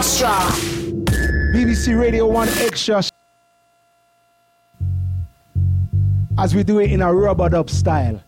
[0.00, 0.28] Extra.
[1.52, 3.02] BBC Radio 1 Extra.
[6.38, 8.18] As we do it in a rubber dub style.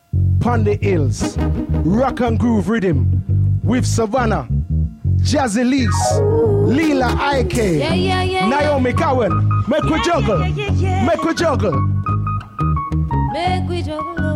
[0.41, 1.39] Pon the Hills.
[1.39, 3.61] Rock and groove rhythm.
[3.65, 4.47] With Savannah.
[5.23, 5.89] Jazzy Lees.
[6.77, 7.57] Leela Ike.
[7.57, 9.33] Yeah, yeah, yeah, Naomi Cowan.
[9.67, 10.41] Make we juggle.
[10.41, 11.81] Make we juggle.
[13.33, 14.32] Make we juggle.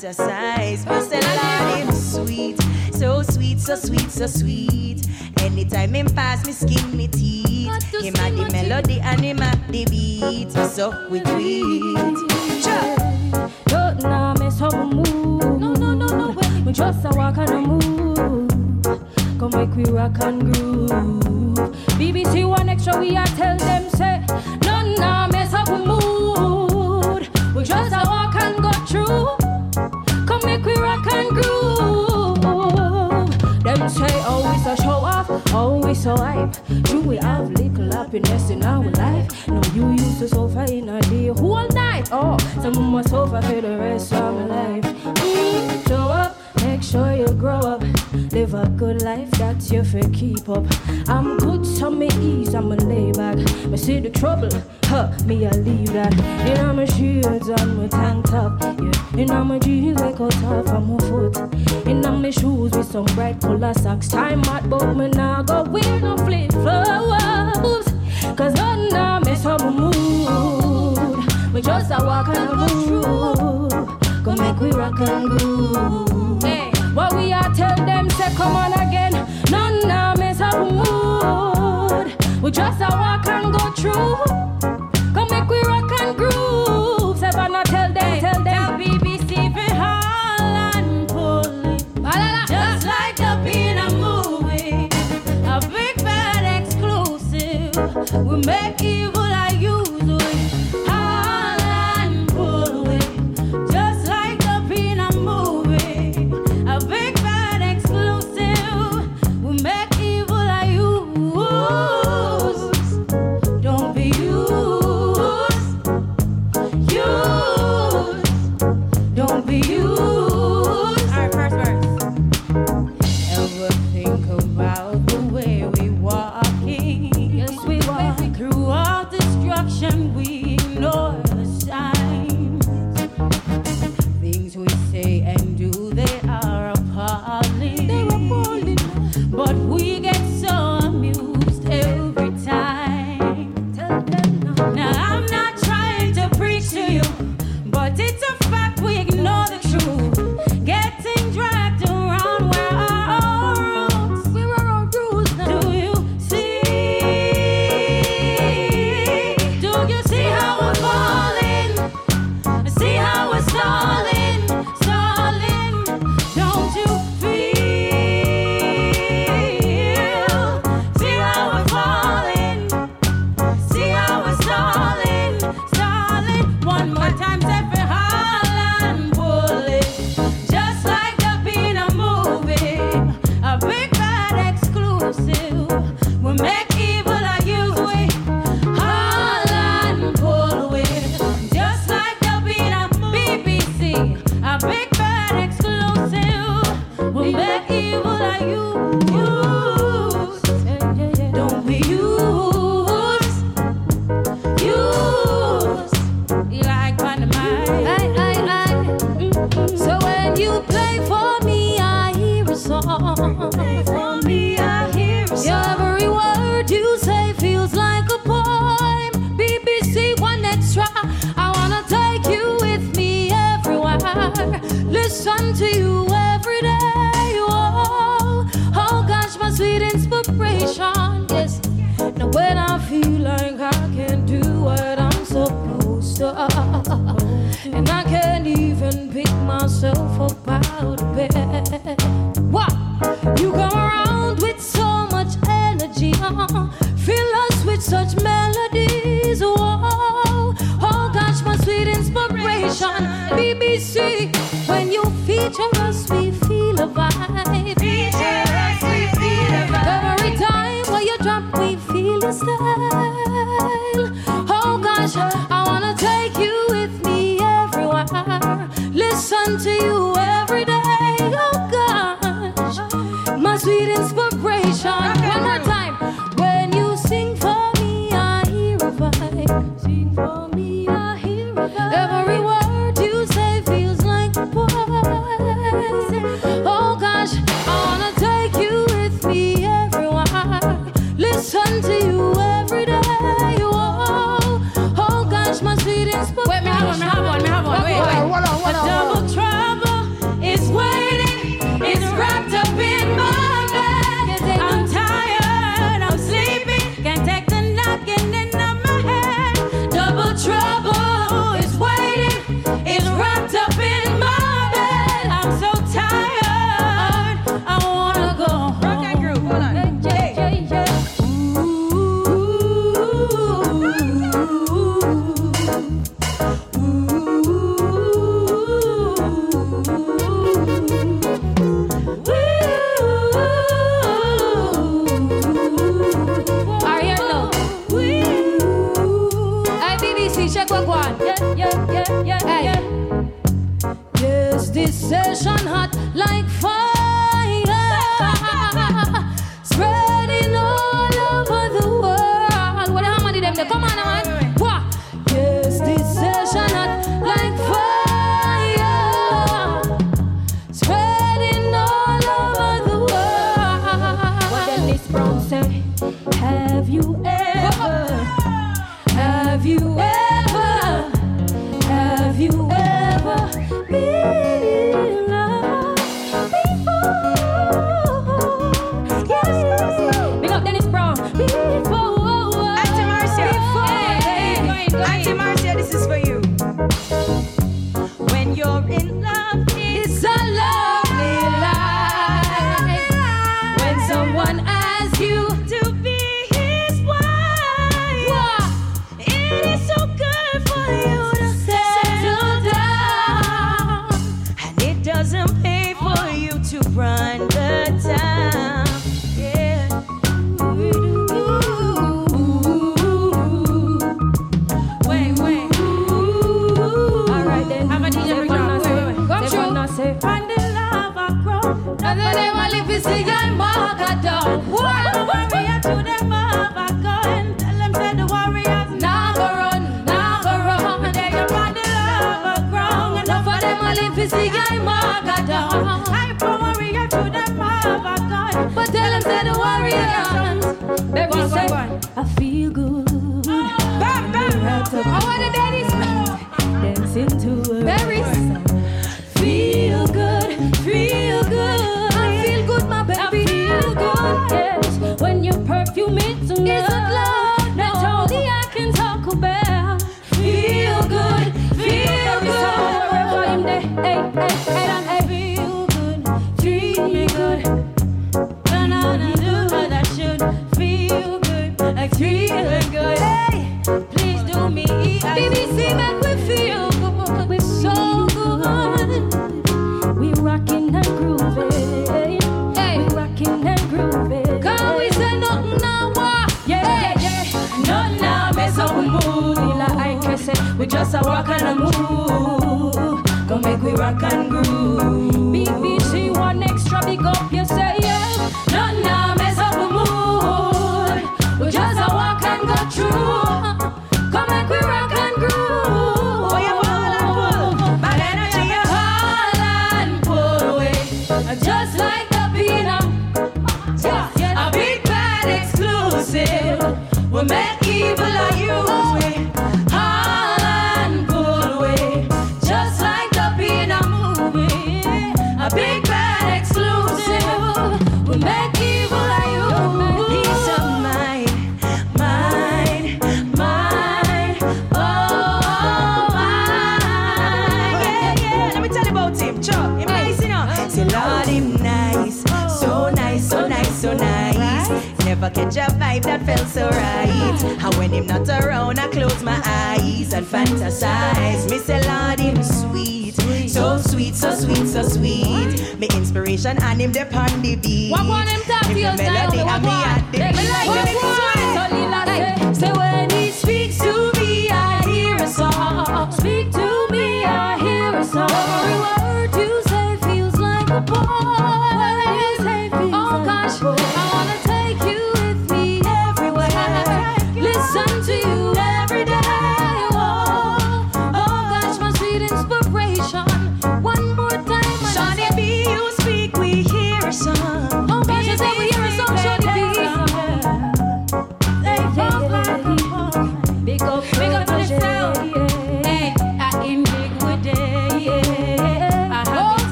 [0.00, 0.39] 2017.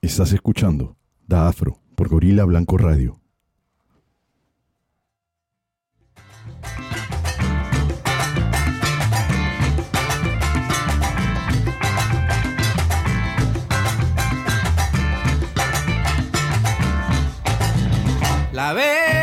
[0.00, 3.23] Estás escuchando Da Afro por Gorila Blanco Radio.
[18.54, 19.13] La vez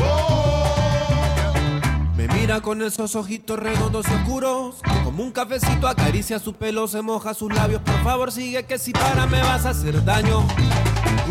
[0.00, 0.74] Oh.
[2.16, 4.76] Me mira con esos ojitos redondos y oscuros.
[5.04, 7.80] Como un cafecito acaricia su pelo, se moja sus labios.
[7.82, 10.46] Por favor, sigue que si para me vas a hacer daño.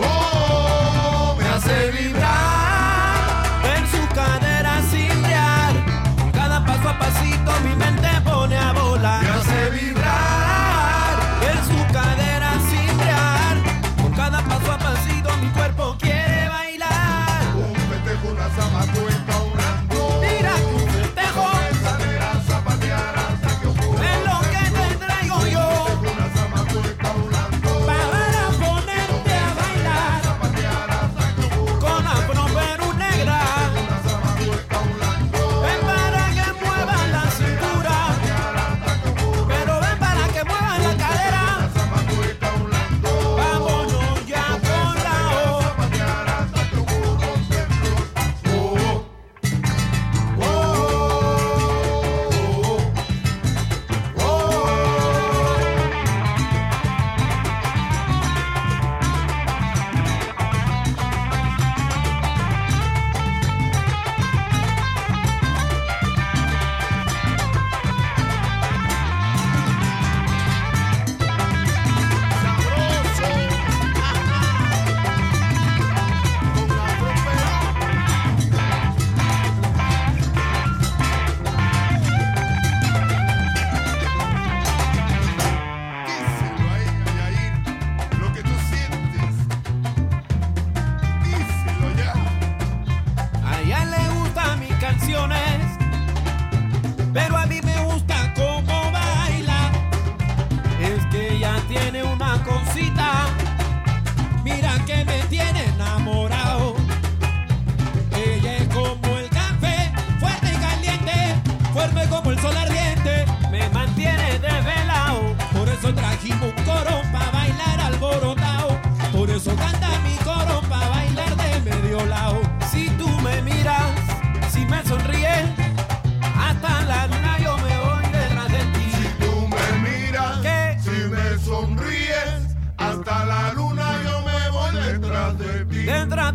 [0.01, 1.36] Oh.
[1.38, 3.46] Me hace vibrar,
[3.77, 5.74] en su cadera cimbriar.
[6.17, 9.24] Con cada paso a pasito mi mente pone a volar.
[9.24, 12.26] Me hace vibrar, en su cadera.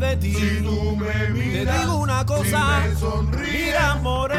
[0.02, 0.34] De ti.
[0.34, 4.31] Si tú me Te miras, digo una cosa, si me sonríes, mira morena.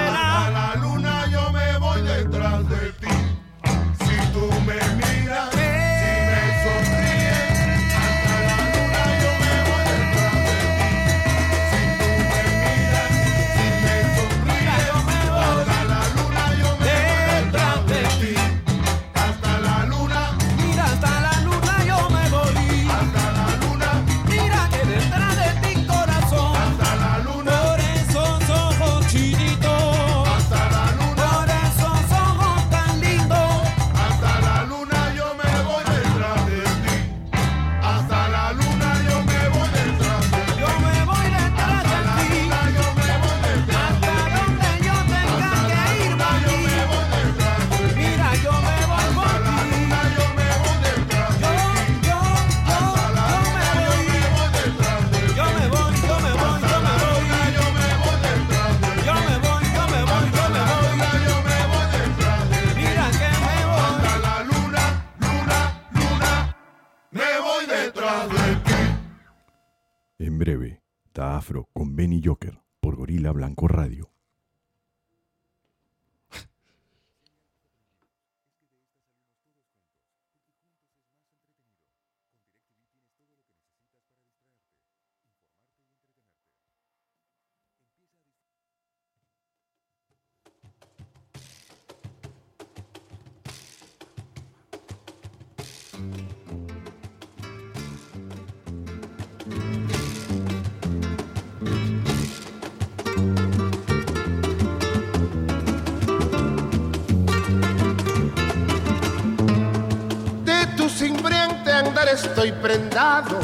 [112.33, 113.39] Estoy prendado.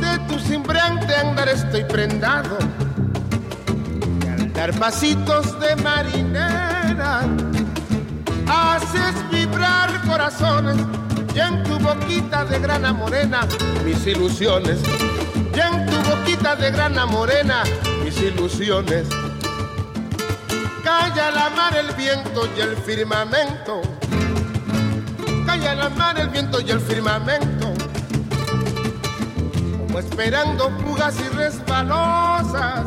[0.00, 2.58] De tu cimbriante andar estoy prendado.
[4.24, 7.20] Y al dar pasitos de marinera,
[8.48, 10.76] haces vibrar corazones.
[11.32, 13.46] Y en tu boquita de grana morena,
[13.84, 14.80] mis ilusiones.
[15.54, 17.62] Y en tu boquita de grana morena,
[18.02, 19.06] mis ilusiones.
[20.82, 23.80] Calla la mar, el viento y el firmamento
[25.96, 27.72] mar, el viento y el firmamento.
[29.78, 32.86] Como esperando fugas y resbalosas,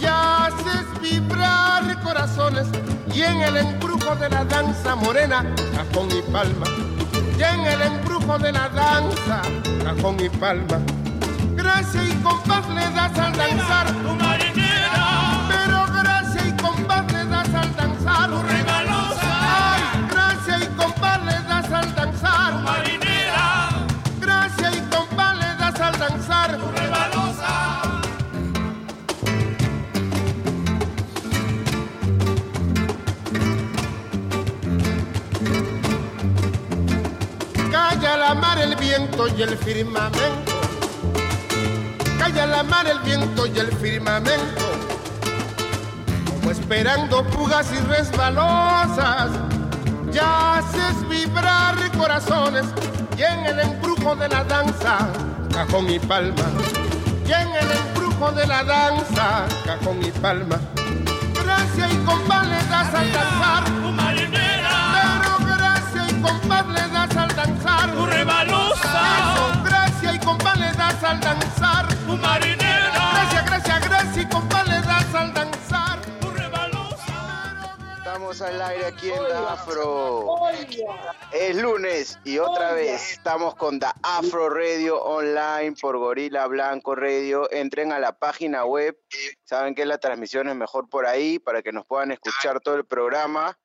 [0.00, 2.66] y haces vibrar corazones.
[3.12, 5.44] Y en el embrujo de la danza morena,
[5.74, 6.66] cajón y palma.
[7.38, 9.42] Y en el embrujo de la danza,
[9.82, 10.78] cajón y palma.
[11.54, 13.86] Gracia y compás le das al danzar,
[37.70, 40.52] Calla la mar, el viento y el firmamento.
[42.18, 44.64] Calla la mar, el viento y el firmamento.
[46.26, 49.30] Como esperando fugas y resbalosas,
[50.10, 52.64] ya haces vibrar corazones.
[53.16, 55.08] Y en el embrujo de la danza,
[55.54, 56.44] cajón y palma.
[57.26, 60.58] Y en el embrujo de la danza, cajón y palma.
[61.44, 63.64] Gracia y compás le das al danzar.
[63.64, 67.90] Tu marinera, Pero gracia y compás le das al danzar.
[67.92, 69.02] tu rebalosa,
[69.64, 71.86] gracia y compás le das al danzar.
[72.06, 72.63] tu marinera,
[78.34, 80.26] Estamos al aire aquí en Da Afro.
[81.30, 87.48] Es lunes y otra vez estamos con Da Afro Radio Online por Gorila Blanco Radio.
[87.52, 88.98] Entren a la página web.
[89.44, 92.84] Saben que la transmisión es mejor por ahí para que nos puedan escuchar todo el
[92.84, 93.56] programa.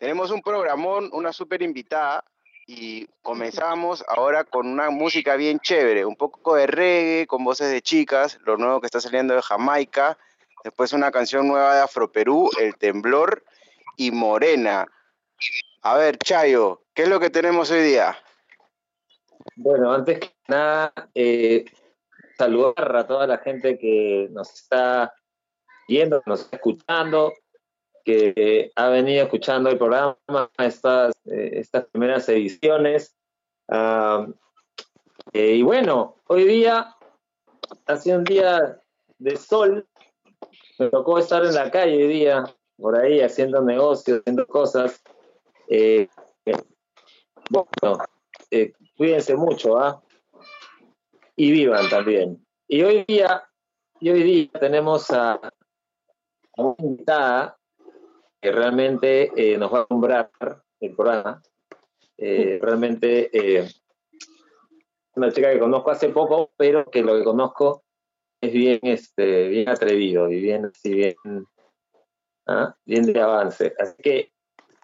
[0.00, 2.24] Tenemos un programón, una súper invitada
[2.66, 7.80] y comenzamos ahora con una música bien chévere, un poco de reggae con voces de
[7.80, 10.18] chicas, lo nuevo que está saliendo de Jamaica.
[10.64, 13.44] Después una canción nueva de Afro Perú, El Temblor
[13.96, 14.86] y Morena.
[15.82, 18.16] A ver, Chayo, ¿qué es lo que tenemos hoy día?
[19.56, 21.64] Bueno, antes que nada, eh,
[22.36, 25.14] saludar a toda la gente que nos está
[25.88, 27.32] viendo, nos está escuchando,
[28.04, 30.16] que ha venido escuchando el programa,
[30.58, 33.16] estas, eh, estas primeras ediciones.
[33.68, 34.26] Ah,
[35.32, 36.94] eh, y bueno, hoy día
[37.86, 38.80] ha sido un día
[39.18, 39.86] de sol.
[40.78, 42.44] Me tocó estar en la calle hoy día,
[42.76, 45.02] por ahí, haciendo negocios, haciendo cosas.
[45.68, 46.08] Eh,
[47.50, 47.98] bueno,
[48.50, 50.02] eh, cuídense mucho, ¿ah?
[51.36, 52.44] Y vivan también.
[52.68, 53.44] y hoy día,
[54.00, 55.42] y hoy día tenemos a, a
[56.56, 57.58] una invitada
[58.40, 60.30] que realmente eh, nos va a nombrar
[60.80, 61.42] el programa.
[62.18, 63.30] Realmente
[65.16, 67.82] una chica que conozco hace poco, pero que lo que conozco
[68.40, 71.16] es bien, este, bien atrevido y bien, así bien,
[72.46, 72.74] ¿ah?
[72.84, 73.74] bien de avance.
[73.78, 74.32] Así que,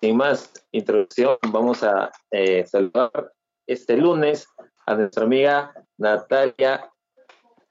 [0.01, 3.33] sin más introducción, vamos a eh, saludar
[3.67, 4.47] este lunes
[4.87, 6.91] a nuestra amiga Natalia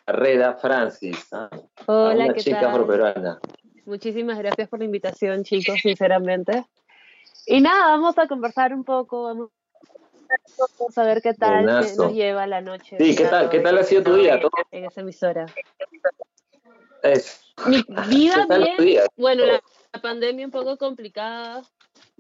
[0.06, 1.50] Carrera Francis, ¿ah?
[1.86, 2.72] Hola, una ¿qué chica tal?
[2.72, 3.40] afroperuana.
[3.86, 6.66] Muchísimas gracias por la invitación, chicos, sinceramente.
[7.46, 9.52] Y nada, vamos a conversar un poco, vamos
[10.98, 12.98] a ver qué tal qué nos lleva la noche.
[12.98, 13.50] Sí, ¿qué tal?
[13.50, 14.40] ¿Qué tal ha sido tu día?
[14.72, 15.46] En esa emisora.
[17.68, 17.78] Mi
[18.10, 19.04] vida ¿Qué tal bien.
[19.18, 19.62] Bueno, la,
[19.94, 21.64] la pandemia un poco complicada.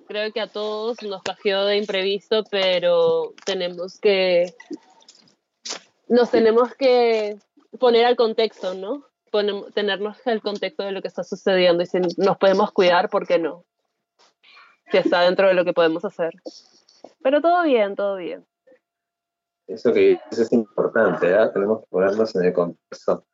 [0.07, 4.53] Creo que a todos nos cogió de imprevisto, pero tenemos que
[6.07, 7.37] nos tenemos que
[7.79, 9.05] poner al contexto, ¿no?
[9.31, 13.25] Ponem- tenernos al contexto de lo que está sucediendo y si nos podemos cuidar, ¿por
[13.25, 13.63] qué no?
[14.91, 16.33] Si está dentro de lo que podemos hacer.
[17.23, 18.45] Pero todo bien, todo bien.
[19.67, 21.53] Eso que dices es importante, ¿ah?
[21.53, 23.25] tenemos que ponernos en el contexto.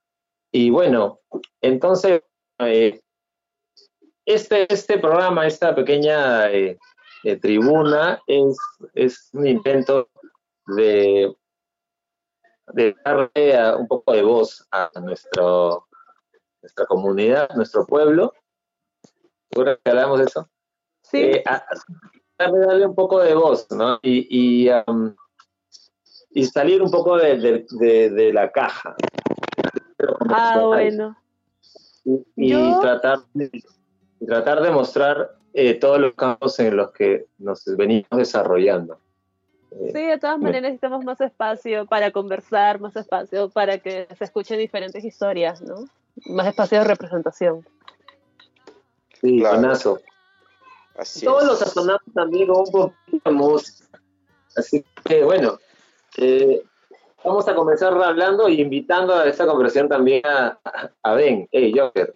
[0.52, 1.20] Y bueno,
[1.62, 2.22] entonces,
[2.60, 3.02] eh,
[4.26, 6.78] este, este programa, esta pequeña eh,
[7.24, 8.58] eh, tribuna, es,
[8.94, 10.10] es un intento
[10.68, 11.34] de,
[12.74, 15.88] de darle a- un poco de voz a nuestro,
[16.62, 18.34] nuestra comunidad, nuestro pueblo.
[19.52, 20.50] ¿Seguro que hablamos de eso?
[21.04, 21.66] Sí, a-
[22.38, 24.00] darle, darle un poco de voz, ¿no?
[24.02, 25.16] Y, y, um,
[26.32, 28.96] y salir un poco de, de- de- de la caja.
[30.30, 31.18] Ah, bueno.
[32.06, 33.50] Y, y Yo- tratar, de,
[34.20, 39.00] y tratar de mostrar eh, todos los campos en los que nos venimos desarrollando.
[39.72, 44.24] Eh, Sí, de todas maneras necesitamos más espacio para conversar, más espacio para que se
[44.24, 45.86] escuchen diferentes historias, ¿no?
[46.28, 47.68] Más espacio de representación.
[49.22, 49.60] sí, Claro.
[49.60, 50.00] buenazo.
[50.98, 51.50] Así Todos es.
[51.50, 53.86] los sazonamos también con un poquito de música.
[54.56, 55.60] Así que bueno,
[56.18, 56.64] eh,
[57.24, 60.60] vamos a comenzar hablando y invitando a esta conversación también a,
[61.04, 61.48] a Ben.
[61.52, 62.16] Hey, Joker.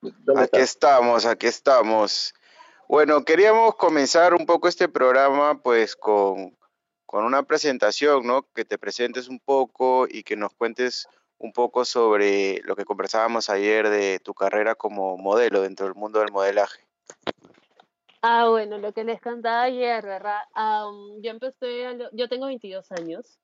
[0.00, 0.62] ¿dónde Aquí estás?
[0.62, 2.34] estamos, aquí estamos.
[2.88, 6.56] Bueno, queríamos comenzar un poco este programa pues con,
[7.06, 8.42] con una presentación, ¿no?
[8.54, 11.06] Que te presentes un poco y que nos cuentes
[11.38, 16.18] un poco sobre lo que conversábamos ayer de tu carrera como modelo dentro del mundo
[16.20, 16.84] del modelaje.
[18.22, 20.40] Ah, bueno, lo que les contaba ayer, ¿verdad?
[20.52, 23.38] Am, yo empecé, a lo- yo tengo 22 años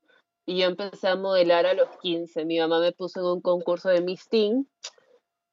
[0.46, 2.44] y yo empecé a modelar a los 15.
[2.44, 4.68] Mi mamá me puso en un concurso de Miss Teen,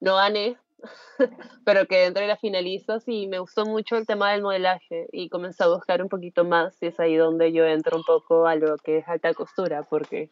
[0.00, 0.56] no gané,
[1.64, 5.64] pero quedé entre las finalistas y me gustó mucho el tema del modelaje y comencé
[5.64, 8.76] a buscar un poquito más y es ahí donde yo entro un poco a lo
[8.76, 10.28] que es alta costura, porque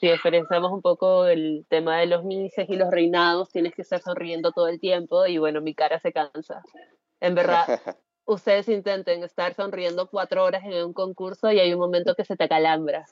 [0.00, 4.00] si diferenciamos un poco el tema de los mises y los reinados, tienes que estar
[4.00, 6.62] sonriendo todo el tiempo y bueno, mi cara se cansa.
[7.20, 7.64] En verdad,
[8.24, 12.36] ustedes intenten estar sonriendo cuatro horas en un concurso y hay un momento que se
[12.36, 13.06] te calambra.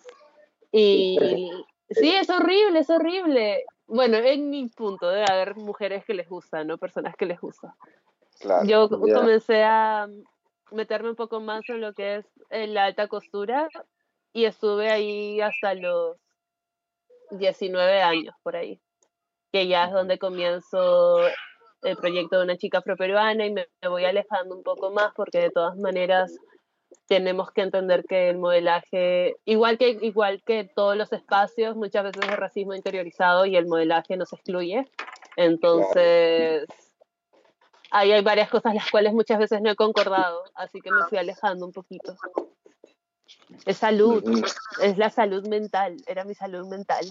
[0.72, 1.50] Y
[1.90, 3.64] sí, es horrible, es horrible.
[3.86, 6.78] Bueno, en mi punto debe haber mujeres que les gusta, ¿no?
[6.78, 7.74] Personas que les gusta.
[8.40, 8.66] Claro.
[8.66, 10.08] Yo comencé a
[10.70, 13.68] meterme un poco más en lo que es la alta costura
[14.32, 16.16] y estuve ahí hasta los
[17.30, 18.80] 19 años por ahí,
[19.52, 21.20] que ya es donde comienzo
[21.82, 25.38] el proyecto de una chica afroperuana y me, me voy alejando un poco más porque
[25.38, 26.36] de todas maneras
[27.06, 32.22] tenemos que entender que el modelaje, igual que, igual que todos los espacios, muchas veces
[32.22, 34.86] es racismo interiorizado y el modelaje nos excluye.
[35.36, 36.66] Entonces,
[37.90, 41.18] ahí hay varias cosas las cuales muchas veces no he concordado, así que me fui
[41.18, 42.14] alejando un poquito.
[43.64, 44.22] Es salud,
[44.82, 47.06] es la salud mental, era mi salud mental.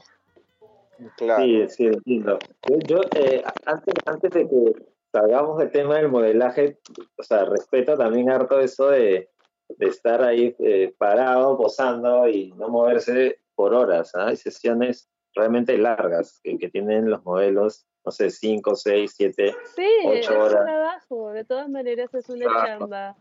[1.15, 1.43] Claro.
[1.43, 2.39] Sí, sí, entiendo.
[2.67, 4.73] Yo, yo, eh, antes, antes de que
[5.11, 6.79] salgamos del tema del modelaje,
[7.17, 9.29] o sea, respeto también harto eso de,
[9.69, 14.13] de estar ahí eh, parado, posando y no moverse por horas.
[14.15, 14.27] ¿ah?
[14.27, 19.56] Hay sesiones realmente largas que, que tienen los modelos, no sé, 5, 6, 7.
[19.75, 20.65] Sí, Ocho es un horas.
[20.65, 22.65] trabajo, de todas maneras es una Claro.
[22.80, 23.15] chamba.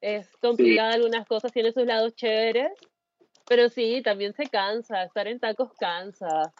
[0.00, 2.72] Es complicada algunas cosas, tiene sus lados chéveres,
[3.48, 6.52] pero sí, también se cansa, estar en tacos cansa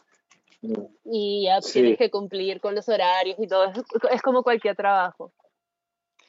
[1.05, 1.75] y ya Sí.
[1.81, 3.79] tienes que cumplir con los horarios y todo, es,
[4.11, 5.33] es como cualquier trabajo.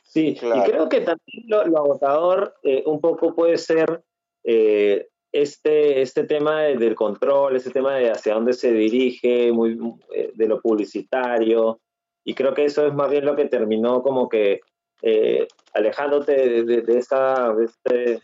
[0.07, 0.61] Sí, Claro.
[0.61, 4.01] y creo que también lo, lo agotador eh, un poco puede ser
[4.43, 9.77] eh, este, este tema de- del control, este tema de hacia dónde se dirige, muy,
[10.15, 11.79] eh, de lo publicitario,
[12.23, 14.61] y creo que eso es más bien lo que terminó como que
[15.03, 18.19] eh, alejándote de, de- de esta, de este-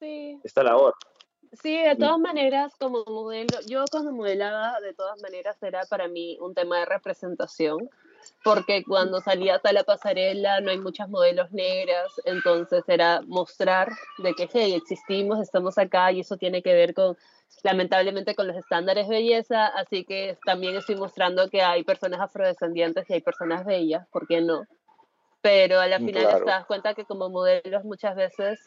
[0.00, 0.94] Sí, esta labor.
[1.62, 6.36] Sí, de todas maneras, como modelo, yo cuando modelaba, de todas maneras era para mí
[6.40, 7.88] un tema de representación,
[8.42, 14.34] porque cuando salías a la pasarela no hay muchas modelos negras, entonces era mostrar de
[14.34, 17.16] que, hey, existimos, estamos acá y eso tiene que ver con,
[17.62, 23.08] lamentablemente, con los estándares de belleza, así que también estoy mostrando que hay personas afrodescendientes
[23.08, 24.66] y hay personas bellas, ¿por qué no?
[25.42, 26.44] Pero a la final Claro.
[26.44, 28.58] te das cuenta que como modelos muchas veces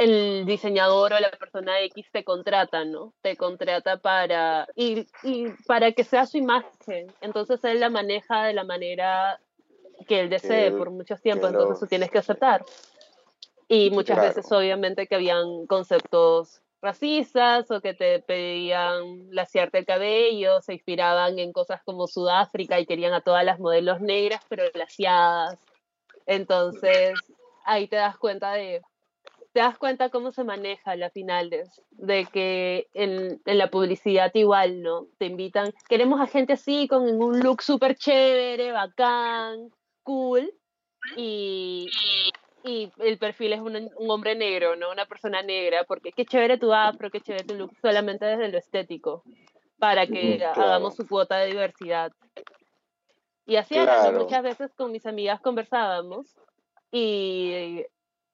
[0.00, 3.12] el diseñador o la persona X te contrata, ¿no?
[3.20, 7.06] Te contrata para y, y para que sea su imagen.
[7.20, 9.38] Entonces él la maneja de la manera
[10.08, 12.64] que él desee por mucho tiempo, lo- entonces tú tienes que aceptar.
[13.68, 14.34] Y muchas Claro.
[14.34, 21.38] veces obviamente que habían conceptos racistas o que te pedían laciarte el cabello, se inspiraban
[21.38, 25.58] en cosas como Sudáfrica y querían a todas las modelos negras pero laciadas.
[26.26, 27.20] Entonces
[27.66, 28.80] ahí te das cuenta de
[29.52, 34.30] te das cuenta cómo se maneja la final de, de que en, en la publicidad
[34.34, 35.06] igual, ¿no?
[35.18, 39.70] Te invitan, queremos a gente así, con un look súper chévere, bacán,
[40.02, 40.52] cool,
[41.16, 41.90] y,
[42.64, 44.90] y el perfil es un, un hombre negro, ¿no?
[44.90, 48.58] Una persona negra, porque qué chévere tu afro, qué chévere tu look, solamente desde lo
[48.58, 49.24] estético,
[49.78, 50.62] para que Claro.
[50.62, 52.12] hagamos su cuota de diversidad.
[53.46, 54.00] Y así era, ¿no?
[54.02, 54.24] Claro.
[54.24, 56.36] muchas veces con mis amigas conversábamos
[56.92, 57.84] y,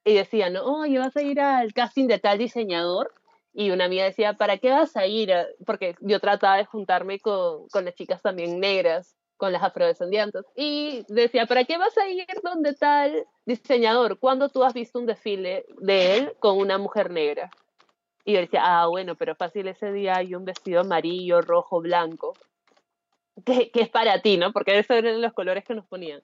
[0.06, 0.62] y decían, ¿no?
[0.64, 3.12] oye, vas a ir al casting de tal diseñador.
[3.52, 5.32] Y una amiga decía, ¿para qué vas a ir?
[5.32, 10.44] a-?" Porque yo trataba de juntarme con, con las chicas también negras, con las afrodescendientes.
[10.54, 14.18] Y decía, ¿para qué vas a ir donde tal diseñador?
[14.20, 17.50] ¿Cuándo tú has visto un desfile de él con una mujer negra?
[18.24, 22.34] Y yo decía, ah, bueno, pero fácil ese día hay un vestido amarillo, rojo, blanco,
[23.44, 24.52] que, que es para ti, ¿no?
[24.52, 26.22] Porque esos eran los colores que nos ponían.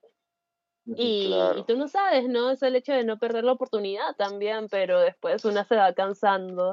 [0.84, 1.60] Y, Claro.
[1.60, 2.50] y tú no sabes, ¿no?
[2.50, 6.70] Es el hecho de no perder la oportunidad también, pero después una se va cansando.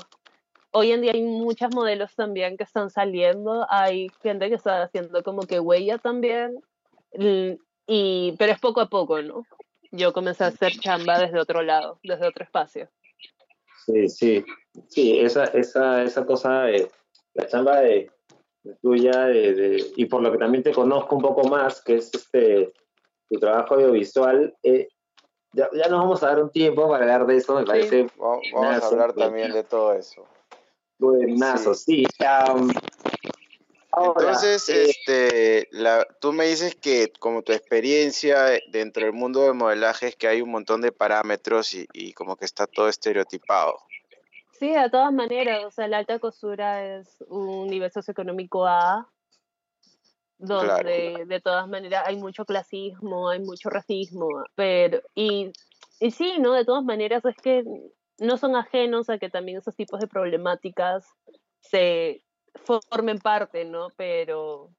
[0.71, 5.23] Hoy en día hay muchas modelos también que están saliendo, hay gente que está haciendo
[5.23, 6.59] como que huella también,
[7.87, 9.45] y, pero es poco a poco, ¿no?
[9.91, 12.87] Yo comencé a hacer chamba desde otro lado, desde otro espacio.
[13.85, 14.45] Sí, sí,
[14.89, 16.91] sí, esa, esa, esa cosa de
[17.33, 18.11] la chamba de,
[18.61, 21.95] de tuya de, de- y por lo que también te conozco un poco más, que
[21.95, 22.73] es este
[23.29, 24.87] tu trabajo audiovisual, eh,
[25.53, 28.39] ya, ya nos vamos a dar un tiempo para hablar de eso, me parece Va-
[28.53, 29.19] Vamos a hablar sí.
[29.19, 30.27] también de todo eso.
[30.97, 32.05] buenazo, sí.
[32.19, 32.69] am,
[33.91, 39.43] ahora, Entonces, eh, este, la, tú me dices que como tu experiencia dentro del mundo
[39.43, 42.89] del modelaje es que hay un montón de parámetros y, y como que está todo
[42.89, 43.75] estereotipado.
[44.59, 49.09] Sí, de todas maneras, o sea, la alta costura es un nivel socioeconómico A,
[50.39, 55.51] donde de todas maneras hay mucho clasismo, hay mucho racismo, pero, y,
[55.99, 56.53] y sí, ¿no?
[56.53, 57.63] De todas maneras es que
[58.19, 61.05] no son ajenos a que también esos tipos de problemáticas
[61.59, 62.23] se
[62.89, 63.89] formen parte, ¿no?
[63.97, 64.71] Pero,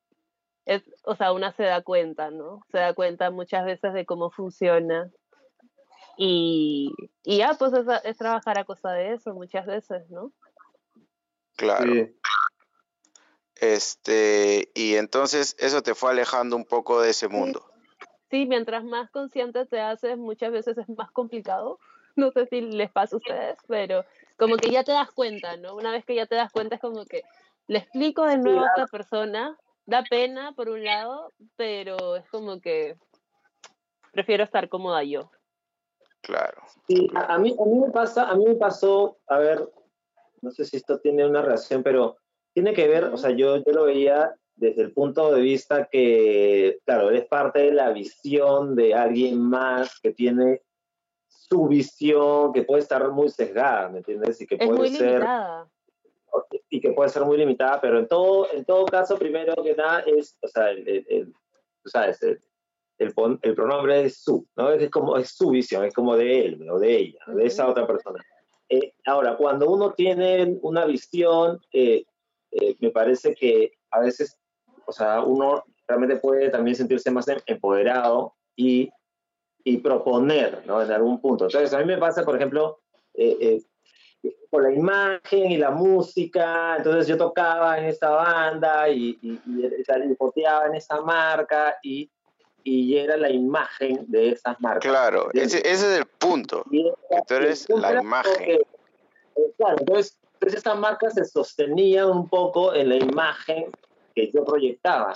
[0.65, 2.63] es, o sea, una se da cuenta, ¿no?
[2.73, 5.11] Se da cuenta muchas veces de cómo funciona.
[6.17, 6.91] Y,
[7.23, 10.33] y ya, pues es, es trabajar a cosa de eso muchas veces, ¿no?
[11.57, 11.93] Claro.
[11.93, 12.17] sí.
[13.61, 17.63] Este, y entonces eso te fue alejando un poco de ese mundo.
[18.31, 21.79] Sí, mientras más consciente te haces, muchas veces es más complicado.
[22.17, 24.05] No sé si les pasa a ustedes, pero
[24.39, 25.75] como que ya te das cuenta, ¿no?
[25.75, 27.23] Una vez que ya te das cuenta es como que
[27.67, 32.61] le explico de nuevo a otra persona, da pena por un lado, pero es como
[32.61, 32.97] que
[34.13, 35.31] prefiero estar cómoda yo.
[36.23, 36.63] Claro.
[36.89, 39.69] Sí, a, a mí, a mí me pasa, a mí me pasó, a ver,
[40.41, 42.20] no sé si esto tiene una relación, pero
[42.55, 46.79] tiene que ver, o sea, yo, yo lo veía desde el punto de vista que,
[46.85, 50.63] claro, eres parte de la visión de alguien más que tiene
[51.27, 54.41] su visión, que puede estar muy sesgada, ¿me entiendes?
[54.41, 55.69] Y que Es puede muy ser limitada.
[56.69, 60.01] y que puede ser muy limitada, pero en todo, en todo caso, primero que nada,
[60.01, 61.33] es, o sea, el, el- el-
[61.83, 62.39] tú sabes, el,
[62.99, 64.71] el, el pronombre es su, ¿no?
[64.71, 67.87] Es como, es su visión, es como de él o de ella, de esa otra
[67.87, 68.23] persona.
[68.69, 72.05] Eh, ahora, cuando uno tiene una visión, eh,
[72.53, 74.37] eh, me parece que a veces,
[74.87, 78.91] o sea, uno realmente puede también sentirse más em- empoderado y,
[79.65, 80.83] y proponer, ¿no?
[80.83, 81.45] En algún punto.
[81.47, 82.81] Entonces, a mí me pasa, por ejemplo,
[83.15, 83.61] eh,
[84.23, 89.41] eh, con la imagen y la música, entonces yo tocaba en esta banda y, y,
[89.47, 92.11] y, y poteaba en esa marca y,
[92.63, 94.91] y era la imagen de esas marcas.
[94.91, 96.65] Claro, ese, ese es el punto.
[96.71, 98.45] Y era- que tú eres la imagen.
[98.45, 103.71] que, eh, claro, entonces, entonces estas marcas se sostenían un poco en la imagen
[104.15, 105.13] que yo proyectaba.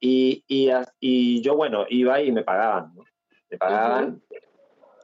[0.00, 3.04] Y, y, as- y yo, bueno, iba y me pagaban, ¿no?
[3.50, 4.22] Me pagaban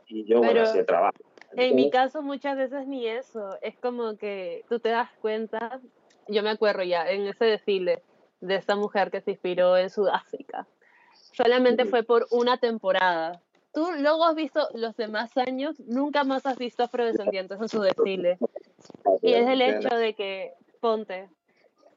[0.06, 1.16] y yo, bueno, Pero- hacía el trabajo.
[1.56, 5.80] En mi caso muchas veces ni eso, es como que tú te das cuenta,
[6.26, 8.02] yo me acuerdo ya en ese desfile
[8.40, 10.66] de esta mujer que se inspiró en Sudáfrica,
[11.32, 13.40] solamente fue por una temporada.
[13.74, 18.38] Tú luego has visto los demás años, nunca más has visto afrodescendientes en su desfile.
[19.20, 21.28] Y es el hecho de que, ponte,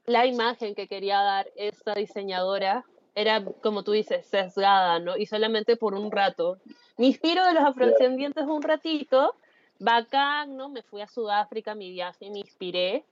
[0.05, 5.17] la imagen que quería dar esta diseñadora era, como tú dices, sesgada, ¿no?
[5.17, 6.57] Y solamente por un rato.
[6.97, 9.35] Me inspiro de los afrodescendientes un ratito,
[9.79, 10.69] bacán, ¿no?
[10.69, 13.05] Me fui a Sudáfrica, mi viaje, me inspiré,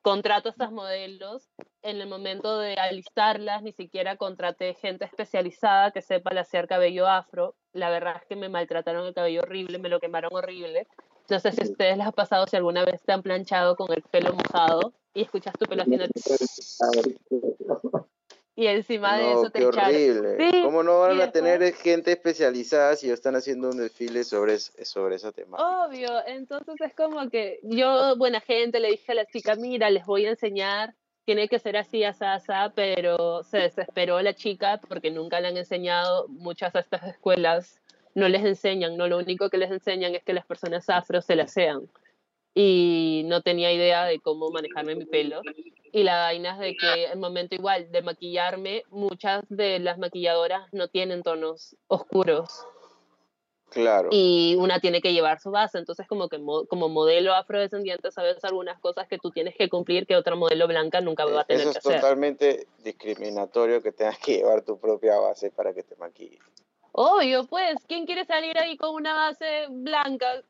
[0.00, 1.50] contrato a estas modelos,
[1.82, 7.54] en el momento de alistarlas ni siquiera contraté gente especializada que sepa hacer cabello afro,
[7.76, 10.86] la verdad es que me maltrataron el cabello horrible, me lo quemaron horrible,
[11.28, 13.92] no sé si a ustedes les ha pasado si alguna vez te han planchado con
[13.92, 16.06] el pelo mojado y escuchas tu pelo haciendo
[18.58, 19.94] y encima de No, eso te qué echaron.
[19.94, 20.50] horrible.
[20.50, 25.16] Sí, ¿Cómo no van a tener gente especializada si están haciendo un desfile sobre, sobre
[25.16, 25.86] esa temática?
[25.86, 30.06] Obvio, entonces es como que yo, buena gente, le dije a la chica, mira, les
[30.06, 30.94] voy a enseñar,
[31.26, 35.56] tiene que ser así, así, así, pero se desesperó la chica porque nunca le han
[35.56, 37.82] enseñado, muchas de estas escuelas
[38.14, 41.34] no les enseñan, no lo único que les enseñan es que las personas afro se
[41.34, 41.90] la sean.
[42.54, 45.42] Y no tenía idea de cómo manejarme mi pelo.
[45.92, 50.72] Y la vaina es de que el momento igual de maquillarme, muchas de las maquilladoras
[50.72, 52.66] no tienen tonos oscuros
[53.76, 54.08] Claro.
[54.10, 55.76] y una tiene que llevar su base.
[55.76, 60.06] Entonces, como que mo- como modelo afrodescendiente, sabes algunas cosas que tú tienes que cumplir
[60.06, 62.00] que otra modelo blanca nunca va a tener Eso que es hacer.
[62.00, 66.40] totalmente discriminatorio que tengas que llevar tu propia base para que te maquilles.
[66.92, 70.42] Obvio, pues, ¿quién quiere salir ahí con una base blanca?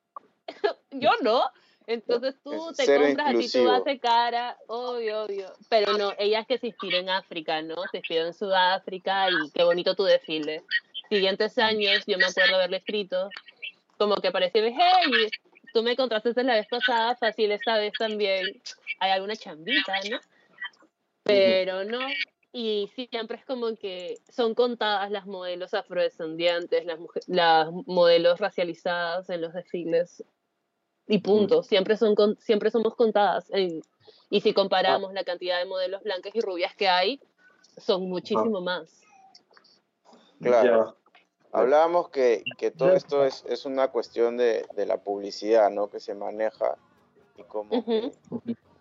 [0.92, 1.42] Yo no.
[1.88, 3.70] Entonces tú Es te compras a ti tu inclusivo.
[3.72, 5.52] base cara, obvio, obvio.
[5.68, 7.74] Pero no, ella es que se inspiró en África, ¿no?
[7.90, 10.64] Se inspiró en Sudáfrica y qué bonito tu desfile.
[11.08, 13.30] Siguientes años, yo me acuerdo haberle escrito,
[13.98, 15.28] como que parecía, hey,
[15.72, 18.60] tú me contrataste la vez pasada, fácil esta vez también.
[18.98, 20.20] Hay alguna chambita, ¿no?
[21.22, 22.06] Pero no,
[22.52, 29.40] y siempre es como que son contadas las modelos afrodescendientes, las, las modelos racializadas en
[29.40, 30.24] los desfiles
[31.08, 31.62] y punto.
[31.62, 33.50] Siempre, son con- siempre somos contadas.
[33.50, 33.82] en-
[34.30, 37.20] y si comparamos la cantidad de modelos blancas y rubias que hay,
[37.76, 39.02] son muchísimo más.
[40.40, 40.96] Claro.
[41.52, 45.88] Hablábamos que, que todo esto es, es una cuestión de, de la publicidad, ¿no?
[45.88, 46.76] Que se maneja
[47.36, 47.84] y como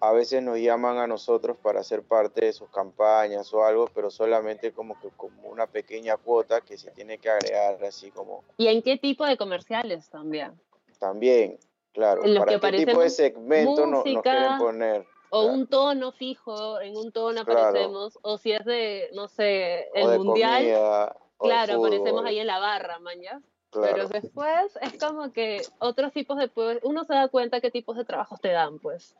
[0.01, 4.09] a veces nos llaman a nosotros para ser parte de sus campañas o algo, pero
[4.11, 8.67] solamente como que como una pequeña cuota que se tiene que agregar así como ¿Y
[8.67, 10.59] en qué tipo de comerciales también?
[10.99, 11.57] también,
[11.93, 15.05] claro, En los para que qué tipo de aparecemos segmento no- nos música, quieren poner.
[15.29, 17.61] O un tono fijo, en un tono Claro.
[17.67, 22.39] aparecemos, o si es de, no sé, el o de mundial, comida, claro, aparecemos ahí
[22.39, 23.41] en la barra, maña.
[23.71, 23.93] claro.
[23.93, 26.49] Pero después es como que otros tipos de,
[26.83, 29.15] uno se da cuenta qué tipos de trabajos te dan, pues.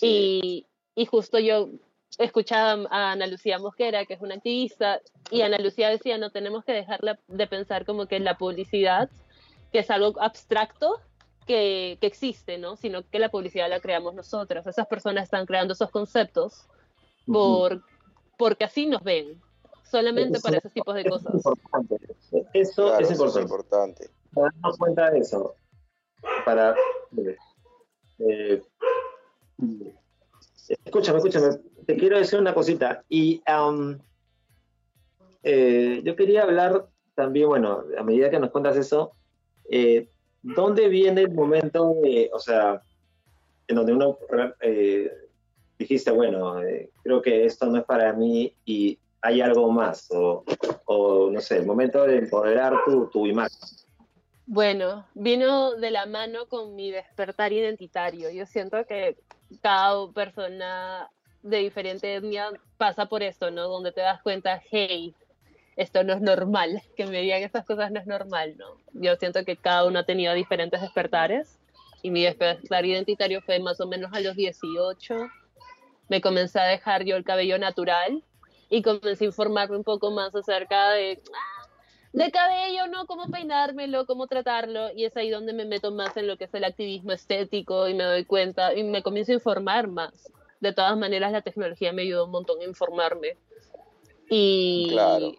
[0.00, 1.68] Y, y justo yo
[2.18, 6.64] escuchaba a Ana Lucía Mosquera, que es una activista, y Ana Lucía decía, no tenemos
[6.64, 9.10] que dejar de pensar como que la publicidad,
[9.72, 11.00] que es algo abstracto,
[11.46, 12.76] que, que existe, ¿no?
[12.76, 14.66] Sino que la publicidad la creamos nosotros.
[14.66, 16.66] Esas personas están creando esos conceptos
[17.26, 17.82] por,
[18.36, 19.40] porque así nos ven,
[19.92, 21.34] solamente Eso para es esos tipos de cosas.
[21.34, 21.96] importante.
[22.54, 23.40] Eso Claro, es eso es importante.
[23.42, 24.10] importante.
[24.34, 25.54] Para darnos cuenta de eso.
[26.44, 26.74] Para.
[28.18, 28.62] eh,
[30.84, 31.58] escúchame, escúchame.
[31.86, 33.04] Te quiero decir una cosita.
[33.08, 34.00] Y am,
[35.42, 39.12] eh, yo quería hablar también, bueno, a medida que nos cuentas eso,
[39.70, 40.08] eh,
[40.42, 42.82] ¿dónde viene el momento de, o sea,
[43.68, 44.18] en donde uno
[44.60, 45.12] eh,
[45.78, 50.08] dijiste, bueno, eh, creo que esto no es para mí y hay algo más?
[50.10, 50.44] O,
[50.86, 53.58] o no sé, el momento de empoderar tu, tu imagen.
[54.46, 58.30] Bueno, vino de la mano con mi despertar identitario.
[58.30, 59.16] Yo siento que
[59.62, 61.08] cada persona
[61.42, 63.68] de diferente etnia pasa por esto, ¿no?
[63.68, 65.14] Donde te das cuenta, hey,
[65.76, 68.76] esto no es normal, que me digan estas cosas no es normal, ¿no?
[68.92, 71.58] Yo siento que cada uno ha tenido diferentes despertares
[72.02, 75.14] y mi despertar identitario fue más o menos a los 18.
[76.08, 78.22] Me comencé a dejar yo el cabello natural
[78.72, 81.68] y comencé a informarme un poco más acerca de ah,
[82.14, 83.06] de cabello, ¿no?
[83.06, 86.54] Cómo peinármelo, cómo tratarlo, y es ahí donde me meto más en lo que es
[86.54, 90.32] el activismo estético y me doy cuenta y me comienzo a informar más.
[90.60, 93.36] De todas maneras, la tecnología me ayudó un montón a informarme.
[94.30, 95.32] Y, Claro.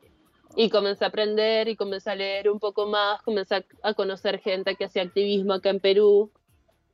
[0.55, 4.39] y comencé a aprender y comencé a leer un poco más, comencé a, a conocer
[4.39, 6.31] gente que hacía activismo acá en Perú,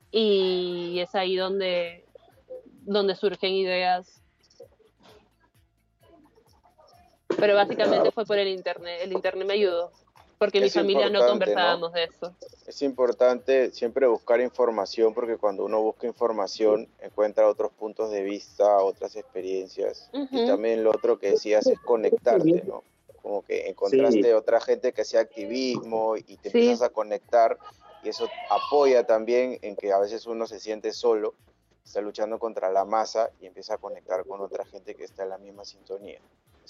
[0.09, 2.05] y es ahí donde,
[2.85, 4.19] donde surgen ideas.
[7.39, 9.91] Pero básicamente fue por el internet, el internet me ayudó.
[10.37, 12.33] porque mi Es familia no conversábamos de eso.
[12.65, 18.77] Es importante siempre buscar información porque cuando uno busca información encuentra otros puntos de vista,
[18.77, 20.09] otras experiencias.
[20.13, 20.45] Y Ujú.
[20.45, 22.83] también lo otro que decías es conectarte, ¿no?
[23.21, 24.31] Como que encontraste Sí.
[24.31, 26.57] otra gente que hacía activismo y te Sí.
[26.59, 27.57] empiezas a conectar
[28.01, 31.33] y eso apoya también en que a veces uno se siente solo,
[31.83, 35.29] está luchando contra la masa y empieza a conectar con otra gente que está en
[35.29, 36.21] la misma sintonía.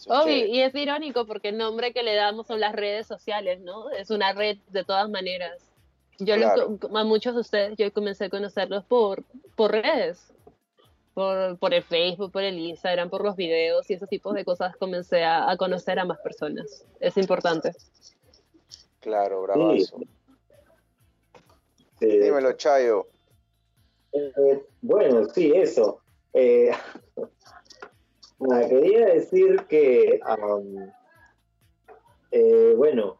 [0.07, 3.89] Obvio, y es irónico porque el nombre que le damos son las redes sociales, ¿no?
[3.91, 5.57] Es una red de todas maneras.
[6.19, 6.77] Yo Claro.
[6.95, 9.23] a muchos de ustedes yo comencé a conocerlos por,
[9.55, 10.33] por redes,
[11.13, 14.75] por, por el Facebook, por el Instagram, por los videos y esos tipos de cosas
[14.77, 16.85] comencé a, a conocer a más personas.
[16.99, 17.73] Es importante.
[18.99, 19.99] Claro, bravazo.
[21.99, 22.05] Sí.
[22.19, 23.07] Dímelo, Chayo.
[24.11, 26.01] Eh, bueno, sí, eso.
[26.33, 26.71] Eh,
[28.69, 30.91] quería decir que, am,
[32.31, 33.17] eh, bueno,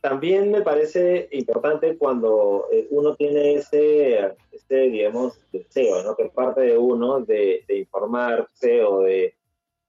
[0.00, 6.16] también me parece importante cuando eh, uno tiene ese, ese, digamos, deseo, ¿no?
[6.16, 9.34] Que parte de uno de, de informarse o de,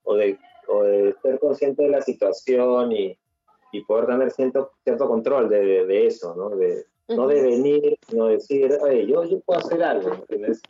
[0.04, 3.18] o, de, o de ser consciente de la situación y,
[3.72, 6.50] y poder tener cierto, cierto control de, de- eso, ¿no?
[6.50, 10.62] De, no de venir, sino decir, oye, yo, yo puedo hacer algo, ¿me ¿entiendes?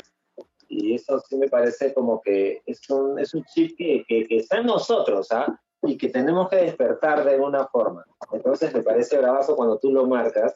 [0.69, 4.37] Y eso sí me parece como que es un, es un chip que, que, que
[4.37, 5.61] está en nosotros, ¿ah?
[5.83, 8.05] Y que tenemos que despertar de alguna forma.
[8.33, 10.55] Entonces me parece bravazo cuando tú lo marcas,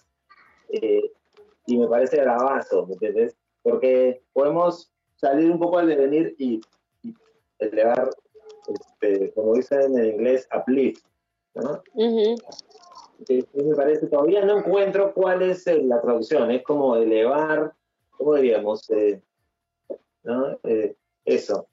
[0.70, 1.12] eh,
[1.66, 3.36] y me parece bravazo, ¿me entiendes?
[3.62, 6.60] Porque podemos salir un poco al devenir y,
[7.02, 7.14] y
[7.58, 8.08] elevar,
[8.68, 11.04] este, como dicen en inglés, uplift,
[11.54, 11.82] ¿no?
[13.26, 17.74] Que que me parece, todavía no encuentro cuál es eh, la traducción, es como elevar,
[18.16, 18.88] ¿cómo diríamos?
[18.90, 19.20] Eh,
[20.28, 20.58] ¿no?
[20.64, 21.68] Eh, eso.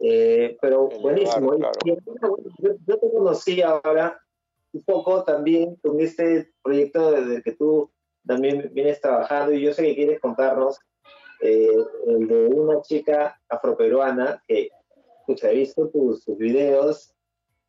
[0.00, 1.54] Eh, pero Elevar, buenísimo.
[1.54, 1.72] Y- claro.
[1.84, 4.20] y yo, yo te conocí ahora
[4.72, 7.90] un poco también con este proyecto de, de que tú
[8.26, 10.78] también vienes trabajando y yo sé que quieres contarnos
[11.40, 11.68] eh,
[12.06, 14.70] el de una chica afroperuana que
[15.20, 17.14] escucha, he visto tus, tus videos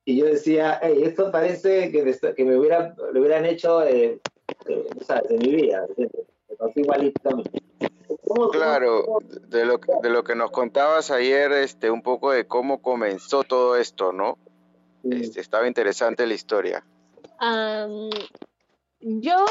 [0.05, 3.83] y yo decía, hey, esto parece que me, está- que me hubiera, lo hubieran hecho,
[3.85, 4.19] eh,
[5.05, 5.29] ¿sabes?
[5.31, 6.25] En mi vida, ¿entiendes?
[6.49, 7.21] Me pasó igualito.
[7.29, 7.43] ¿Cómo-
[8.51, 12.47] Claro, cómo- de lo, que- de lo que nos contabas ayer, este, un poco de
[12.47, 14.37] cómo comenzó todo esto, ¿no?
[15.03, 16.83] Este, estaba interesante la historia.
[19.01, 19.45] Yo,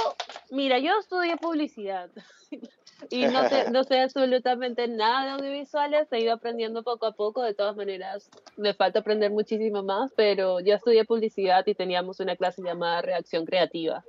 [0.50, 2.10] mira, yo estudié publicidad
[3.10, 7.42] y no sé, no sé absolutamente nada de audiovisuales, he ido aprendiendo poco a poco,
[7.42, 12.36] de todas maneras me falta aprender muchísimo más, pero yo estudié publicidad y teníamos una
[12.36, 14.04] clase llamada reacción creativa.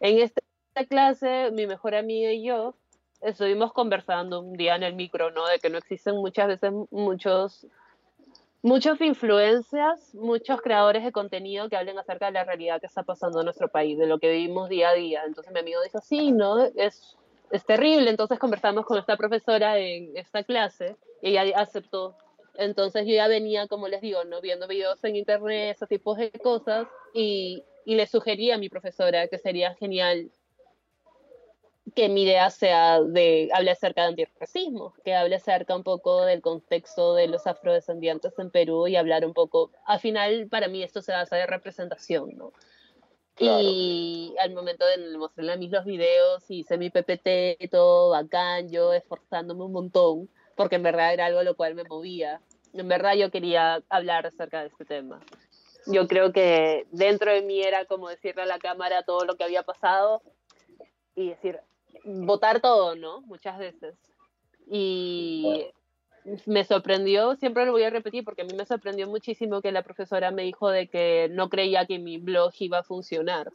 [0.00, 0.42] En esta
[0.88, 2.74] clase, mi mejor amiga y yo
[3.22, 5.46] estuvimos conversando un día en el micro, ¿no?
[5.46, 7.66] De que no existen muchas veces muchos
[8.62, 13.40] muchos influencias, muchos creadores de contenido que hablen acerca de la realidad que está pasando
[13.40, 15.22] en nuestro país, de lo que vivimos día a día.
[15.24, 16.64] Entonces mi amigo dijo, sí, ¿no?
[16.74, 17.16] Es,
[17.52, 18.10] es terrible.
[18.10, 22.16] Entonces conversamos con esta profesora en esta clase y ella aceptó.
[22.54, 24.40] Entonces yo ya venía, como les digo, ¿no?
[24.40, 29.28] viendo videos en internet, ese tipo de cosas, y, y le sugerí a mi profesora
[29.28, 30.30] que sería genial
[31.96, 36.42] que mi idea sea de hable acerca de antirracismo, que hable acerca un poco del
[36.42, 41.00] contexto de los afrodescendientes en Perú y hablar un poco, al final para mí esto
[41.00, 42.52] se basa de representación, ¿no?
[43.34, 43.60] Claro.
[43.62, 48.92] Y al momento de mostrarle a mí los videos, hice mi PPT, todo bacán, yo
[48.92, 52.42] esforzándome un montón, porque en verdad era algo lo cual me movía.
[52.74, 55.20] En verdad yo quería hablar acerca de este tema.
[55.86, 59.44] Yo creo que dentro de mí era como decirle a la cámara todo lo que
[59.44, 60.20] había pasado
[61.14, 61.58] y decir,
[62.04, 63.20] votar todo, ¿no?
[63.22, 63.94] Muchas veces.
[64.68, 65.66] Y
[66.44, 69.82] me sorprendió, siempre lo voy a repetir porque a mí me sorprendió muchísimo que la
[69.82, 73.52] profesora me dijo de que no creía que mi blog iba a funcionar.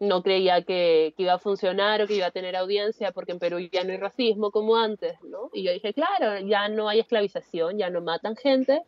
[0.00, 3.38] No creía que, que iba a funcionar o que iba a tener audiencia porque en
[3.38, 5.50] Perú ya no hay racismo como antes, ¿no?
[5.52, 8.82] Y yo dije, claro, ya no hay esclavización, ya no matan gente,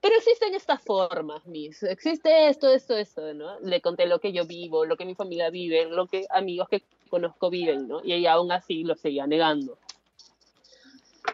[0.00, 1.82] pero existen estas formas, mis.
[1.82, 3.58] Existe esto, esto, esto, ¿no?
[3.60, 6.82] Le conté lo que yo vivo, lo que mi familia vive, lo que amigos que
[7.08, 8.04] conozco viven, ¿no?
[8.04, 9.78] Y ella aún así lo seguía negando.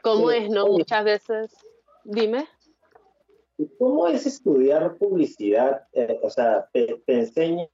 [0.03, 0.65] ¿Cómo Sí, es, no?
[0.65, 0.79] oye.
[0.79, 1.57] Muchas veces.
[2.05, 2.47] Dime.
[3.57, 5.87] ¿Y ¿Cómo es estudiar publicidad?
[5.93, 7.69] Eh, o sea, te, te enseña,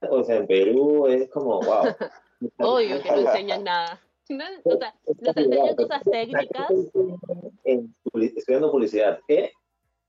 [0.00, 1.84] o sea, en Perú es como, wow.
[2.58, 4.00] Obvio que no enseñan nada.
[4.28, 6.70] No, o sea, nos enseñan cosas técnicas,
[7.64, 9.52] En estudiando publicidad, ¿qué?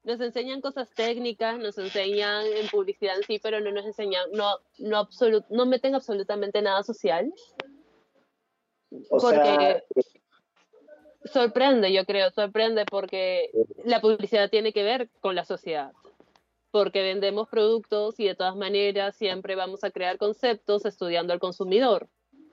[0.04, 4.56] Nos enseñan cosas técnicas, nos enseñan en publicidad en sí, pero no nos enseñan, no,
[4.80, 7.32] no, absolu- no meten absolutamente nada social.
[9.10, 9.84] O sea, Porque
[11.26, 13.52] sorprende, yo creo, sorprende porque
[13.84, 15.92] la publicidad tiene que ver con la sociedad.
[16.72, 22.08] porque vendemos productos y de todas maneras siempre vamos a crear conceptos estudiando al consumidor.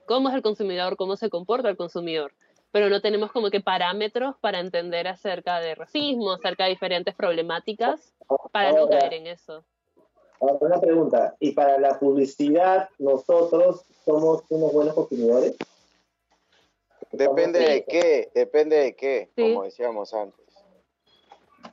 [0.07, 0.97] ¿Cómo es el consumidor?
[0.97, 2.33] ¿Cómo se comporta el consumidor?
[2.77, 8.13] Pero no tenemos como que parámetros para entender acerca de racismo, acerca de diferentes problemáticas,
[8.51, 9.65] para no caer en eso.
[10.39, 11.35] Ahora, una pregunta.
[11.39, 15.57] ¿Y para la publicidad, nosotros somos unos buenos consumidores?
[17.11, 19.41] Depende de qué, depende de qué, Sí.
[19.41, 20.45] como decíamos antes.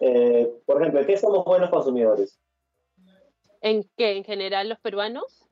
[0.00, 2.38] Eh, por ejemplo, ¿en qué somos buenos consumidores?
[3.60, 4.16] ¿En qué?
[4.16, 5.46] ¿En general los peruanos?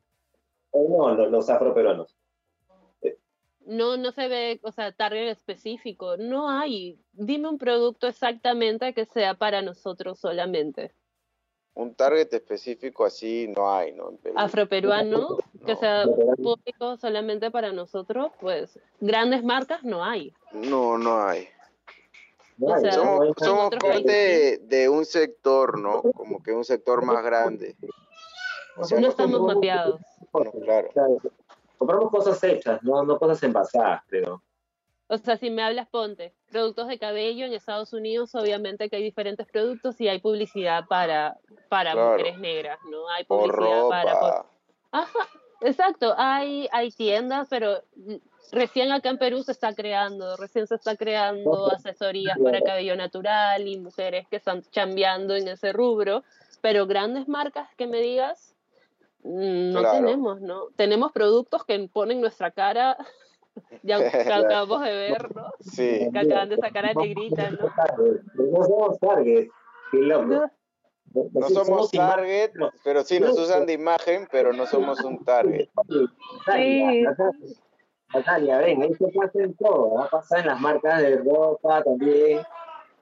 [0.73, 2.17] Eh, no, los, los afroperuanos.
[3.67, 6.17] No, no se ve, o sea, target específico.
[6.17, 6.99] No hay.
[7.13, 10.93] Dime un producto exactamente que sea para nosotros solamente.
[11.75, 14.13] Un target específico así no hay, ¿no?
[14.37, 16.05] Afroperuano, que sea
[16.37, 20.35] público solamente para nosotros, pues grandes marcas no hay.
[20.53, 21.49] No, no hay.
[22.81, 26.03] Sea, Somos, parte de, de un sector, ¿no?
[26.03, 27.75] Como que un sector más grande.
[28.77, 30.01] O sea, No no- estamos mapeados.
[30.65, 30.91] claro.
[31.83, 34.41] Compramos cosas hechas, no, no cosas envasadas, creo.
[35.09, 39.03] O sea, si me hablas, ponte, productos de cabello en Estados Unidos, obviamente que hay
[39.03, 41.37] diferentes productos y hay publicidad para,
[41.69, 42.13] para Claro.
[42.13, 43.09] mujeres negras, ¿no?
[43.09, 44.21] Hay Por publicidad para...
[44.21, 44.47] por-.
[44.93, 45.19] Ajá,
[45.63, 46.15] exacto.
[46.17, 47.83] Hay, hay tiendas, pero
[48.53, 53.67] recién acá en Perú se está creando, recién se está creando asesorías para cabello natural
[53.67, 56.23] y mujeres que están chambeando en ese rubro,
[56.61, 58.52] pero grandes marcas que me digas,
[59.23, 59.99] no Claro.
[59.99, 60.67] tenemos, ¿no?
[60.77, 62.97] Tenemos productos que ponen nuestra cara,
[63.83, 65.51] ya que acabamos de ver, ¿no?
[65.61, 66.09] Sí.
[66.13, 67.69] Que acaban de sacar a Negrita, ¿no?
[68.37, 69.49] No somos target.
[69.91, 70.51] Qué loco.
[71.15, 72.53] No somos target,
[72.83, 75.69] pero sí nos usan de imagen, pero no somos un target.
[76.47, 77.15] Natalia,
[78.15, 80.09] Natalia, ven, esto pasa en todo, ¿ah?
[80.11, 82.41] pasa en las marcas de ropa también,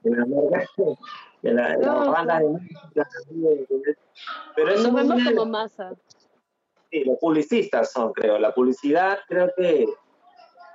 [0.03, 0.69] en las marcas
[1.41, 3.09] de, la- de las No, bandas de música
[4.55, 5.95] pero eso Nos vemos como masa.
[6.89, 9.85] sí, los publicistas son, creo, la publicidad creo que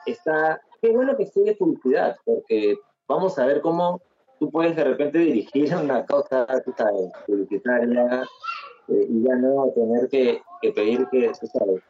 [0.07, 4.01] está, qué bueno que estudies publicidad, porque vamos a ver cómo
[4.39, 6.47] tú puedes de repente dirigir una cosa,
[6.77, 8.23] sabes, publicitaria,
[8.89, 11.83] eh, y ya no tener que, que pedir que, sabes,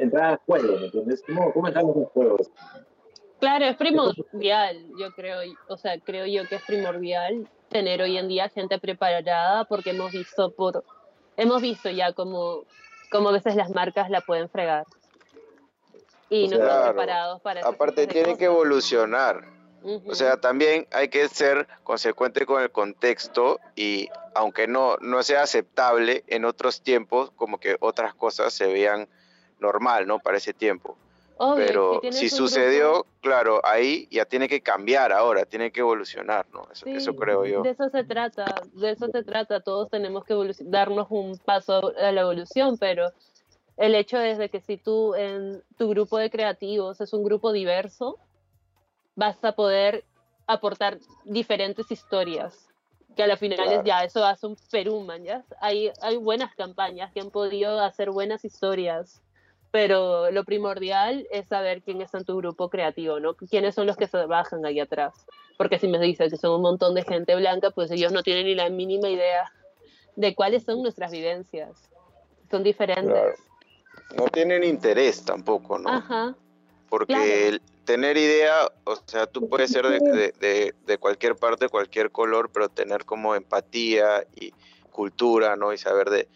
[0.00, 1.22] entrar al juego, ¿me entiendes?
[1.26, 2.50] ¿Cómo, cómo entramos en juegos?
[3.40, 8.28] Claro, es primordial, yo creo, o sea, creo yo que es primordial tener hoy en
[8.28, 10.84] día gente preparada porque hemos visto por
[11.36, 12.64] hemos visto ya como
[13.10, 14.84] como a veces las marcas la pueden fregar.
[16.28, 16.84] Y no están Claro.
[16.94, 19.44] preparados para Aparte tipo de tiene que evolucionar.
[20.06, 25.42] O sea, también hay que ser consecuente con el contexto y aunque no, no sea
[25.42, 29.08] aceptable en otros tiempos, como que otras cosas se vean
[29.60, 30.18] normal, ¿no?
[30.18, 30.98] Para ese tiempo.
[31.40, 35.80] Obvio, Pero si un sucedió, grupo- claro, ahí ya tiene que cambiar ahora, tiene que
[35.80, 36.66] evolucionar, ¿no?
[36.72, 37.62] Eso, Sí, eso creo yo.
[37.62, 39.60] De eso se trata, de eso se trata.
[39.60, 40.34] Todos tenemos que
[40.64, 43.12] darnos un paso a la evolución, pero
[43.76, 47.52] el hecho es de que si tú en tu grupo de creativos es un grupo
[47.52, 48.18] diverso,
[49.14, 50.04] vas a poder
[50.48, 52.68] aportar diferentes historias.
[53.16, 53.80] Que a la final Claro.
[53.80, 55.44] es ya, eso hace un Perú, man, ¿ya?
[55.60, 59.20] Hay, hay buenas campañas que han podido hacer buenas historias,
[59.70, 63.34] pero lo primordial es saber quién está en tu grupo creativo, ¿no?
[63.34, 65.14] Quiénes son los que se trabajan ahí atrás.
[65.56, 68.46] Porque si me dicen que son un montón de gente blanca, pues ellos no tienen
[68.46, 69.52] ni la mínima idea
[70.16, 71.90] de cuáles son nuestras vivencias.
[72.50, 73.04] Son diferentes.
[73.12, 73.34] Claro.
[74.16, 75.88] No tienen interés tampoco, ¿no?
[75.90, 76.34] Ajá.
[76.88, 77.24] Porque claro.
[77.30, 82.10] el tener idea, o sea, tú puedes ser de, de- de- de cualquier parte, cualquier
[82.10, 84.52] color, pero tener como empatía y
[84.92, 85.72] cultura, ¿no?
[85.72, 86.28] Y saber de,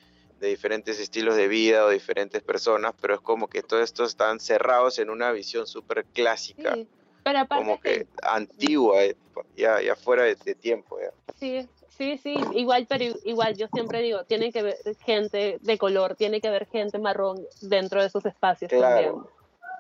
[0.43, 4.41] de diferentes estilos de vida o diferentes personas, pero es como que todos estos están
[4.41, 6.89] cerrados en una visión súper clásica, Sí.
[7.25, 9.17] Pero aparte como que- que antigua, eh,
[9.57, 11.13] ya, ya fuera de, de tiempo, ya.
[11.37, 16.17] Sí, sí, sí, igual, pero igual yo siempre digo, tiene que haber gente de color,
[16.17, 18.85] tiene que haber gente marrón dentro de esos espacios Claro.
[19.13, 19.15] también.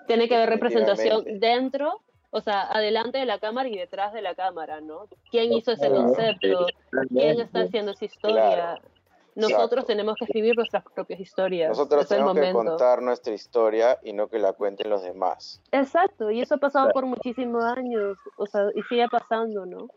[0.07, 2.01] Tiene que haber representación dentro,
[2.31, 5.09] o sea, adelante de la cámara y detrás de la cámara, ¿no?
[5.29, 6.67] ¿Quién hizo ese concepto?
[7.09, 8.55] ¿Quién está haciendo esa historia?
[8.55, 8.83] Claro.
[9.35, 9.87] Nosotros Exacto.
[9.87, 11.70] tenemos que escribir nuestras propias historias.
[11.70, 15.62] Nosotros tenemos que contar nuestra historia y no que la cuenten los demás.
[15.72, 19.89] Exacto, y eso ha pasado por muchísimos años, o sea, y sigue pasando, ¿no?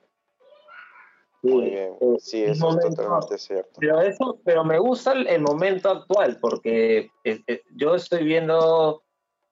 [1.42, 3.72] Muy bien, eh, sí, eso es totalmente cierto.
[3.80, 9.04] Pero eso, pero me gusta el, el momento actual, porque eh, eh, yo estoy viendo,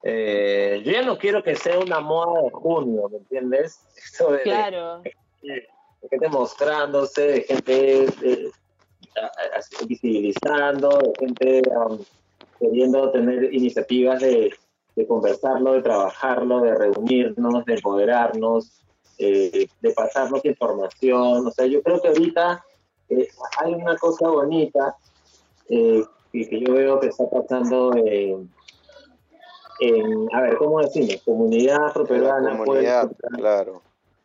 [0.01, 3.85] eh, yo ya no quiero que sea una moda de junio, ¿me entiendes?
[3.97, 5.01] Eso de, de- Claro.
[5.01, 5.67] de
[6.09, 8.07] gente mostrándose, de gente
[9.87, 11.99] visibilizando, de gente um,
[12.59, 14.53] queriendo tener iniciativas de,
[14.95, 18.83] de conversarlo, de trabajarlo, de reunirnos, de empoderarnos,
[19.17, 21.47] eh, de pasarnos información.
[21.47, 22.63] O sea, yo creo que ahorita
[23.09, 23.27] eh,
[23.59, 24.95] hay una cosa bonita
[25.69, 28.49] eh, que, que yo veo que está pasando en,
[29.79, 31.21] en a ver, ¿cómo decimos?
[31.23, 32.57] Comunidad afroperuana.
[32.57, 33.81] comunidad, pues, claro.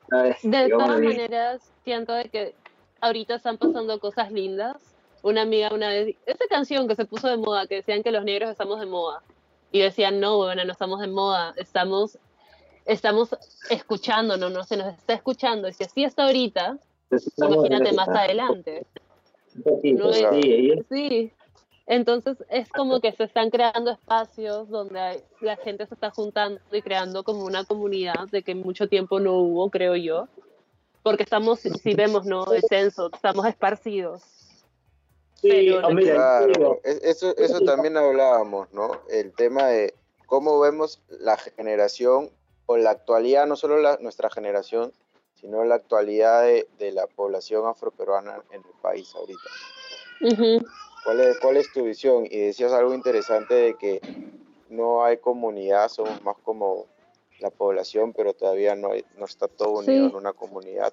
[0.09, 0.37] ¿sabes?
[0.43, 2.55] De Yo todas maneras, siento de que
[3.01, 4.77] ahorita están pasando cosas lindas.
[5.23, 8.25] Una amiga una vez, esa canción que se puso de moda, que decían que los
[8.25, 9.23] negros estamos de moda.
[9.73, 12.19] Y decían, no, bueno, no estamos de moda, estamos,
[12.87, 13.37] estamos
[13.69, 15.69] escuchándonos, no se nos está escuchando.
[15.69, 16.79] Y si así está ahorita,
[17.11, 18.87] Estamos imagínate más adelante.
[19.55, 20.23] No sí,
[20.89, 21.33] es-.
[21.87, 26.83] Entonces es como que se están creando espacios donde la gente se está juntando y
[26.83, 30.29] creando como una comunidad de que mucho tiempo no hubo, creo yo.
[31.09, 32.53] Porque estamos, si vemos, ¿no?
[32.53, 34.21] El censo, estamos esparcidos.
[35.37, 35.71] sí,
[36.03, 39.01] Claro, eso, eso también hablábamos, ¿no?
[39.09, 39.95] El tema de
[40.27, 42.31] cómo vemos la generación
[42.67, 44.93] o la actualidad, no solo la, nuestra generación,
[45.41, 49.49] sino la actualidad de, de la población afroperuana en el país ahorita.
[50.21, 50.67] Ujú.
[51.05, 52.27] ¿Cuál es, ¿Cuál es tu visión?
[52.27, 54.03] Y decías algo interesante de que
[54.69, 56.85] no hay comunidad, somos más como
[57.41, 60.11] la población, pero todavía no, no está todo unido Sí.
[60.11, 60.93] en una comunidad.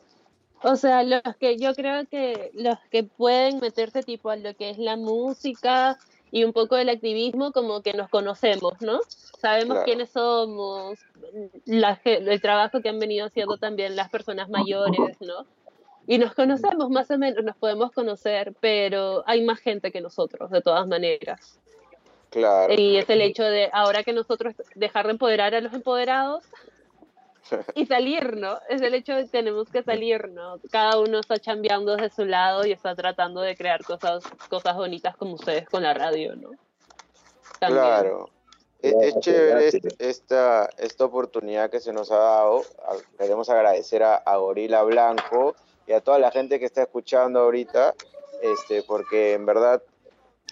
[0.64, 4.70] O sea, los que yo creo que los que pueden meterse tipo a lo que
[4.70, 5.98] es la música
[6.32, 9.00] y un poco del activismo, como que nos conocemos, ¿no?
[9.40, 9.86] Sabemos Claro.
[9.86, 11.00] quiénes somos,
[11.66, 15.46] la el trabajo que han venido haciendo también las personas mayores, ¿no?
[16.08, 20.50] Y nos conocemos más o menos, nos podemos conocer, pero hay más gente que nosotros,
[20.52, 21.60] de todas maneras.
[22.30, 22.74] Claro.
[22.74, 26.44] Y es el hecho de ahora que nosotros dejar de empoderar a los empoderados
[27.76, 28.60] y salir, ¿no?
[28.70, 30.60] Es el hecho de que tenemos que salir, ¿no?
[30.72, 35.16] Cada uno está chambeando desde su lado y está tratando de crear cosas, cosas bonitas
[35.16, 36.52] como ustedes con la radio, ¿no?
[37.60, 37.84] También.
[37.84, 38.30] Claro.
[38.82, 39.70] E- Es, Gracias, chévere
[40.00, 42.64] esta, esta oportunidad que se nos ha dado.
[43.18, 45.56] Queremos agradecer a, a Gorila Blanco
[45.88, 47.96] y a toda la gente que está escuchando ahorita,
[48.42, 49.82] este, porque en verdad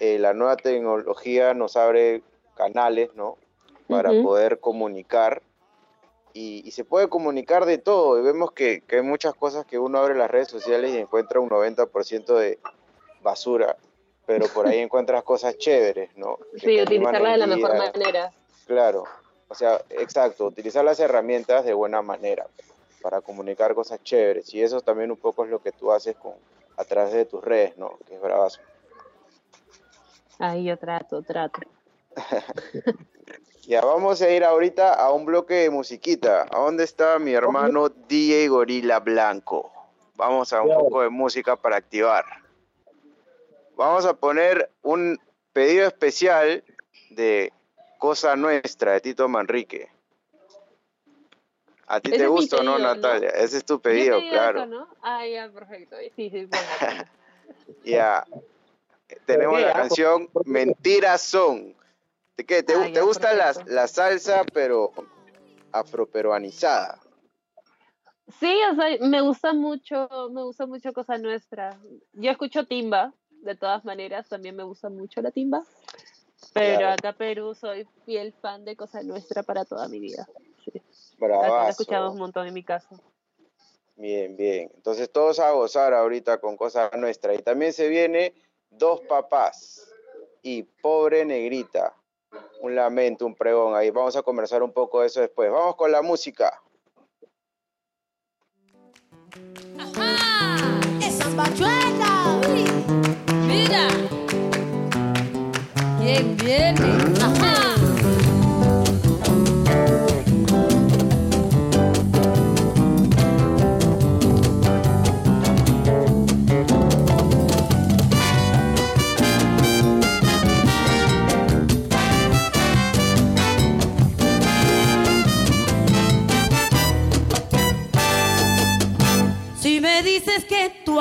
[0.00, 2.22] eh, la nueva tecnología nos abre
[2.56, 3.36] canales, ¿no?
[3.88, 5.42] Para poder comunicar.
[6.32, 8.18] Y, y se puede comunicar de todo.
[8.18, 11.38] Y vemos que, que hay muchas cosas que uno abre las redes sociales y encuentra
[11.38, 12.58] un 90% de
[13.22, 13.76] basura.
[14.26, 16.38] Pero por ahí encuentras cosas chéveres, ¿no?
[16.54, 18.32] Sí, te animan utilizarla de la mejor manera.
[18.66, 19.04] Claro,
[19.48, 22.46] o sea, exacto, utilizar las herramientas de buena manera
[23.02, 24.52] para comunicar cosas chéveres.
[24.54, 26.32] Y eso también un poco es lo que tú haces con
[26.76, 27.98] a través de tus redes, ¿no?
[28.06, 28.60] Que es bravazo.
[30.38, 31.60] Ahí yo trato, trato.
[33.66, 36.42] Ya vamos a ir ahorita a un bloque de musiquita.
[36.50, 39.72] ¿A dónde está mi hermano DJ Gorila Blanco?
[40.16, 40.80] Vamos a un Claro.
[40.82, 42.26] poco de música para activar.
[43.74, 45.18] Vamos a poner un
[45.54, 46.62] pedido especial
[47.08, 47.54] de
[47.98, 49.88] Cosa Nuestra de Tito Manrique.
[51.86, 52.78] ¿A ti te gusta o no.
[52.78, 53.30] Natalia?
[53.30, 54.60] Ese es tu pedido, claro.
[54.60, 54.88] eso, ¿no?
[55.00, 55.96] Ah, ya, perfecto.
[56.16, 57.04] Sí, sí, bueno.
[57.84, 58.26] Ya.
[59.26, 59.64] Tenemos qué?
[59.64, 60.50] la Ah, canción ¿por qué?
[60.50, 61.74] Mentiras son.
[62.36, 62.62] ¿De qué?
[62.62, 64.92] ¿Te, Ah, te gusta la, la salsa, pero
[65.72, 66.98] afroperuanizada?
[68.40, 71.78] Sí, o sea, me gusta mucho, me gusta mucho Cosa Nuestra.
[72.14, 75.62] Yo escucho timba, de todas maneras, también me gusta mucho la timba.
[76.54, 76.94] Pero Claro.
[76.94, 80.26] acá Perú soy fiel fan de Cosa Nuestra para toda mi vida.
[80.64, 80.72] Sí.
[81.18, 81.56] Bravazo.
[81.64, 82.88] la escuchamos un montón en mi casa.
[83.96, 84.70] Bien, bien.
[84.74, 87.34] Entonces todos a gozar ahorita con Cosa Nuestra.
[87.34, 88.34] Y también se viene
[88.78, 89.88] Dos Papás
[90.42, 91.94] y Pobre Negrita.
[92.60, 93.74] Un lamento, un pregón.
[93.74, 95.50] Ahí vamos a conversar un poco de eso después.
[95.50, 96.60] Vamos con la música.
[101.00, 102.46] Esas bachuelas.
[102.48, 102.64] Uy,
[103.46, 103.88] mira.
[105.98, 107.14] ¿Quién viene?
[107.20, 107.43] Ajá.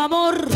[0.03, 0.52] Amor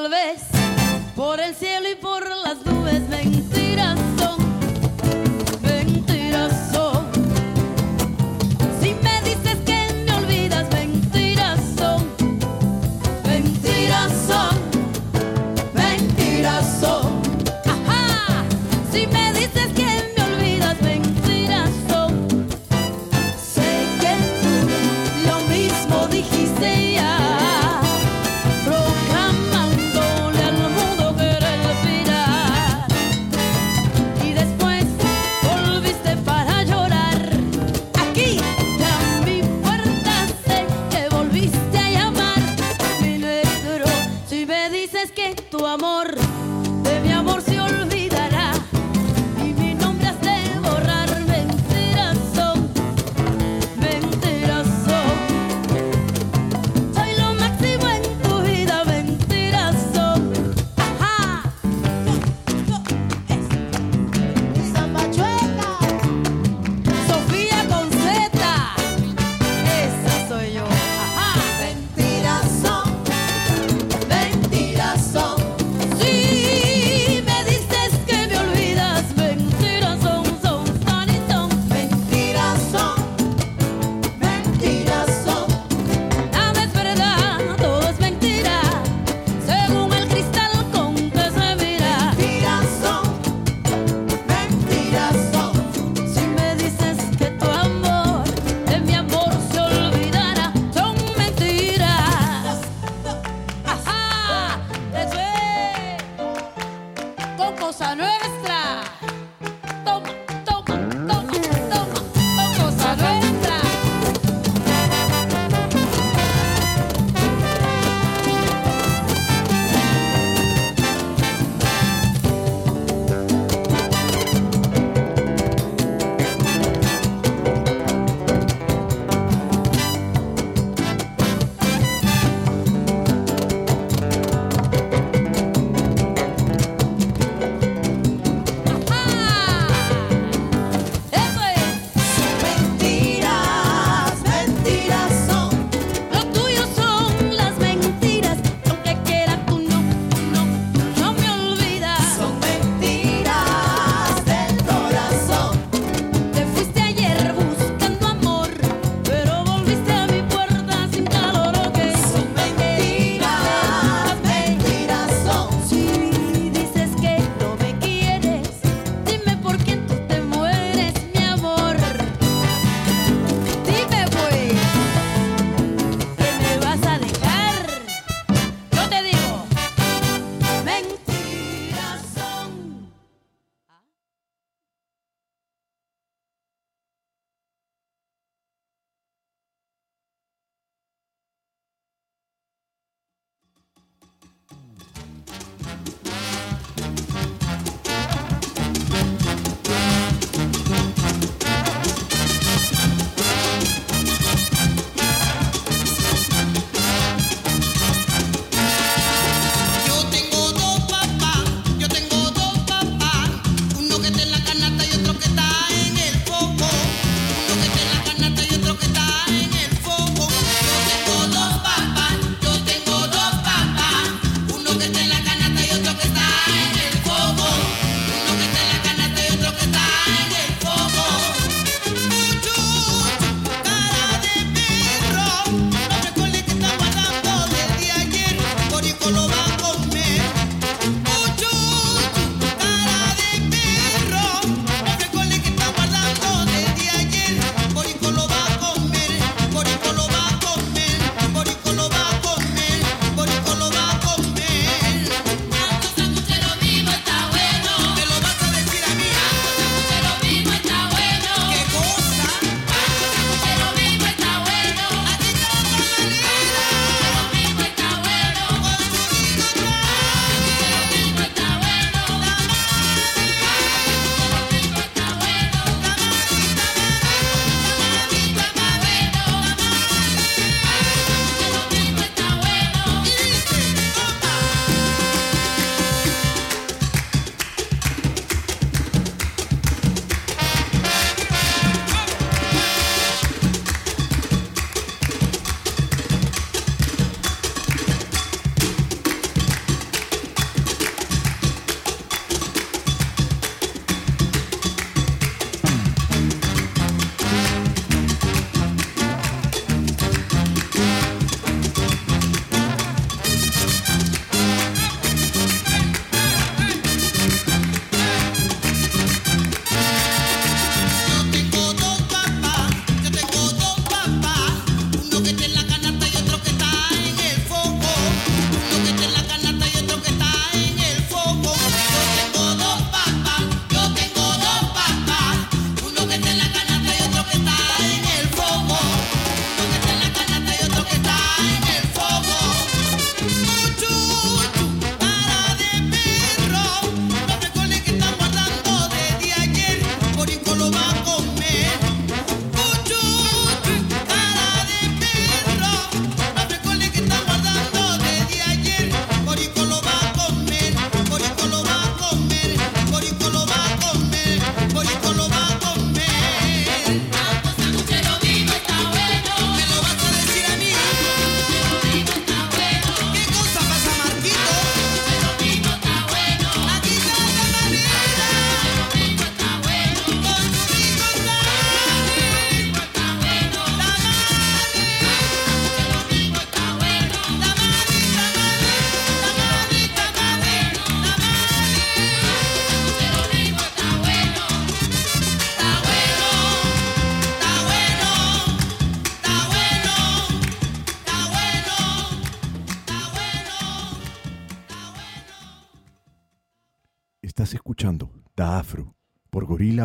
[0.00, 0.40] tal vez.
[1.14, 3.49] Por el cielo y por las nubes, mentiras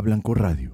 [0.02, 0.65] Blanco Radio.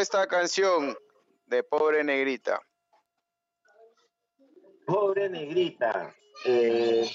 [0.00, 0.96] esta canción
[1.44, 2.60] de Pobre Negrita?
[4.86, 6.14] Pobre Negrita.
[6.46, 7.06] Eh,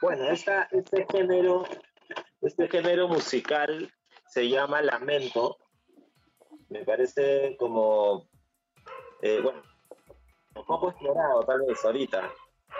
[0.00, 1.64] bueno, esta, este género,
[2.40, 3.92] este género musical
[4.26, 5.58] se llama lamento.
[6.70, 8.28] Me parece como,
[9.20, 9.62] eh, bueno,
[10.54, 12.32] un poco explorado tal vez ahorita,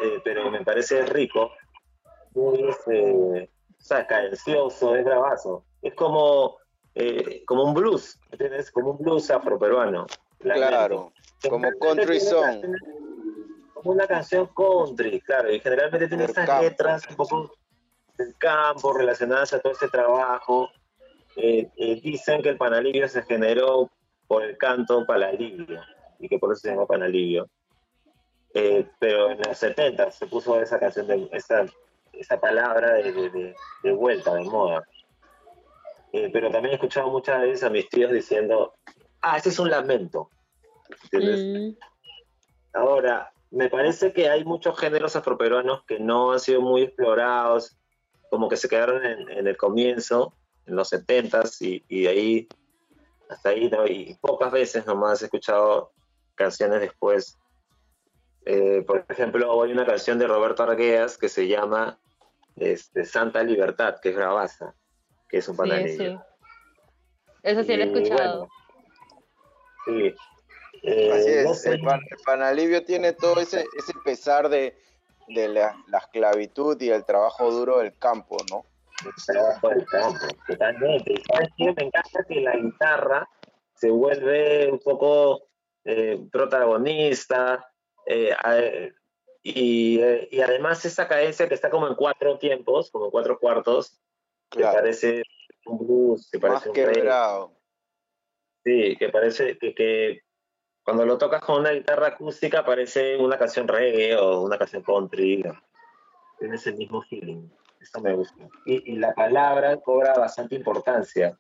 [0.02, 1.52] eh, pero me parece rico.
[2.32, 5.66] Muy, este, o sea, cadencioso, es bravazo.
[5.82, 6.59] Es como
[7.00, 8.18] eh, como un blues.
[8.72, 10.06] Como un blues afroperuano.
[10.38, 11.12] Claro,
[11.48, 12.62] como country song.
[13.74, 16.62] Como una canción country, claro, y generalmente tiene esas campo.
[16.62, 17.52] letras un poco
[18.18, 20.68] del campo, relacionadas a todo este trabajo.
[21.36, 23.90] Eh, eh, dicen que el panalivio se generó
[24.26, 25.80] por el canto palalivio,
[26.18, 27.48] y que por eso se llama panalivio.
[28.52, 31.64] Eh, pero en los 70 se puso esa canción, de, esa,
[32.12, 34.82] esa palabra de, de- de- de vuelta, de moda.
[36.12, 38.74] Eh, pero también he escuchado muchas veces a mis tíos diciendo,
[39.22, 40.30] ah, ese es un lamento.
[41.12, 41.70] Mm,
[42.72, 47.76] Ahora, me parece que hay muchos géneros afroperuanos que no han sido muy explorados,
[48.30, 50.34] como que se quedaron en, en el comienzo,
[50.66, 52.48] en los 70s, y, y de ahí
[53.30, 53.86] hasta ahí, ¿no?
[53.86, 55.92] y pocas veces nomás he escuchado
[56.34, 57.38] canciones después.
[58.44, 61.98] Eh, por ejemplo, hay una canción de Roberto Argueas que se llama
[62.56, 64.74] este, Santa Libertad, que es Gravaza,
[65.30, 65.96] que es un sí, panadeño.
[65.96, 66.18] sí.
[67.42, 68.48] Eso sí lo he escuchado.
[69.86, 70.14] bueno, sí.
[70.82, 74.78] Eh, Así no es, sé, el, pan- el panalivio tiene todo ese, ese pesar de,
[75.28, 78.64] de la, la esclavitud y el trabajo duro del campo, ¿no?
[79.04, 81.14] el trabajo del campo, totalmente.
[81.32, 81.64] Sabes qué?
[81.76, 83.28] me encanta que la guitarra
[83.74, 85.48] se vuelve un poco
[85.84, 87.66] eh, protagonista
[88.06, 88.58] eh, a-
[89.42, 93.38] y, eh, y además esa cadencia que está como en cuatro tiempos, como en cuatro
[93.38, 93.98] cuartos,
[94.50, 95.22] que Claro, parece
[95.66, 97.56] un blues, que más parece un reggae, quebrado.
[98.64, 100.20] sí, que parece que, que
[100.82, 105.42] cuando lo tocas con una guitarra acústica parece una canción reggae o una canción country,
[106.38, 107.48] tiene ese mismo feeling.
[107.80, 108.48] Eso me gusta.
[108.66, 111.36] Y, y la palabra cobra bastante importancia.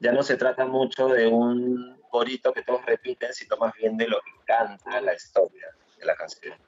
[0.00, 4.08] Ya no se trata mucho de un corito que todos repiten, sino más bien de
[4.08, 6.58] lo que canta la historia de la canción.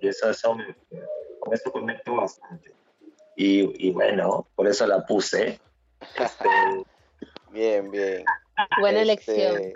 [0.00, 0.74] Y eso, eso me-
[1.40, 2.74] con eso conecto bastante.
[3.40, 5.60] Y, y bueno, por eso la puse.
[6.18, 6.48] Este,
[7.52, 8.24] Bien, bien.
[8.80, 9.72] Buena Este, elección.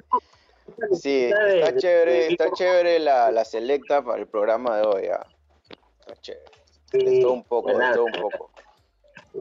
[1.01, 5.07] Sí, está chévere, está chévere la, la selecta para el programa de hoy.
[5.07, 5.25] ah.
[6.01, 6.51] Está chévere.
[6.91, 8.51] Sí, un poco, un poco.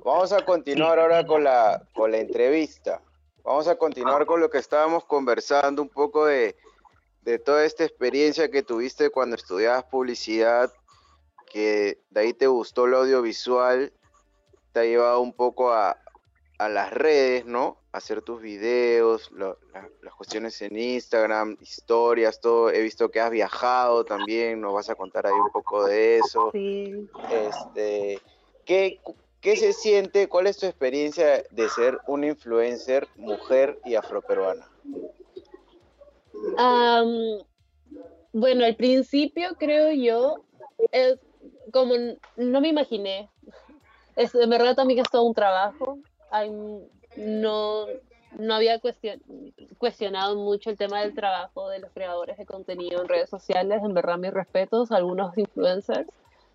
[0.06, 3.02] Vamos a continuar ahora con la, con la entrevista.
[3.44, 6.56] Vamos a continuar con lo que estábamos conversando, un poco de,
[7.24, 10.72] de toda esta experiencia que tuviste cuando estudiabas publicidad,
[11.52, 13.92] que de ahí te gustó lo audiovisual,
[14.72, 15.98] te ha llevado un poco a,
[16.58, 17.78] a las redes, ¿no?
[17.92, 22.70] Hacer tus videos, lo- la- las cuestiones en Instagram, historias, todo.
[22.72, 26.52] He visto que has viajado también, nos vas a contar ahí un poco de eso.
[26.52, 27.10] Sí.
[27.32, 28.22] Este,
[28.66, 29.00] ¿qué,
[29.42, 30.28] ¿Qué se siente?
[30.28, 34.70] ¿Cuál es tu experiencia de ser una influencer mujer y afroperuana?
[38.34, 40.46] Bueno, al principio creo yo,
[40.92, 41.20] es
[41.74, 41.96] como
[42.38, 43.31] no me imaginé.
[44.16, 45.98] Es, en verdad también es todo un trabajo.
[46.32, 46.50] Hay,
[47.16, 47.86] no,
[48.38, 49.22] no había cuestion-
[49.78, 53.82] cuestionado mucho el tema del trabajo de los creadores de contenido en redes sociales.
[53.84, 56.08] En verdad, mis respetos a algunos influencers,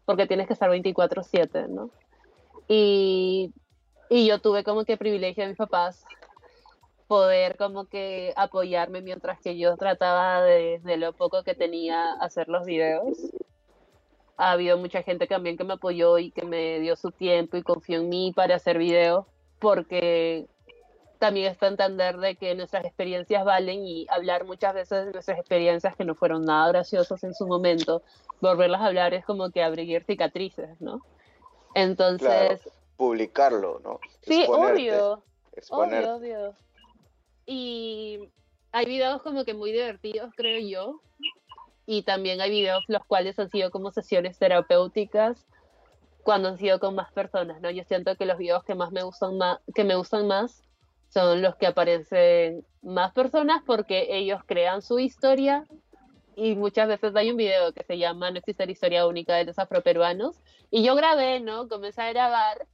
[0.04, 1.90] porque tienes que estar 24/7, ¿no?
[2.68, 3.52] Y,
[4.11, 6.04] y yo tuve como que privilegio de mis papás
[7.07, 12.48] poder como que apoyarme mientras que yo trataba de, de lo poco que tenía hacer
[12.48, 13.16] los videos.
[14.37, 17.62] Ha habido mucha gente también que me apoyó y que me dio su tiempo y
[17.62, 19.24] confió en mí para hacer videos
[19.59, 20.47] porque
[21.18, 25.97] también está entender de que nuestras experiencias valen y hablar muchas veces de nuestras experiencias
[25.97, 28.03] que no fueron nada graciosas en su momento,
[28.41, 31.01] volverlas a hablar es como que abrir cicatrices, ¿no?
[31.74, 34.01] Entonces, Claro, publicarlo, ¿no?
[34.22, 35.22] sí, Exponerte, obvio,
[35.53, 36.11] exponerte.
[36.11, 36.57] Obvio, obvio.
[37.47, 38.28] Y
[38.72, 41.01] hay videos como que muy divertidos, creo yo.
[41.87, 45.47] Y también hay videos los cuales han sido como sesiones terapéuticas
[46.22, 47.70] cuando han sido con más personas, ¿no?
[47.70, 50.62] Yo siento que los videos que más me gustan más, que me gustan más
[51.09, 55.64] son los que aparecen más personas porque ellos crean su historia
[56.34, 59.45] y muchas veces hay un video que se llama No existe la historia única de
[59.45, 60.37] los afroperuanos
[60.70, 61.68] y yo grabé, ¿no?
[61.68, 62.66] Comencé a grabar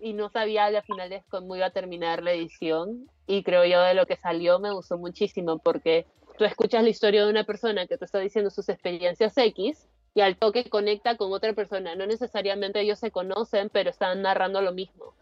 [0.00, 3.80] y no sabía al final de cómo iba a terminar la edición y creo yo
[3.82, 6.06] de lo que salió me gustó muchísimo porque
[6.36, 10.20] tú escuchas la historia de una persona que te está diciendo sus experiencias X y
[10.20, 14.72] al toque conecta con otra persona, no necesariamente ellos se conocen, pero están narrando lo
[14.72, 15.14] mismo.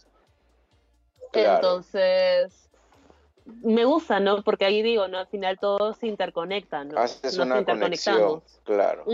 [1.33, 1.55] Claro.
[1.55, 2.69] Entonces,
[3.63, 4.43] me gusta, ¿no?
[4.43, 5.19] Porque ahí digo, ¿no?
[5.19, 6.99] Al final todo se interconecta, ¿no?
[6.99, 9.05] Haces Nos una conexión, claro,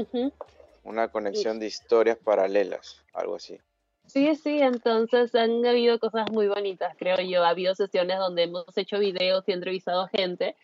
[0.82, 3.58] una conexión de historias paralelas, algo así.
[4.06, 7.44] Sí, sí, entonces han habido cosas muy bonitas, creo yo.
[7.44, 10.56] Ha habido sesiones donde hemos hecho videos y entrevistado a gente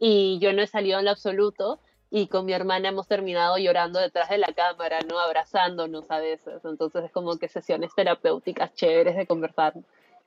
[0.00, 1.78] y yo no he salido en lo absoluto
[2.10, 5.20] y con mi hermana hemos terminado llorando detrás de la cámara, ¿no?
[5.20, 6.64] Abrazándonos a veces.
[6.64, 9.74] Entonces es como que sesiones terapéuticas chéveres de conversar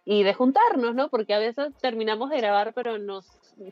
[0.06, 1.10] y de juntarnos, ¿no?
[1.10, 3.26] Porque a veces terminamos de grabar, pero nos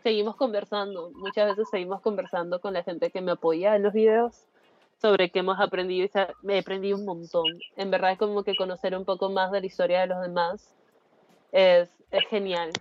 [0.04, 1.12] seguimos conversando.
[1.14, 4.44] Muchas veces seguimos conversando con la gente que me apoya en los videos
[5.02, 6.12] sobre qué hemos aprendido y
[6.42, 7.46] me he aprendido un montón.
[7.78, 10.76] En verdad es como que conocer un poco más de la historia de los demás
[11.52, 12.72] es, es genial,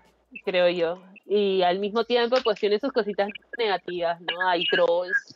[0.44, 1.02] creo yo.
[1.26, 4.46] Y al mismo tiempo, pues tiene sus cositas negativas, ¿no?
[4.48, 5.34] Hay trolls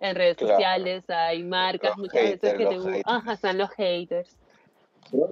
[0.00, 0.54] en redes Claro.
[0.54, 3.04] sociales, hay marcas Los muchas veces que te los bu- haters.
[3.06, 4.36] Ajá, están los haters.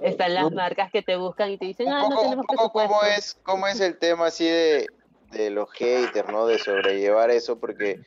[0.01, 3.35] Están las marcas que te buscan y te dicen, ah, no tenemos poco cómo es,
[3.43, 4.87] cómo es el tema así de,
[5.31, 6.47] de los haters, ¿no?
[6.47, 7.99] De sobrellevar eso, porque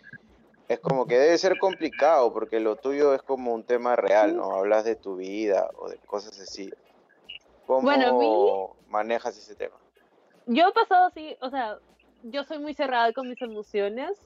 [0.68, 4.54] es como que debe ser complicado, porque lo tuyo es como un tema real, ¿no?
[4.54, 6.70] Hablas de tu vida o de cosas así.
[7.66, 9.76] ¿Cómo Bueno, a mí- manejas ese tema?
[10.50, 11.78] Yo he pasado así, o sea,
[12.22, 14.18] yo soy muy cerrada con mis emociones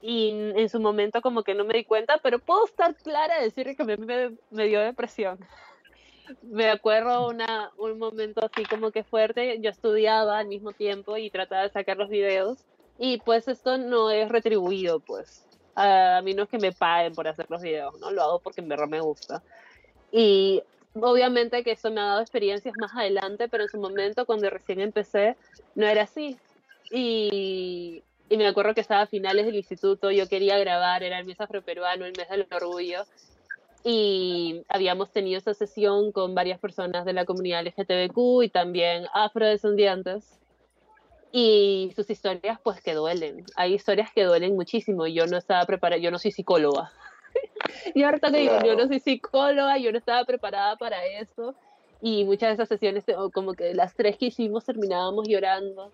[0.00, 3.44] y en su momento como que no me di cuenta, pero puedo estar clara de
[3.44, 5.38] decir que a mí me, me dio depresión.
[6.42, 11.28] Me acuerdo una, un momento así como que fuerte, yo estudiaba al mismo tiempo y
[11.28, 12.64] trataba de sacar los videos
[12.96, 15.44] y pues esto no es retribuido, pues.
[15.74, 18.12] A mí no es que me paguen por hacer los videos, ¿no?
[18.12, 19.42] Lo hago porque en verdad me gusta.
[20.12, 20.62] Y
[20.94, 24.80] obviamente que eso me ha dado experiencias más adelante, pero en su momento cuando recién
[24.80, 25.36] empecé
[25.74, 26.38] no era así.
[26.90, 31.26] Y, y me acuerdo que estaba a finales del instituto, yo quería grabar, era el
[31.26, 33.04] mes afroperuano, el mes del orgullo,
[33.84, 40.38] y habíamos tenido esa sesión con varias personas de la comunidad LGTBQ y también afrodescendientes.
[41.32, 43.44] Y sus historias, pues que duelen.
[43.54, 45.06] Hay historias que duelen muchísimo.
[45.06, 46.92] Yo no estaba preparada, yo no soy psicóloga.
[47.94, 51.54] y ahorita te digo, yo no soy psicóloga, yo no estaba preparada para eso.
[52.02, 53.04] Y muchas de esas sesiones,
[53.34, 55.92] como que las tres que hicimos terminábamos llorando.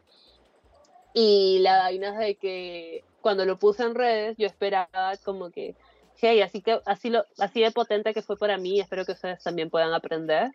[1.14, 5.74] Y la vaina es de que cuando lo puse en redes, yo esperaba como que,
[6.20, 9.42] hey, así, que, así, lo, así de potente que fue para mí, espero que ustedes
[9.42, 10.52] también puedan aprender.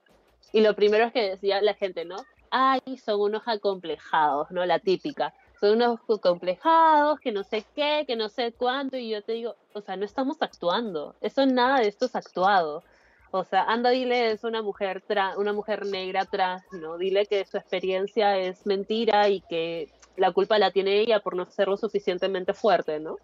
[0.53, 2.15] Y lo primero es que decía la gente, ¿no?
[2.49, 4.65] Ay, son unos acomplejados, ¿no?
[4.65, 5.33] La típica.
[5.61, 8.97] Son unos acomplejados, que no sé qué, que no sé cuánto.
[8.97, 11.15] Y yo te digo, o sea, no estamos actuando.
[11.21, 12.83] Eso nada de esto es actuado.
[13.29, 16.97] O sea, anda, dile es una mujer tra- una mujer negra trans, ¿no?
[16.97, 21.45] Dile que su experiencia es mentira y que la culpa la tiene ella por no
[21.45, 23.17] ser lo suficientemente fuerte, ¿no?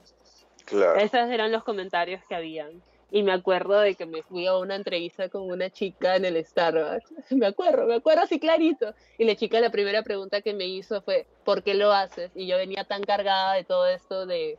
[0.66, 0.96] Claro.
[1.00, 2.82] Esos eran los comentarios que habían.
[3.10, 6.44] Y me acuerdo de que me fui a una entrevista con una chica en el
[6.44, 7.14] Starbucks.
[7.32, 8.94] Me acuerdo, me acuerdo así clarito.
[9.18, 12.32] Y la chica la primera pregunta que me hizo fue, ¿por qué lo haces?
[12.36, 14.58] Y yo venía tan cargada de todo esto de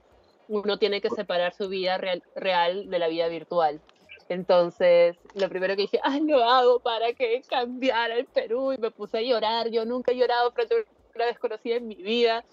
[0.48, 3.80] uno tiene que separar su vida real, real de la vida virtual.
[4.28, 8.72] Entonces, lo primero que dije, ay, lo hago para que cambiara el Perú.
[8.72, 9.70] Y me puse a llorar.
[9.70, 10.78] Yo nunca he llorado frente a
[11.14, 12.44] una desconocida en mi vida.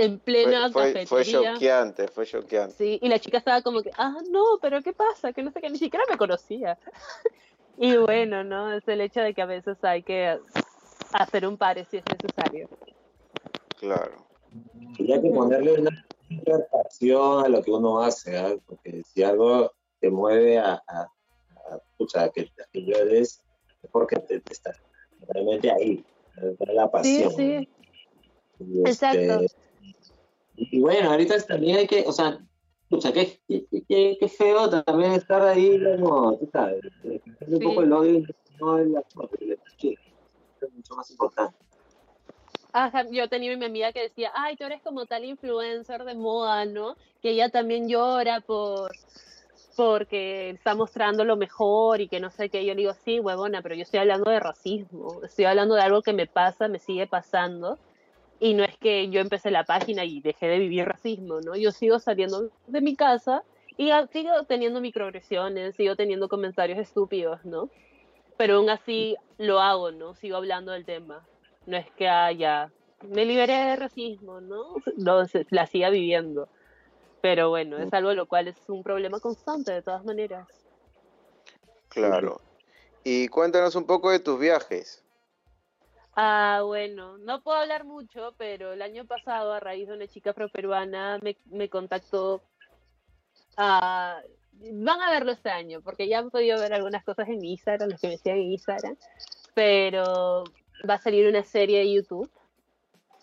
[0.00, 2.74] En plena Fue, fue, choqueante, fue choqueante.
[2.74, 5.34] Sí, y la chica estaba como que, ah, no, pero ¿qué pasa?
[5.34, 6.78] Que no sé qué, ni siquiera me conocía.
[7.76, 8.72] y bueno, ¿no?
[8.72, 10.38] Es el hecho de que a veces hay que
[11.12, 12.68] hacer un pare si es necesario.
[13.78, 14.26] Claro.
[14.98, 18.54] Hay que ponerle una interpretación a lo que uno hace, ¿ah?
[18.66, 19.70] porque si algo
[20.00, 23.42] te mueve a, a, a, pucha, a que, a que llores,
[23.82, 24.72] es porque te, te está
[25.28, 26.02] realmente ahí,
[26.58, 27.30] la pasión.
[27.32, 27.68] Sí, sí.
[28.84, 29.46] Este, Exacto.
[30.70, 32.38] Y bueno, ahorita también hay que, o sea,
[32.88, 37.64] pucha, qué, qué, qué- feo también estar ahí, como, tú sabes, un Sí.
[37.64, 38.22] poco el odio,
[38.58, 39.02] no es la
[40.60, 41.56] es mucho más importante.
[42.72, 46.64] Ajá, yo tenía mi amiga que decía, ay, tú eres como tal influencer de moda,
[46.66, 46.94] ¿no?
[47.22, 48.92] Que ella también llora por
[49.76, 52.64] porque está mostrando lo mejor y que no sé qué.
[52.66, 56.02] Yo le digo, sí, huevona, pero yo estoy hablando de racismo, estoy hablando de algo
[56.02, 57.78] que me pasa, me sigue pasando.
[58.40, 61.54] Y no es que yo empecé la página y dejé de vivir racismo, ¿no?
[61.56, 63.42] Yo sigo saliendo de mi casa
[63.76, 67.68] y sigo teniendo microagresiones, sigo teniendo comentarios estúpidos, ¿no?
[68.38, 70.14] Pero aún así lo hago, ¿no?
[70.14, 71.26] Sigo hablando del tema.
[71.66, 72.72] No es que haya,
[73.02, 74.74] me liberé de racismo, ¿no?
[74.96, 76.48] No, se- la siga viviendo.
[77.20, 80.48] Pero bueno, es algo lo cual es un problema constante de todas maneras.
[81.90, 82.40] Claro.
[83.04, 85.04] Y cuéntanos un poco de tus viajes.
[86.14, 90.30] Ah, bueno, no puedo hablar mucho, pero el año pasado, a raíz de una chica
[90.30, 92.42] afroperuana, me, me contactó.
[93.56, 94.20] ah,
[94.72, 98.00] van a verlo este año, porque ya han podido ver algunas cosas en Instagram, los
[98.00, 98.98] que me siguen en.
[99.54, 100.44] Pero
[100.88, 102.30] va a salir una serie de YouTube,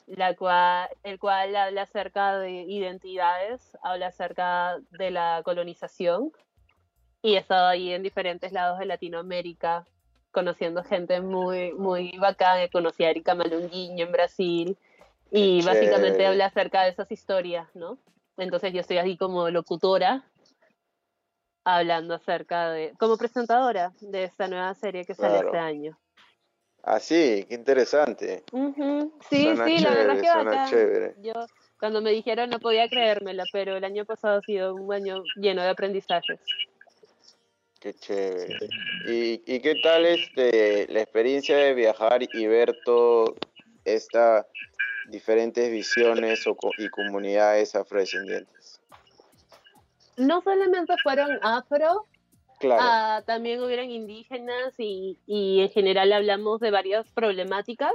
[0.08, 6.32] la cual, el cual habla acerca de identidades, habla acerca de la colonización.
[7.22, 9.86] Y he estado ahí en diferentes lados de Latinoamérica,
[10.38, 12.68] conociendo gente muy, muy bacana.
[12.72, 14.78] Conocí a Erika Malunguinho en Brasil
[15.32, 16.28] y Qué básicamente chévere.
[16.28, 17.98] habla acerca de esas historias, ¿no?
[18.38, 20.24] Entonces yo estoy así como locutora,
[21.66, 25.48] hablando acerca de, como presentadora de esta nueva serie que sale Claro.
[25.48, 25.98] este año.
[26.84, 28.44] Ah, sí, qué interesante.
[28.52, 30.70] Ujú, Sí, Suena sí, la verdad chévere, que bacán.
[30.70, 31.16] chévere.
[31.24, 31.34] Yo
[31.80, 35.64] cuando me dijeron no podía creérmela, pero el año pasado ha sido un año lleno
[35.64, 36.40] de aprendizajes.
[37.80, 38.70] Qué chévere.
[39.06, 43.36] ¿Y, y qué tal este, la experiencia de viajar y ver todo
[43.86, 44.46] estas
[45.06, 48.82] diferentes visiones o co- y comunidades afrodescendientes?
[50.18, 52.08] No solamente fueron afro,
[52.60, 52.82] Claro.
[52.84, 57.94] ah, también hubieron indígenas y, y en general hablamos de varias problemáticas,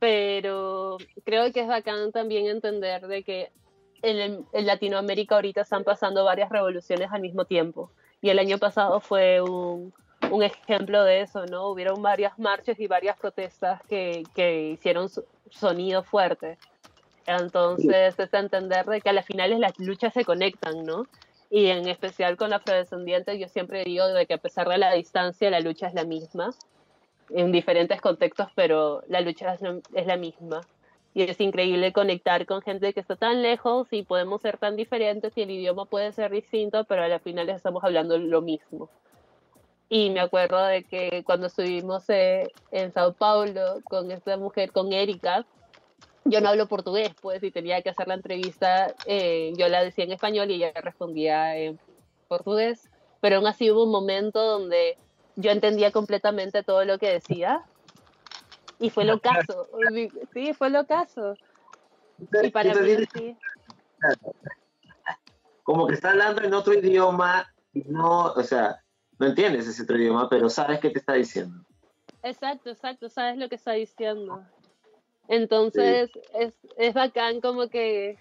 [0.00, 3.52] pero creo que es bacán también entender de que
[4.02, 7.92] en, el- en Latinoamérica ahorita están pasando varias revoluciones al mismo tiempo.
[8.24, 9.92] Y el año pasado fue un,
[10.30, 11.68] un ejemplo de eso, ¿no?
[11.68, 15.10] Hubieron varias marchas y varias protestas que, que hicieron
[15.50, 16.56] sonido fuerte.
[17.26, 21.04] Entonces, es entender de que a las finales las luchas se conectan, ¿no?
[21.50, 25.50] Y en especial con afrodescendientes, yo siempre digo de que a pesar de la distancia,
[25.50, 26.54] la lucha es la misma,
[27.28, 30.62] en diferentes contextos, pero la lucha es la misma.
[31.14, 35.32] Y es increíble conectar con gente que está tan lejos y podemos ser tan diferentes
[35.36, 38.90] y el idioma puede ser distinto, pero a la final estamos hablando lo mismo.
[39.88, 44.92] Y me acuerdo de que cuando estuvimos eh, en Sao Paulo con esta mujer, con
[44.92, 45.46] Erika,
[46.24, 50.04] yo no hablo portugués, pues, y tenía que hacer la entrevista, eh, yo la decía
[50.04, 51.78] en español y ella respondía en
[52.26, 54.96] portugués, pero aún así hubo un momento donde
[55.36, 57.64] yo entendía completamente todo lo que decía
[58.78, 59.68] y fue lo caso,
[60.32, 61.34] sí, fue lo caso.
[62.18, 63.36] Y para mí sí,
[65.62, 68.82] Como que está hablando en otro idioma y no, o sea,
[69.18, 71.64] no entiendes ese otro idioma, pero sabes qué te está diciendo.
[72.22, 74.44] exacto, exacto, sabes lo que está diciendo.
[75.28, 78.18] Entonces es, es bacán como que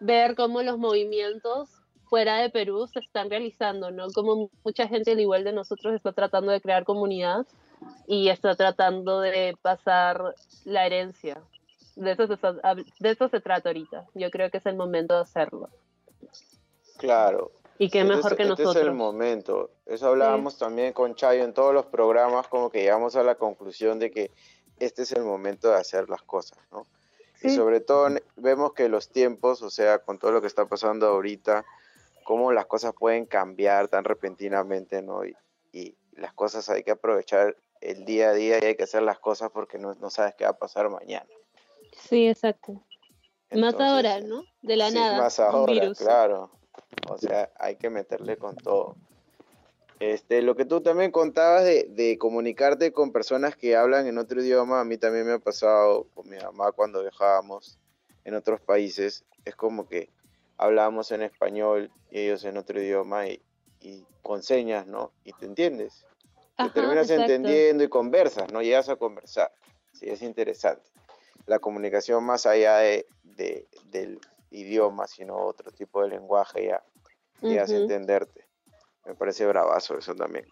[0.00, 1.70] ver cómo los movimientos
[2.10, 4.08] fuera de Perú se están realizando, ¿no?
[4.10, 7.46] Como mucha gente al igual de nosotros está tratando de crear comunidad
[8.06, 10.34] y está tratando de pasar
[10.64, 11.40] la herencia.
[11.96, 12.36] De eso, se,
[13.00, 14.06] de eso se trata ahorita.
[14.14, 15.68] Yo creo que es el momento de hacerlo.
[16.98, 17.52] Claro.
[17.78, 18.76] Y qué Este mejor es- que este nosotros.
[18.76, 19.70] es el momento.
[19.86, 23.98] Eso hablábamos también con Chayo en todos los programas, como que llegamos a la conclusión
[23.98, 24.30] de que
[24.78, 26.86] este es el momento de hacer las cosas, ¿no?
[27.42, 27.56] Y Sí.
[27.56, 31.64] sobre todo vemos que los tiempos, o sea, con todo lo que está pasando ahorita,
[32.24, 35.24] cómo las cosas pueden cambiar tan repentinamente, ¿no?
[35.24, 35.34] Y,
[35.72, 39.18] y las cosas hay que aprovechar el día a día y hay que hacer las
[39.18, 41.26] cosas porque no, no sabes qué va a pasar mañana.
[41.92, 42.82] Sí, exacto.
[43.52, 44.44] más ahora, ¿no?
[44.62, 45.18] De la Sí, nada.
[45.18, 45.98] más ahora, virus.
[45.98, 46.50] claro.
[47.08, 48.96] O sea, hay que meterle con todo.
[49.98, 54.42] Este, lo que tú también contabas de, de comunicarte con personas que hablan en otro
[54.42, 57.78] idioma, a mí también me ha pasado con mi mamá cuando viajábamos
[58.24, 59.24] en otros países.
[59.44, 60.10] Es como que
[60.56, 63.42] hablábamos en español y ellos en otro idioma y,
[63.80, 65.12] y con señas, ¿no?
[65.24, 66.06] Y te entiendes.
[66.64, 67.22] Te terminas exacto.
[67.32, 68.62] entendiendo y conversas, ¿no?
[68.62, 69.52] Llegas a conversar.
[69.92, 70.88] Sí, es interesante.
[71.46, 74.20] La comunicación más allá de, de- del
[74.50, 76.82] idioma, sino otro tipo de lenguaje ya,
[77.40, 77.82] llegas a Ujú.
[77.82, 78.46] entenderte.
[79.04, 80.46] Me parece bravazo eso también.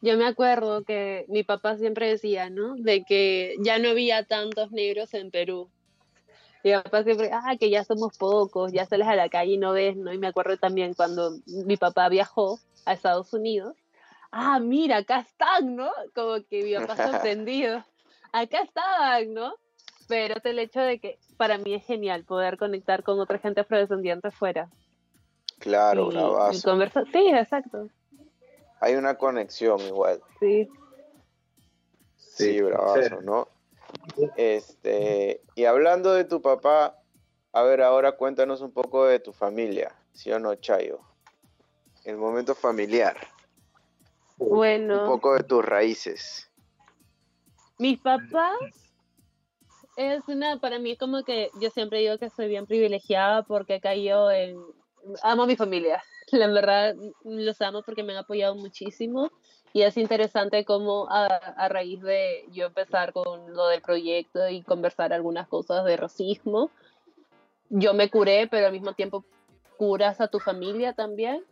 [0.00, 2.76] Yo me acuerdo que mi papá siempre decía, ¿no?
[2.76, 5.70] De que ya no había tantos negros en Perú.
[6.68, 9.72] Mi papá siempre, ah, que ya somos pocos, ya sales a la calle y no
[9.72, 10.12] ves, ¿no?
[10.12, 13.74] Y me acuerdo también cuando mi papá viajó a Estados Unidos,
[14.30, 15.90] ah, mira, acá están, ¿no?
[16.14, 17.82] Como que mi papá sorprendido,
[18.32, 19.54] acá estaban, ¿no?
[20.08, 23.62] Pero es el hecho de que para mí es genial poder conectar con otra gente
[23.62, 24.68] afrodescendiente fuera.
[25.58, 26.70] Claro, y, y bravazo.
[26.70, 27.04] conversar.
[27.10, 27.88] Sí, exacto.
[28.80, 30.20] Hay una conexión igual.
[30.38, 30.68] Sí.
[32.16, 33.48] Sí, bravazo, ¿no?
[34.36, 36.96] Este, y hablando de tu papá,
[37.52, 41.00] a ver, ahora cuéntanos un poco de tu familia, ¿sí o no, Chayo?
[42.04, 43.16] El momento familiar,
[44.36, 45.02] Bueno.
[45.02, 46.50] un poco de tus raíces.
[47.78, 48.58] Mis papás
[49.96, 53.80] es una, para mí como que yo siempre digo que soy bien privilegiada porque he
[53.80, 54.56] caído en,
[55.22, 56.02] amo a mi familia,
[56.32, 56.94] la verdad
[57.24, 59.30] los amo porque me han apoyado muchísimo
[59.72, 64.62] y es interesante cómo a, a raíz de yo empezar con lo del proyecto y
[64.62, 66.70] conversar algunas cosas de racismo,
[67.70, 69.24] yo me curé, pero al mismo tiempo
[69.76, 71.44] curas a tu familia también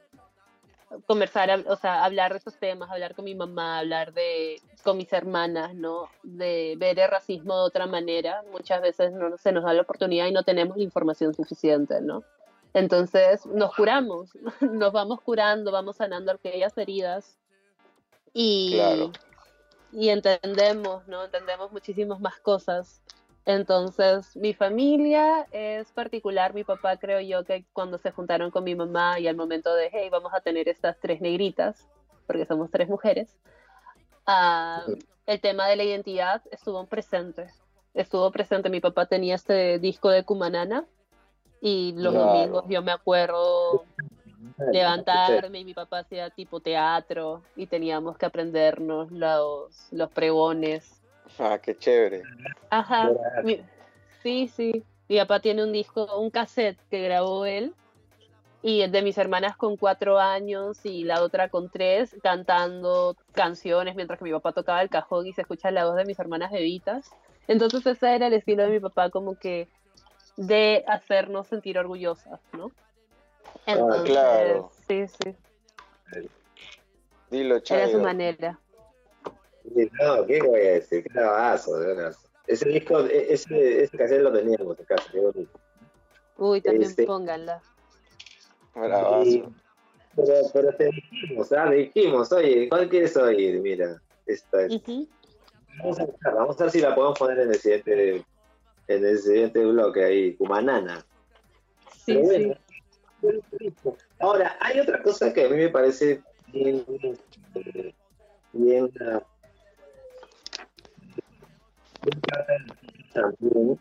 [1.06, 5.12] conversar, o sea, hablar de esos temas, hablar con mi mamá, hablar de con mis
[5.12, 6.08] hermanas, ¿no?
[6.22, 8.42] De ver el racismo de otra manera.
[8.52, 12.22] Muchas veces no se nos da la oportunidad y no tenemos la información suficiente, ¿no?
[12.72, 14.30] Entonces nos curamos,
[14.60, 17.36] nos vamos curando, vamos sanando aquellas heridas
[18.38, 19.12] y, Claro.
[19.92, 21.24] y entendemos, ¿no?
[21.24, 23.00] Entendemos muchísimas más cosas.
[23.46, 26.52] Entonces, mi familia es particular.
[26.52, 29.88] Mi papá, creo yo, que cuando se juntaron con mi mamá y al momento de,
[29.90, 31.88] hey, vamos a tener estas tres negritas,
[32.26, 33.38] porque somos tres mujeres,
[34.26, 34.84] ah,
[35.24, 37.46] el tema de la identidad estuvo presente.
[37.94, 38.68] Estuvo presente.
[38.68, 40.84] Mi papá tenía este disco de Cumanana
[41.62, 42.26] y los Claro.
[42.26, 43.86] domingos yo me acuerdo
[44.72, 51.00] levantarme y mi papá hacía tipo teatro y teníamos que aprendernos los, los pregones.
[51.38, 52.22] Ah, qué chévere.
[52.70, 53.12] Ajá.
[53.42, 53.60] mi-
[54.22, 54.84] sí, sí.
[55.08, 57.72] Mi papá tiene un disco, un cassette que grabó él
[58.62, 63.94] y es de mis hermanas con cuatro años y la otra con tres cantando canciones
[63.94, 66.50] mientras que mi papá tocaba el cajón y se escucha la voz de mis hermanas
[66.50, 67.08] bebitas.
[67.46, 69.68] Entonces ese era el estilo de mi papá como que
[70.36, 72.72] de hacernos sentir orgullosas, ¿no?
[73.66, 74.70] Entonces, claro.
[74.88, 75.36] sí, sí,
[77.30, 77.98] Dilo, era su Chayo.
[78.00, 78.60] manera.
[79.64, 81.02] No, ¿qué voy a decir?
[81.02, 82.18] Qué bravazo, de veras.
[82.46, 85.58] Ese disco, e- ese, ese cassette lo teníamos en casa, qué bonito.
[86.38, 87.60] Uy, también Este- pónganla.
[89.24, 89.42] Y-
[90.14, 91.66] pero, pero te dijimos, ¿ah?
[91.66, 93.60] Le dijimos, oye, ¿cuál quieres oír?
[93.60, 94.80] Mira, esta es.
[95.78, 98.24] Vamos a, vamos a ver si la podemos poner en el siguiente,
[98.86, 101.04] en el siguiente bloque ahí, Cumanana.
[101.92, 102.54] Sí, Pero sí.
[104.18, 106.22] Ahora, hay otra cosa que a mí me parece
[106.52, 106.84] bien,
[107.54, 107.94] eh,
[108.52, 108.92] bien, bien
[113.12, 113.80] también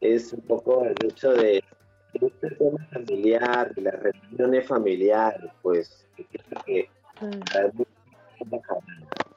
[0.00, 1.62] es un poco el hecho de
[2.14, 6.06] este tema familiar, de las reuniones familiares, pues,
[6.64, 6.88] que.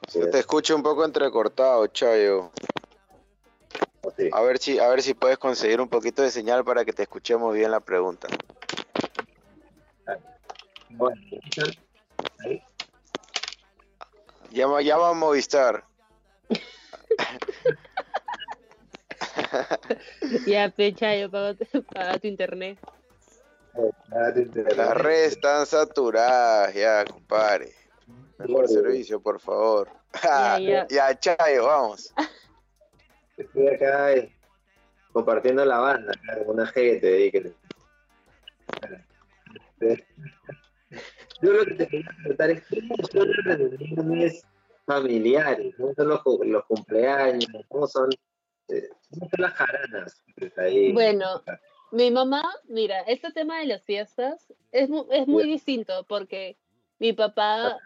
[0.08, 2.50] Se te escucha un poco entrecortado, Chayo.
[4.32, 7.02] A ver si, a ver si puedes conseguir un poquito de señal para que te
[7.02, 8.28] escuchemos bien la pregunta.
[10.90, 11.20] Bueno,
[12.44, 12.62] ahí.
[14.50, 15.84] Llama, llama a Movistar.
[20.46, 21.56] Ya, pecha, yo pago,
[21.92, 22.78] paga tu internet.
[24.76, 27.72] Las redes están saturadas, ya, compadre.
[28.38, 29.88] Mejor servicio, por favor.
[30.22, 30.86] Ya, ya.
[30.88, 32.12] ya, Chayo, vamos.
[33.36, 34.34] Estoy acá eh,
[35.12, 36.12] compartiendo la banda,
[36.44, 37.52] con una gente ahí que...
[41.42, 44.42] Yo lo que te quería preguntar es cómo son las reuniones
[44.86, 48.10] familiares, cómo son los, cu- los cumpleaños, cómo son,
[48.68, 50.22] eh, cómo son las jaranas.
[50.56, 50.92] Ahí.
[50.92, 51.42] Bueno,
[51.92, 56.56] mi mamá, mira, este tema de las fiestas es, mu- es muy distinto porque
[56.98, 57.78] mi papá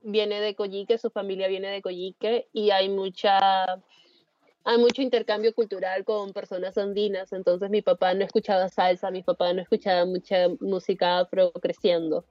[0.00, 3.82] viene de Coyique, su familia viene de Coyique y hay mucha
[4.66, 9.52] hay mucho intercambio cultural con personas andinas, entonces mi papá no escuchaba salsa, mi papá
[9.52, 12.24] no escuchaba mucha música afro creciendo.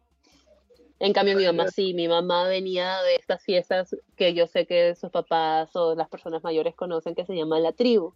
[0.99, 4.95] En cambio, mi mamá sí, mi mamá venía de estas fiestas que yo sé que
[4.95, 8.13] sus papás o las personas mayores conocen que se llama la tribu.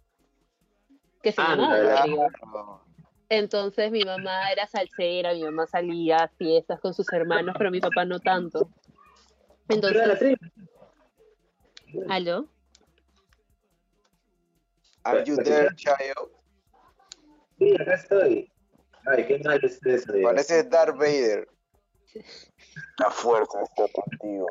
[1.22, 1.84] Que se llama Ándale.
[1.84, 2.20] la tribu.
[3.30, 7.80] Entonces mi mamá era salsera, mi mamá salía a fiestas con sus hermanos, pero mi
[7.80, 8.68] papá no tanto.
[9.68, 10.36] Entonces,
[12.10, 12.46] ¿aló?
[15.04, 16.30] Are you there, Chayo?
[17.58, 18.52] Sí, acá estoy.
[19.06, 20.12] Ay, qué mal es eso.
[20.12, 21.48] de- Parece Darth Vader.
[22.98, 24.46] La fuerza está contigo.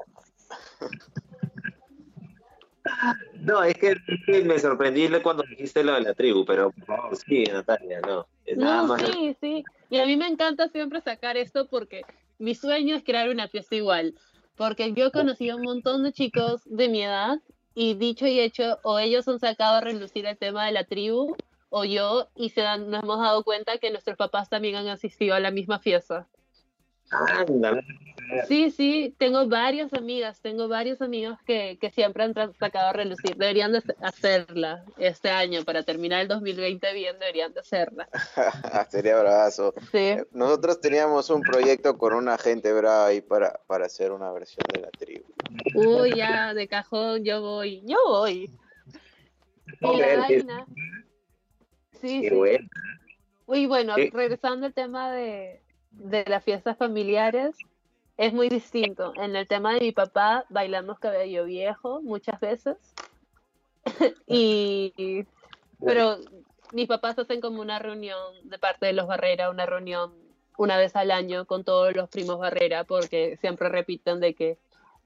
[3.41, 6.85] No, es que, es que me sorprendí cuando dijiste lo de la tribu, pero por
[6.85, 8.27] favor, sí, Natalia, no.
[8.55, 9.01] Nada No, más.
[9.01, 9.63] sí, sí.
[9.89, 12.01] Y a mí me encanta siempre sacar esto porque
[12.39, 14.15] mi sueño es crear una fiesta igual.
[14.55, 17.39] Porque yo he conocido un montón de chicos de mi edad
[17.75, 21.35] y dicho y hecho, o ellos han sacado a relucir el tema de la tribu,
[21.69, 25.35] o yo, y se dan- nos hemos dado cuenta que nuestros papás también han asistido
[25.35, 26.27] a la misma fiesta.
[27.11, 27.84] Ándale.
[28.48, 33.36] Sí, sí, tengo varias amigas, tengo varios amigos que, que siempre han sacado a relucir.
[33.36, 38.07] Deberían de hacerla este año, para terminar el 2020 bien, deberían de hacerla.
[38.90, 39.73] Sería bravazo.
[39.91, 40.18] Sí.
[40.31, 44.81] Nosotros teníamos un proyecto con una gente brava ahí para, para hacer una versión de
[44.81, 45.26] la tribu.
[45.73, 48.52] Uy, ya, de cajón, yo voy, yo voy.
[49.81, 50.65] Y la vaina.
[52.02, 52.36] Sí, Qué sí.
[52.36, 52.68] bueno.
[53.45, 55.61] Uy, bueno, regresando al tema de,
[55.99, 57.55] de las fiestas familiares,
[58.17, 59.13] es muy distinto.
[59.15, 62.77] En el tema de mi papá, bailamos cabello viejo muchas veces.
[64.27, 65.26] y,
[65.84, 66.17] pero
[66.73, 70.13] mis papás hacen como una reunión de parte de los Barrera, una reunión
[70.57, 74.57] una vez al año con todos los primos Barrera, porque siempre repiten de que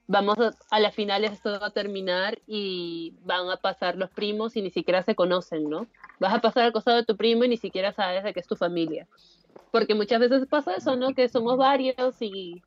[0.07, 4.55] vamos a, a las finales esto va a terminar y van a pasar los primos
[4.55, 5.87] y ni siquiera se conocen, ¿no?
[6.19, 8.47] Vas a pasar al costado de tu primo y ni siquiera sabes de que es
[8.47, 9.07] tu familia.
[9.71, 11.13] Porque muchas veces pasa eso, ¿no?
[11.13, 12.61] Que somos varios y,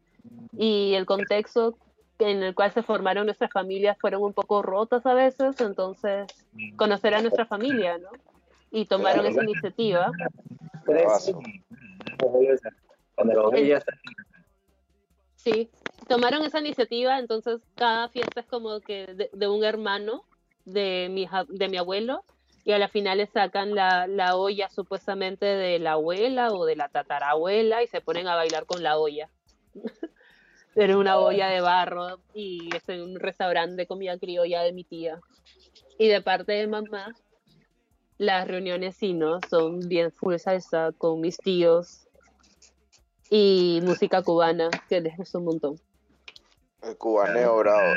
[0.57, 1.77] y el contexto
[2.19, 6.27] en el cual se formaron nuestras familias fueron un poco rotas a veces, entonces
[6.77, 8.11] conocer a nuestra familia, ¿no?
[8.71, 10.11] Y tomaron esa iniciativa.
[15.37, 15.71] Sí,
[16.09, 20.25] tomaron esa iniciativa, entonces cada fiesta es como que de, de un hermano
[20.65, 22.25] de mi, de mi abuelo
[22.67, 26.75] y a la final le sacan la, la olla supuestamente de la abuela o de
[26.75, 29.31] la tatarabuela y se ponen a bailar con la olla.
[30.75, 34.83] Era una olla de barro y es en un restaurante de comida criolla de mi
[34.83, 35.21] tía.
[35.97, 37.15] Y de parte de mamá,
[38.19, 39.39] las reuniones sí, ¿no?
[39.49, 42.09] Son bien full salsa con mis tíos
[43.31, 45.81] y música cubana, que les gusta un montón.
[46.83, 47.95] El cubaneo bravo.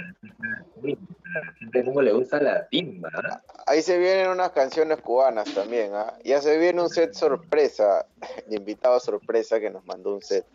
[1.85, 3.10] ¿Cómo le gusta la timba?
[3.14, 3.41] ¿ah?
[3.68, 6.14] Ahí se vienen unas canciones cubanas también, ¿ah?
[6.23, 8.06] Ya se viene un set sorpresa,
[8.47, 10.45] de invitado sorpresa que nos mandó un set.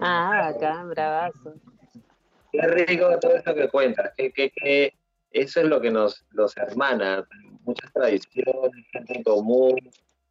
[0.00, 1.54] Ah, acá, bravazo.
[2.52, 4.94] Qué rico todo esto que cuentas, que, que, que
[5.30, 7.24] eso es lo que nos, nos hermana,
[7.62, 9.78] muchas tradiciones, gente en común.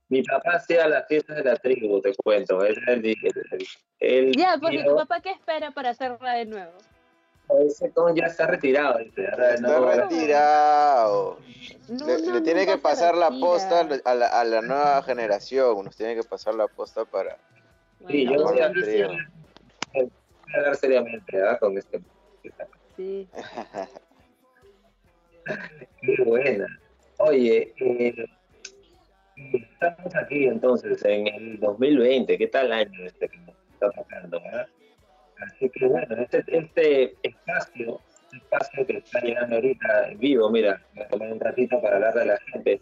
[0.10, 2.65] Mi papá hacía las fiestas de la tribu, te cuento.
[2.65, 3.68] Él, él, él-
[3.99, 6.73] él- Ya, porque tu papá, ¿qué espera para hacerla de nuevo?
[7.65, 8.99] Ese con ya está retirado.
[8.99, 11.39] Está no- retirado.
[11.88, 15.84] No, le, no, le tiene que pasar la posta a la, a la nueva generación.
[15.84, 17.38] Nos tiene que pasar la posta para.
[18.07, 19.27] Sí, Bueno, yo dos voy a, bendiciones.
[19.93, 20.11] voy
[20.53, 21.57] a hablar seriamente ¿ah?
[21.59, 21.99] con este.
[22.95, 23.27] Sí.
[26.01, 26.67] Qué buena.
[27.17, 28.26] Oye, eh,
[29.35, 32.38] estamos aquí entonces en el 2020.
[32.38, 34.39] ¿Qué tal año este que nos está tocando?
[34.41, 34.67] verdad?
[35.41, 40.86] Así que bueno, este, este espacio, este espacio que está llegando ahorita en vivo, mira,
[40.94, 42.82] voy a tomar un ratito para hablarle a la gente.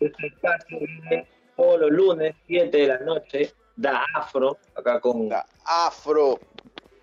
[0.00, 1.26] Este espacio viene
[1.56, 6.38] todos los lunes, 7 de la noche, da afro, acá con La Afro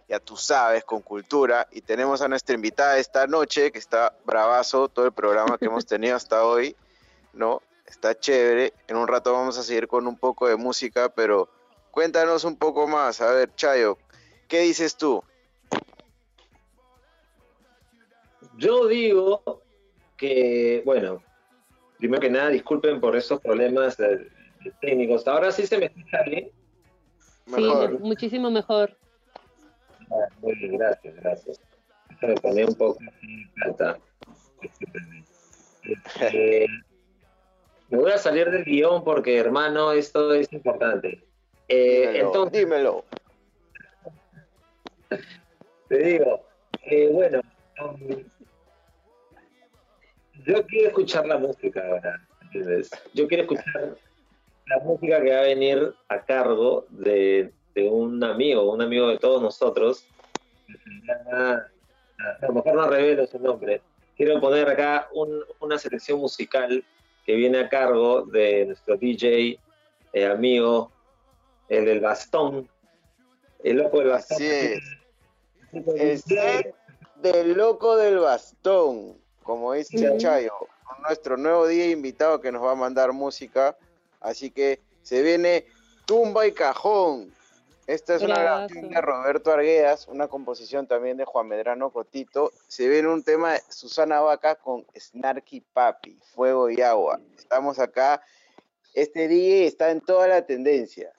[0.09, 1.69] Ya tú sabes, con cultura.
[1.71, 5.87] Y tenemos a nuestra invitada esta noche, que está bravazo todo el programa que hemos
[5.87, 6.77] tenido hasta hoy.
[7.33, 7.63] ¿No?
[7.87, 8.73] Está chévere.
[8.89, 11.49] En un rato vamos a seguir con un poco de música, pero
[11.91, 13.21] cuéntanos un poco más.
[13.21, 13.99] A ver, Chayo,
[14.49, 15.23] ¿qué dices tú?
[18.61, 19.63] Yo digo
[20.19, 21.23] que, bueno,
[21.99, 24.29] primero que nada, disculpen por esos problemas eh,
[24.83, 25.27] técnicos.
[25.27, 26.51] Ahora sí se me escucha bien.
[27.47, 27.93] Sí, Mejor.
[27.95, 28.95] me- muchísimo mejor.
[30.11, 31.61] Ah, Muy bien, gracias, gracias.
[32.11, 32.99] Déjame poner un poco.
[35.83, 36.67] Este,
[37.89, 41.25] me voy a salir del guion porque, hermano, esto es importante.
[41.69, 43.05] Eh, Dímelo, entonces, dímelo.
[45.89, 46.45] te digo,
[46.83, 47.41] eh, bueno,
[50.47, 52.91] yo quiero escuchar la música ahora, ¿entiendes?
[53.15, 53.97] Yo quiero escuchar
[54.67, 59.19] la música que va a venir a cargo de, de un amigo, un amigo de
[59.19, 60.05] todos nosotros,
[61.19, 63.83] a lo mejor no revelo su nombre,
[64.17, 66.85] quiero poner acá un- una selección musical
[67.25, 69.59] que viene a cargo de nuestro DJ,
[70.13, 70.91] eh, amigo,
[71.69, 72.69] el del bastón,
[73.63, 74.37] el loco del bastón.
[74.37, 74.81] Así es.
[75.73, 76.75] El set
[77.17, 80.53] del loco del bastón, como dice Chayo,
[80.85, 83.77] con nuestro nuevo día invitado que nos va a mandar música.
[84.21, 85.67] Así que se viene
[86.07, 87.33] Tumba y Cajón.
[87.87, 88.69] Esta es una Bravazo.
[88.69, 92.53] grabación de Roberto Arguedas, una composición también de Juan Medrano Cotito.
[92.69, 97.21] Se viene un tema de Susana Vaca con Snarky Papi, Fuego y Agua.
[97.37, 98.23] Estamos acá.
[98.95, 101.13] Este DJ está en toda la tendencia.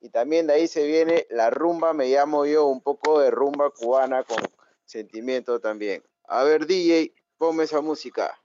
[0.00, 3.70] Y también de ahí se viene la rumba, me llamo yo, un poco de rumba
[3.70, 4.38] cubana con
[4.84, 6.02] sentimiento también.
[6.28, 8.38] A ver, DJ, ponme esa música.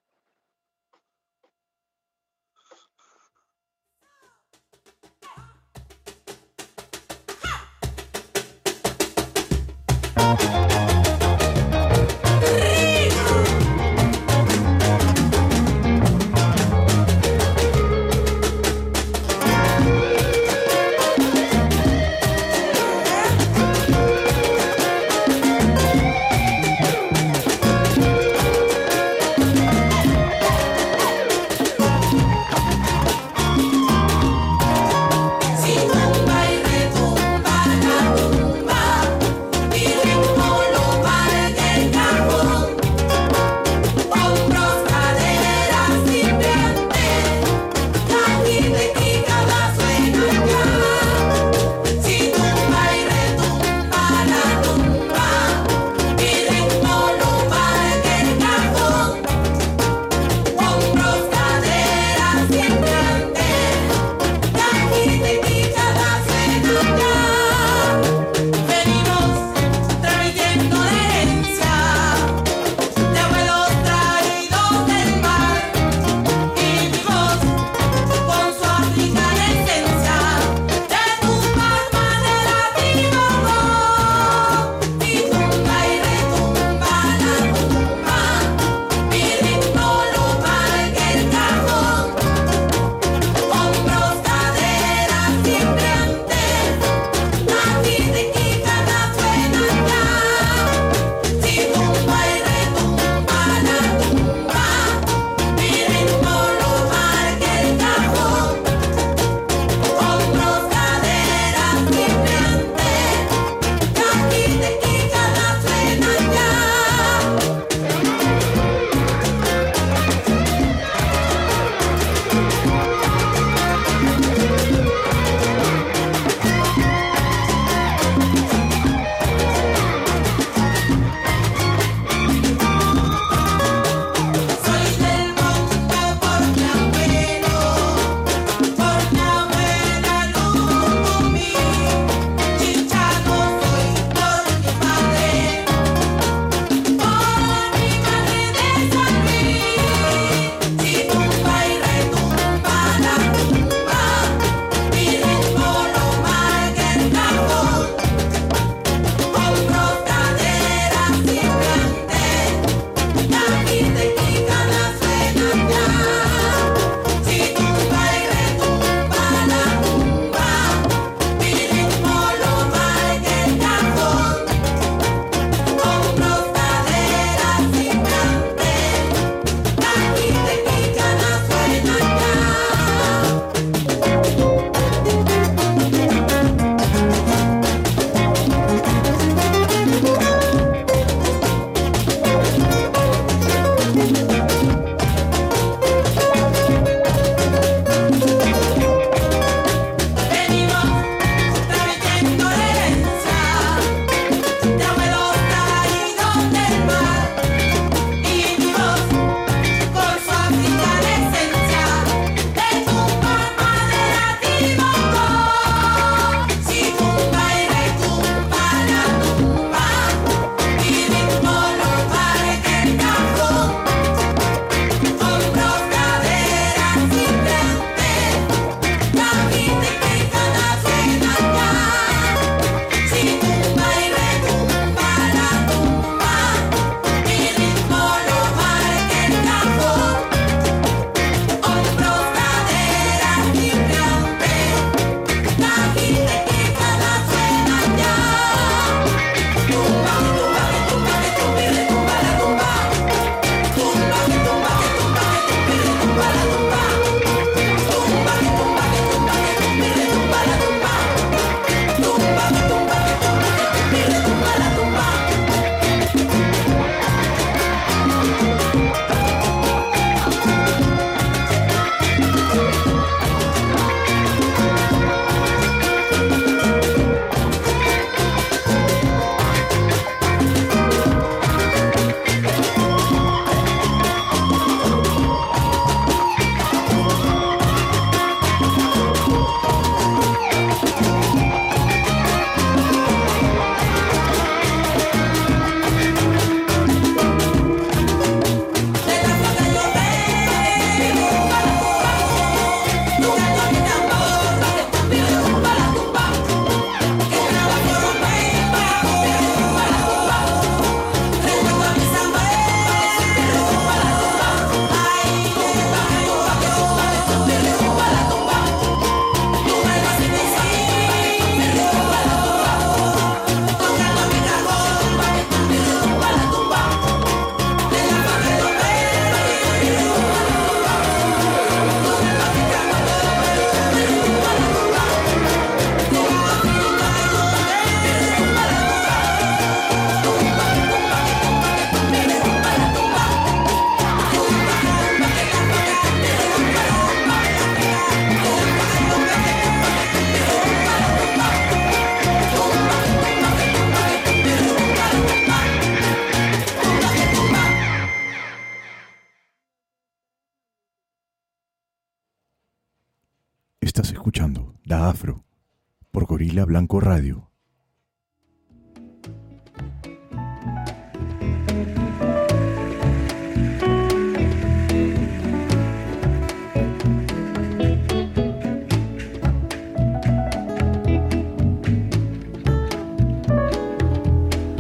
[366.89, 367.47] Radio.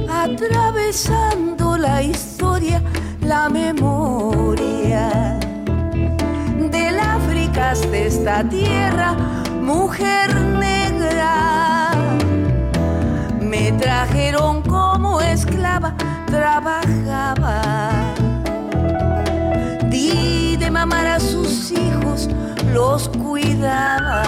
[0.09, 2.81] Atravesando la historia,
[3.21, 5.39] la memoria
[6.71, 9.13] del África de esta tierra,
[9.61, 11.60] mujer negra
[13.77, 15.93] trajeron como esclava,
[16.27, 17.61] trabajaba.
[19.89, 22.29] Di de mamar a sus hijos,
[22.73, 24.23] los cuidaba.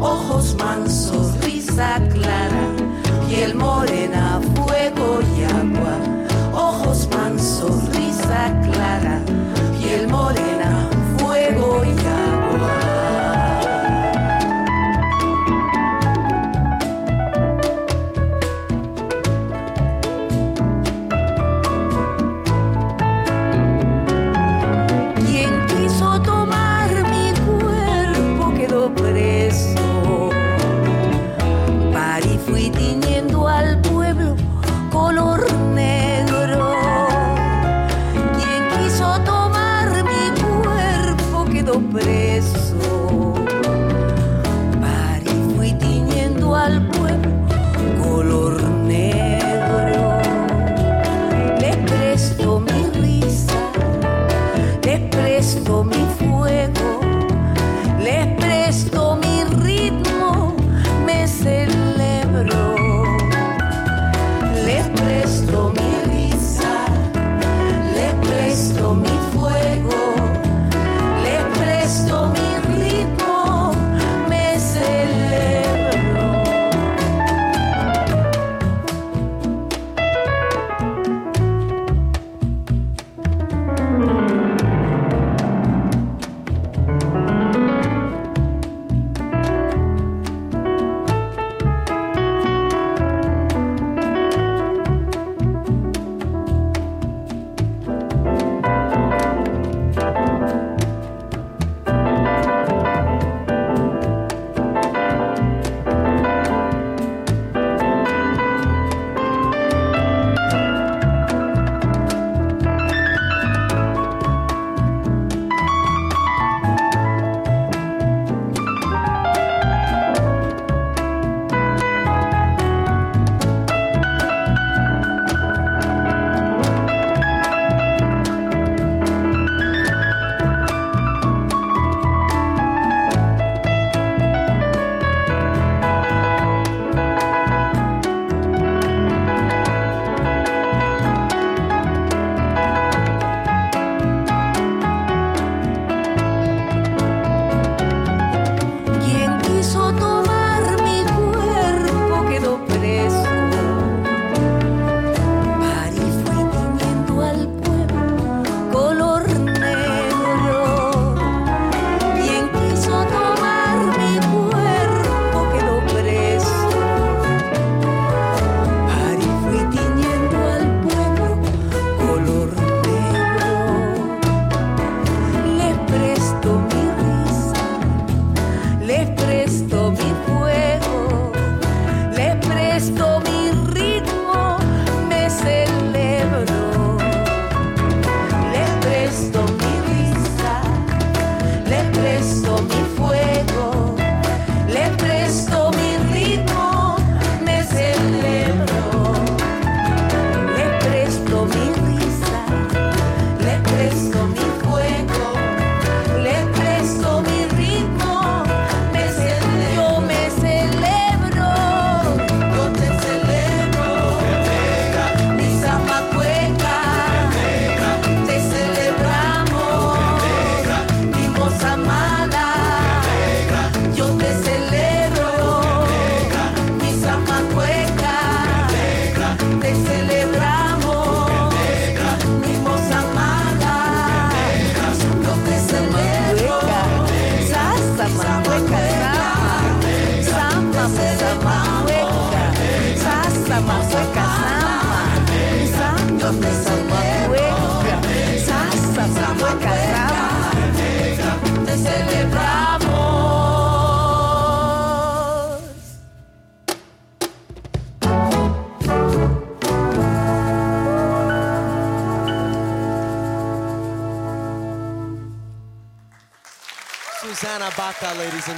[0.00, 2.66] Ojos mansos, risa clara,
[3.30, 4.27] y el morena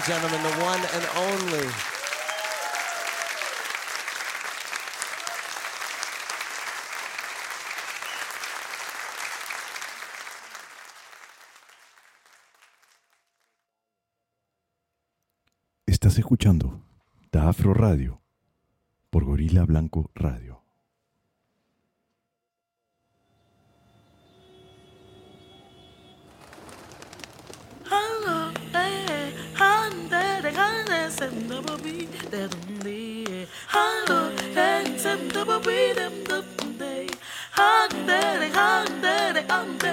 [0.06, 1.66] gentlemen, the one and only.
[15.86, 16.81] Estás escuchando
[17.31, 18.22] Da Afro Radio
[19.10, 20.60] por Gorila Blanco Radio.
[32.31, 33.24] Dundi.
[33.74, 37.07] Hello, eh, senda babi dem dundi.
[37.59, 39.93] Hande de hande de hande.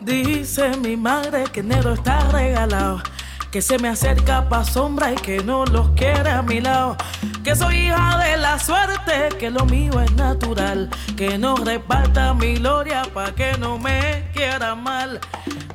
[0.00, 3.02] Dice mi madre que enero está regalado.
[3.50, 6.96] Que se me acerca pa' sombra y que no los quiere a mi lado.
[7.48, 10.90] Que soy hija de la suerte, que lo mío es natural.
[11.16, 15.18] Que no reparta mi gloria pa' que no me quiera mal.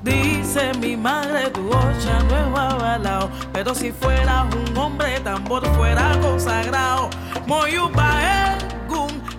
[0.03, 3.27] Dice mi madre, tu ocha no es avalao.
[3.53, 7.09] Pero si fueras un hombre, tambor fuera consagrado.
[7.47, 8.19] Moyupa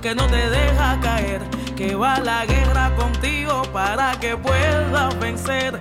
[0.03, 1.41] que no te deja caer.
[1.77, 5.79] Que va a la guerra contigo para que puedas vencer.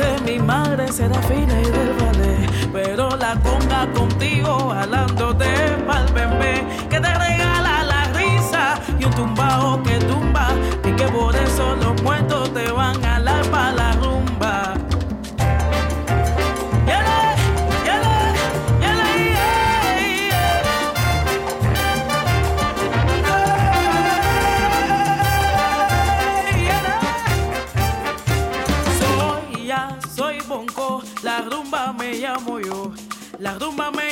[0.00, 5.46] Dice mi madre será fina y del ballet, pero la conga contigo jalándote
[5.86, 10.48] pa'l bebé, que te regala la risa y un tumbao que tumba,
[10.84, 13.29] y que por eso los muertos te van a la
[33.40, 34.09] la rumba me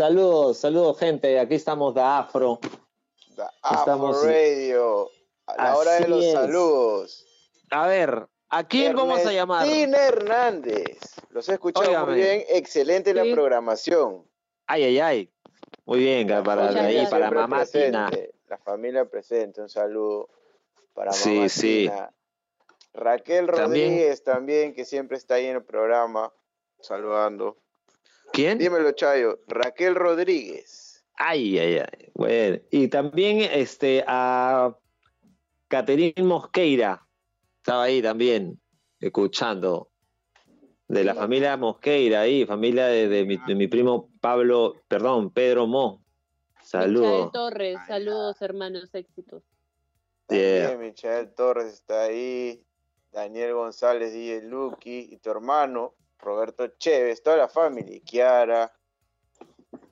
[0.00, 2.58] Saludos, saludos gente, aquí estamos de Afro.
[3.70, 5.10] Estamos- Afro Radio.
[5.46, 6.32] A la hora de los es.
[6.32, 7.26] saludos.
[7.70, 9.68] A ver, ¿a quién vamos a llamar?
[9.68, 11.00] Hernández.
[11.28, 12.12] Los he escuchado Óigame.
[12.12, 12.44] muy bien.
[12.48, 13.34] Excelente la Sí.
[13.34, 14.24] programación.
[14.66, 15.30] Ay, ay, ay.
[15.84, 18.08] Muy bien, para ahí, para mamá Tina.
[18.48, 19.60] La familia presente.
[19.60, 20.30] Un saludo
[20.94, 21.88] para Sí, mamá sí.
[21.90, 22.10] Tina.
[22.94, 26.32] Raquel También- Rodríguez también, que siempre está ahí en el programa.
[26.80, 27.58] Saludando.
[28.32, 28.58] ¿Quién?
[28.58, 29.40] Dímelo, Chayo.
[29.46, 31.04] Raquel Rodríguez.
[31.14, 32.10] Ay, ay, ay.
[32.14, 34.74] Bueno, y también este a
[35.68, 37.06] Caterín Mosqueira.
[37.58, 38.60] Estaba ahí también,
[39.00, 39.88] escuchando.
[40.88, 45.68] De la familia Mosqueira ahí, familia de, de mi, de mi primo Pablo, perdón, Pedro
[45.68, 46.02] Mo.
[46.54, 47.32] Michael Saludos.
[47.32, 49.44] Torres, saludos hermanos, éxitos.
[50.30, 50.76] Yeah.
[50.76, 52.64] Michael Torres está ahí.
[53.12, 55.08] Daniel González, DJ Lucky.
[55.10, 57.22] Y tu hermano, Roberto Chévez.
[57.22, 58.00] Toda la familia.
[58.04, 58.72] Kiara.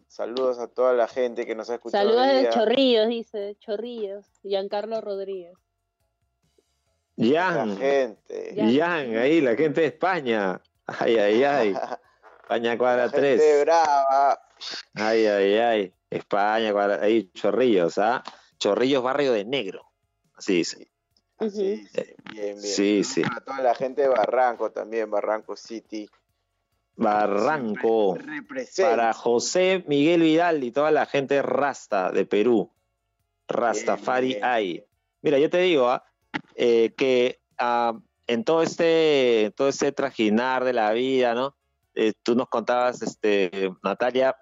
[0.07, 2.09] Saludos a toda la gente que nos ha escuchado.
[2.09, 2.49] Saludos de.
[2.51, 4.27] Chorrillos, dice, Chorrillos.
[4.43, 5.55] Giancarlo Rodríguez.
[7.17, 8.55] La gente.
[8.57, 10.61] Jan, ahí, la gente de España.
[10.87, 11.77] Ay, ay, ay.
[12.43, 13.61] España cuadra La gente 3.
[13.65, 14.41] brava.
[14.95, 15.95] Ay, ay, ay.
[16.11, 18.23] España, cuadra- ahí, Chorrillos, ¿ah?
[18.59, 19.85] Chorrillos, barrio de negro.
[20.35, 20.91] Así dice.
[21.39, 22.17] Así dice.
[22.33, 22.63] Bien, bien.
[22.63, 23.23] Sí, sí.
[23.23, 25.11] Para toda la gente de Barranco también.
[25.11, 26.09] Barranco City.
[26.99, 28.19] Barranco.
[28.81, 32.71] Para José Miguel Vidal y toda la gente rasta de Perú.
[33.49, 34.85] Rastafari hay.
[35.23, 36.05] Mira, yo te digo ah,
[36.55, 41.57] eh, que ah, en todo este, todo este trajinar de la vida, ¿no?
[41.95, 44.37] Eh, tú nos contabas, este, Natalia,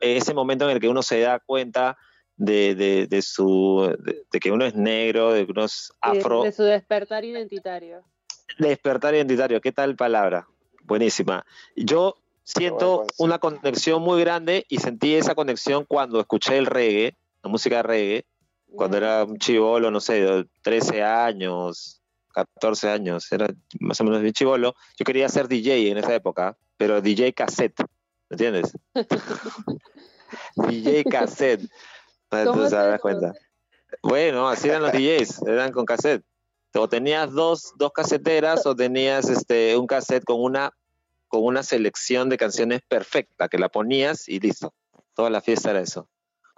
[0.00, 1.96] ese momento en el que uno se da cuenta
[2.36, 6.18] de, de- de su, de, de que uno es negro, de que uno es De-
[6.18, 8.02] afro, De su despertar identitario.
[8.58, 10.48] Despertar identitario, ¿qué tal palabra?
[10.88, 11.44] Buenísima.
[11.76, 17.50] Yo siento una conexión muy grande y sentí esa conexión cuando escuché el reggae, la
[17.50, 18.24] música reggae,
[18.74, 22.00] cuando era un chivolo, no sé, de 13 años,
[22.32, 23.48] 14 años, era
[23.80, 24.74] más o menos bien chivolo.
[24.96, 27.78] Yo quería ser DJ en esa época, pero DJ cassette,
[28.30, 28.72] ¿me entiendes?
[30.56, 31.68] DJ cassette.
[32.30, 33.02] Para ¿Cómo tú sabes eso?
[33.02, 33.34] cuenta.
[34.02, 36.24] Bueno, así eran los DJs, eran con cassette.
[36.74, 40.72] O tenías dos, dos caseteras o tenías este, un cassette con una,
[41.28, 44.74] con una selección de canciones perfecta, que la ponías y listo.
[45.14, 46.08] Toda la fiesta era eso.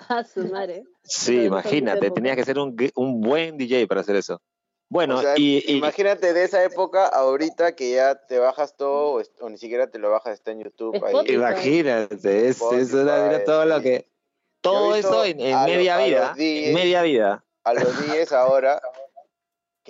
[0.09, 0.85] A su madre.
[1.03, 4.41] Sí, Pero imagínate, tenías que ser un, un buen DJ para hacer eso.
[4.89, 9.23] Bueno, O sea, y, y- imagínate de esa época ahorita que ya te bajas todo
[9.41, 11.01] o, ni siquiera te lo bajas, está en YouTube.
[11.05, 11.35] ahí.
[11.35, 14.09] imagínate, es, es una- mira todo lo que...
[14.63, 17.45] Todo eso en, en media los vida, DJs en media vida.
[17.65, 18.81] A los DJs ahora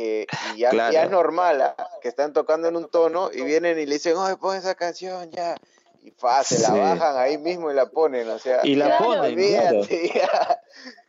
[0.00, 0.92] que y ya, Claro.
[0.92, 1.76] ya es normal ¿ah?
[2.00, 5.30] que están tocando en un tono y vienen y le dicen, oye, pon esa canción
[5.30, 5.56] ya.
[6.02, 6.78] Y fa, se la Sí.
[6.78, 8.60] bajan ahí mismo y la ponen, o sea.
[8.64, 9.38] Y la ya, ponen,
[10.14, 10.60] ya.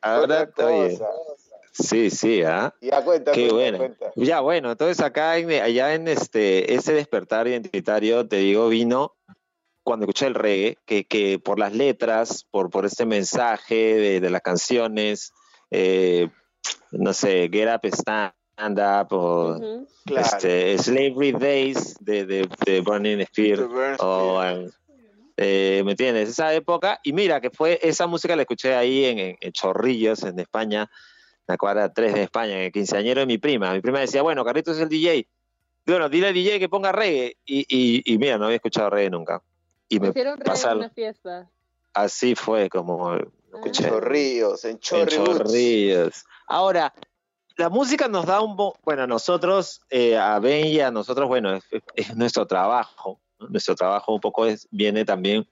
[0.02, 1.00] Ahora, oye,
[1.72, 2.74] sí, sí, ¿ah?
[2.82, 3.78] Ya cuenta, Qué bueno.
[3.78, 4.12] cuenta.
[4.18, 9.16] Ya, bueno, entonces acá, en, allá en este, ese despertar identitario, te digo, vino
[9.84, 14.30] cuando escuché el reggae, que, que por las letras, por, por este mensaje de, de
[14.30, 15.32] las canciones,
[15.72, 16.30] eh,
[16.92, 18.34] no sé, Get Up, Stand
[18.70, 19.88] Up, o Ujú.
[20.16, 23.68] este, Slavery Days de, de, de Burning Spear,
[24.00, 24.42] o,
[25.38, 26.30] eh, ¿me entiendes?
[26.30, 30.24] Esa época, y mira, que fue esa música la escuché ahí en, en- en Chorrillos,
[30.24, 33.74] en España, en la cuadra 3 de España, en el quinceañero de mi prima.
[33.74, 35.28] Mi prima decía, bueno, Carlitos es el DJ.
[35.86, 37.38] Bueno, dile al DJ que ponga reggae.
[37.46, 39.42] Y, y, y mira, no había escuchado reggae nunca.
[39.90, 41.50] Y me Hicieron reggae en pasaron, una fiesta.
[41.94, 43.90] así fue como lo escuché.
[43.90, 45.38] Chorrillos, en En Chorrillos.
[45.40, 46.26] Chorrillos.
[46.48, 46.94] Ahora,
[47.62, 48.56] la música nos da un...
[48.56, 51.64] bo- Bueno, a nosotros, eh, a Ben y a nosotros, bueno, es,
[51.96, 53.20] es nuestro trabajo.
[53.40, 53.48] ¿no?
[53.50, 55.48] Nuestro trabajo un poco es, viene también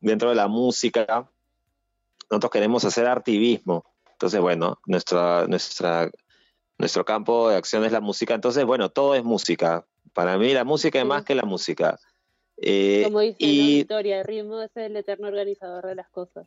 [0.00, 1.28] dentro de la música.
[2.30, 3.84] Nosotros queremos hacer activismo.
[4.12, 6.10] Entonces, bueno, nuestra, nuestra,
[6.78, 8.34] nuestro campo de acción es la música.
[8.34, 9.84] Entonces, bueno, todo es música.
[10.14, 11.98] Para mí la música es más que la música.
[12.56, 16.46] Eh, Como dice y Victoria, el ritmo es el eterno organizador de las cosas.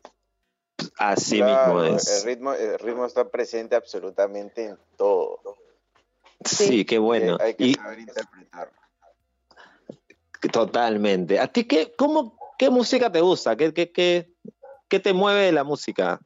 [0.98, 2.24] Así Claro, mismo es.
[2.24, 5.40] El ritmo, el ritmo está presente absolutamente en todo.
[6.44, 7.38] Sí, qué bueno.
[7.40, 8.72] Eh, Hay que Y- saber interpretar.
[10.52, 11.40] Totalmente.
[11.40, 13.56] ¿A ti qué, cómo, qué música te gusta?
[13.56, 14.32] ¿Qué, qué, qué,
[14.88, 16.20] qué te mueve de la música,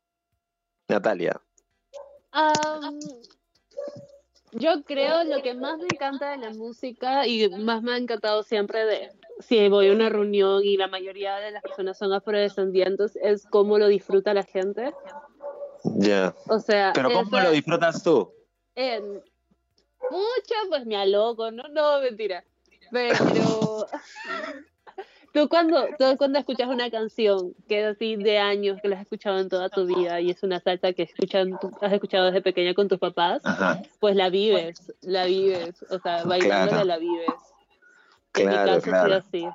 [0.89, 1.39] Natalia?
[4.51, 8.43] Yo creo lo que más me encanta de la música y más me ha encantado
[8.43, 13.15] siempre de si voy a una reunión y la mayoría de las personas son afrodescendientes
[13.21, 14.93] es cómo lo disfruta la gente.
[15.83, 16.35] Ya.
[16.49, 18.33] O sea, Pero ¿cómo esa- lo disfrutas tú?
[18.75, 19.03] en
[20.11, 22.43] mucho pues me aloco, no, no, mentira.
[22.91, 23.85] Pero
[25.31, 29.03] Tú cuando, tú cuando escuchas una canción que es así de años, que la has
[29.03, 31.51] escuchado en toda tu vida y es una salsa que escuchan,
[31.81, 33.79] has escuchado desde pequeña con tus papás, Ajá.
[33.99, 36.85] pues la vives, la vives, o sea, bailándola Claro.
[36.85, 37.29] la vives.
[38.35, 39.23] En mi Claro, caso claro.
[39.31, 39.45] sí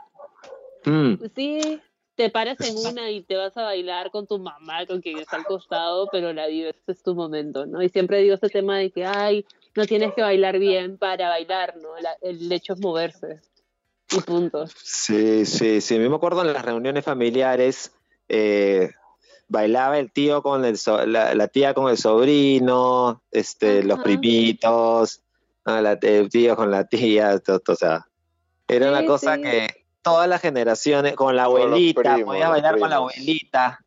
[0.84, 0.90] así.
[0.90, 1.80] Mm, Sí,
[2.14, 5.36] te paras en una y te vas a bailar con tu mamá, con quien está
[5.36, 7.82] al costado, pero la vives, es tu momento, ¿no?
[7.82, 11.76] Y siempre digo este tema de que, ay, no tienes que bailar bien para bailar,
[11.78, 11.98] ¿no?
[12.00, 13.40] La- el hecho es moverse.
[14.12, 14.66] Y punto.
[14.82, 15.98] Sí, sí, sí.
[15.98, 17.92] Me acuerdo en las reuniones familiares,
[18.28, 18.90] eh,
[19.48, 25.22] bailaba el tío con el so- la, la tía con el sobrino, este, los primitos,
[25.64, 28.06] ah, la- el tío con la tía, to- to- o sea,
[28.68, 29.42] era una cosa sí.
[29.42, 33.80] que todas las generaciones, con la abuelita, primos, podías bailar con la abuelita,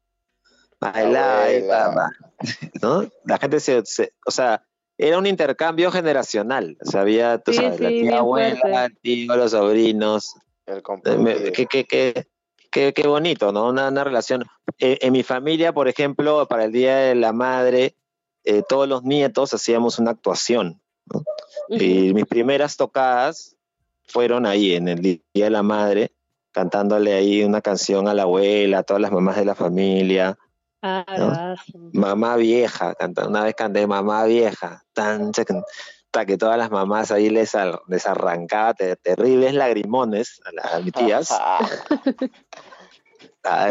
[0.79, 2.11] bailar, ahí, abuela.
[2.81, 3.05] ¿no?
[3.25, 4.63] La gente se, se- o sea,
[4.97, 8.85] era un intercambio generacional, o sea, había, tú Sí, sabes, la tía abuela, fuerte.
[8.85, 10.33] el tío, los sobrinos,
[10.65, 10.81] El
[11.53, 11.85] qué, qué,
[12.71, 13.69] qué, qué- bonito, ¿no?
[13.69, 14.43] Una, una relación.
[14.79, 17.95] Eh, en mi familia, por ejemplo, para el Día de la Madre,
[18.43, 20.81] eh, todos los nietos hacíamos una actuación.
[21.13, 21.23] ¿no?
[21.69, 23.55] Y mis primeras tocadas
[24.07, 26.13] fueron ahí, en el Día de la Madre,
[26.51, 30.38] cantándole ahí una canción a la abuela, a todas las mamás de la familia.
[30.81, 31.27] Ah, ¿no?
[31.27, 31.75] gracias.
[31.93, 35.31] Mamá vieja, canta, una vez canté Mamá vieja, tan,
[36.25, 37.55] que todas las mamás ahí les,
[37.88, 41.27] les arrancaba te- terribles lagrimones a, la- a mis tías.
[41.31, 41.59] Ah,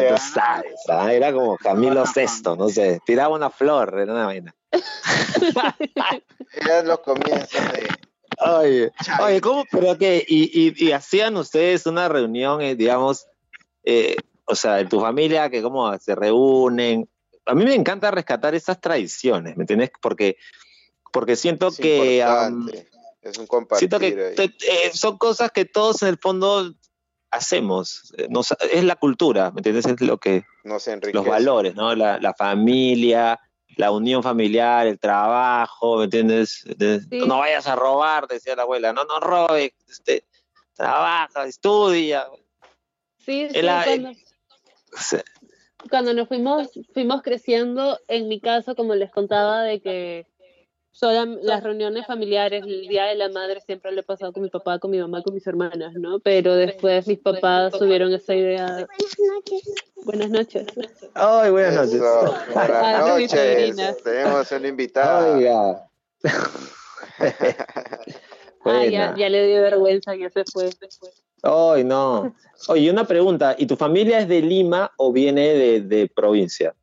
[0.08, 4.54] tú sabes, ah, era como Camilo VI, no sé, tiraba una flor, era una vaina.
[6.52, 7.88] Eran los comienzos de.
[8.38, 8.92] Oye,
[9.22, 9.64] oye, ¿cómo?
[9.70, 13.26] Pero que, y, y, y hacían ustedes una reunión, eh, digamos,
[13.84, 17.08] eh, o sea, en tu familia, que cómo se reúnen.
[17.46, 19.90] A mí me encanta rescatar esas tradiciones, ¿me entiendes?
[20.02, 20.36] Porque,
[21.12, 22.88] porque siento Es que importante.
[23.22, 23.88] Es un compartir.
[23.88, 24.34] siento que ahí.
[24.34, 26.72] te- eh, son cosas que todos en el fondo
[27.30, 28.12] hacemos.
[28.18, 29.86] eh, nos- es la cultura, ¿me entiendes?
[29.86, 31.14] Es lo que Nos enriquece.
[31.14, 31.94] los valores, ¿no?
[31.94, 33.38] La, la familia,
[33.77, 36.65] la unión familiar, el trabajo, ¿me entiendes?
[36.77, 37.20] De- Sí.
[37.27, 40.24] No vayas a robar, decía la abuela, no, no robes, este,
[40.74, 42.27] trabaja, estudia.
[43.19, 44.12] Sí, sí, El- cuando,
[45.90, 50.27] cuando nos fuimos, fuimos creciendo, en mi caso, como les contaba, de que
[50.98, 54.48] solam- las reuniones familiares, el Día de la Madre, siempre lo he pasado con mi
[54.51, 56.18] papá, con mi mamá, con mis hermanas, ¿no?
[56.20, 58.86] Pero después mis papás tuvieron esa idea.
[60.05, 60.66] Buenas noches.
[61.14, 61.94] Ay, buenas noches.
[61.94, 63.89] Eso, Ah, Buenas sobrina.
[63.90, 64.02] noches.
[64.02, 65.36] Tenemos una invitada.
[65.36, 65.89] Oiga.
[68.68, 70.70] Ah, ya, ya le dio vergüenza, ya se fue.
[71.43, 72.35] Ay, no.
[72.66, 76.74] Oye, una pregunta, ¿y tu familia es de Lima o viene de, de provincia?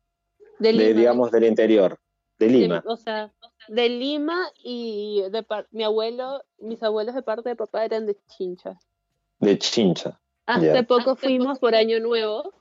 [0.58, 0.98] De Lima.
[0.98, 1.98] digamos, del interior.
[2.38, 2.82] De De- Lima.
[2.86, 3.30] o sea,
[3.68, 8.16] de Lima y de par- mi abuelo, mis abuelos de parte de papá eran de
[8.28, 8.78] Chincha.
[9.38, 10.18] De Chincha.
[10.46, 12.52] Hace poco fuimos por Año Nuevo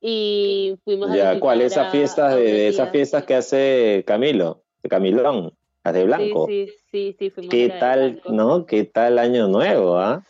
[0.00, 1.60] y fuimos a Ya, ¿cuál?
[1.60, 6.46] Esas fiestas de, esas fiestas que hace Camilo, de Camilón, las de blanco.
[6.46, 8.66] Sí, sí, sí, sí, fuimos a ¿Qué tal, no?
[8.66, 10.22] ¿Qué tal año nuevo, ah?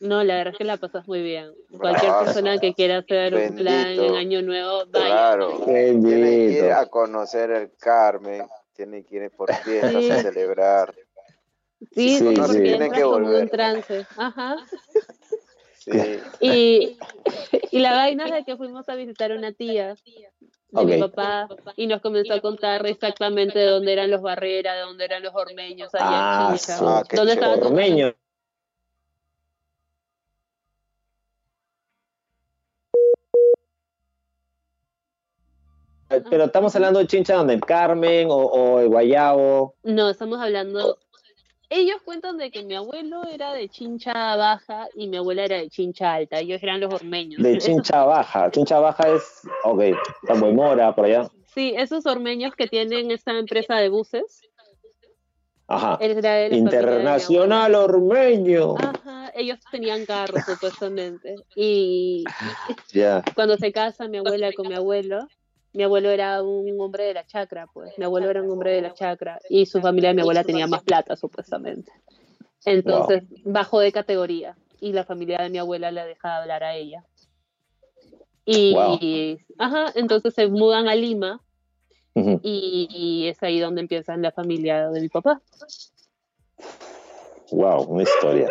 [0.00, 1.52] No, la verdad es que la pasas muy bien.
[1.78, 5.06] Cualquier persona que quiera hacer un plan en Año Nuevo, vaya.
[5.06, 5.64] Claro.
[5.64, 8.46] Que ir a conocer el Carmen.
[8.74, 10.10] Tienen que ir por fiestas Sí.
[10.10, 10.94] a celebrar.
[11.92, 12.62] Sí, Sí, sí, sí.
[12.62, 13.42] Tienen que volver.
[13.42, 14.06] un trance.
[14.16, 14.56] Ajá.
[15.78, 15.90] Sí.
[16.40, 16.96] Y,
[17.70, 19.94] y la vaina es de que fuimos a visitar a una tía
[20.70, 21.46] de mi papá
[21.76, 25.34] y nos comenzó a contar exactamente de dónde eran los barreras, de dónde eran los
[25.34, 26.78] ormeños allá Ah, en Chincha.
[26.78, 28.16] su- Ah, qué ¿Dónde estaban chévere.
[36.28, 39.74] Pero estamos hablando de Chincha donde el Carmen o, o el Guayabo.
[39.82, 40.98] No, estamos hablando.
[41.70, 45.68] Ellos cuentan de que mi abuelo era de Chincha Baja y mi abuela era de
[45.70, 46.38] Chincha Alta.
[46.38, 47.42] Ellos eran los ormeños.
[47.42, 48.50] De Chincha Baja.
[48.50, 49.82] Chincha Baja es, ok,
[50.26, 51.28] Tambo y Mora, por allá.
[51.54, 54.42] sí, esos ormeños que tienen esta empresa de buses.
[55.66, 55.98] Ajá.
[56.50, 58.74] Internacional Ormeño.
[58.76, 61.36] Ajá, ellos tenían carros supuestamente.
[61.56, 62.24] Y
[62.92, 63.22] Ya.
[63.34, 65.26] cuando se casa mi abuela con mi abuelo,
[65.74, 67.92] mi abuelo era un hombre de la chacra, pues.
[67.98, 70.68] Mi abuelo era un hombre de la chacra y su familia de mi abuela tenía
[70.68, 71.92] más plata supuestamente.
[72.64, 77.04] Entonces bajó de categoría y la familia de mi abuela le deja hablar a ella.
[78.46, 79.38] Y, Wow.
[79.58, 81.40] ajá, entonces se mudan a Lima
[82.14, 85.42] y, y es ahí donde empieza la familia de mi papá.
[87.50, 88.48] Wow, una historia.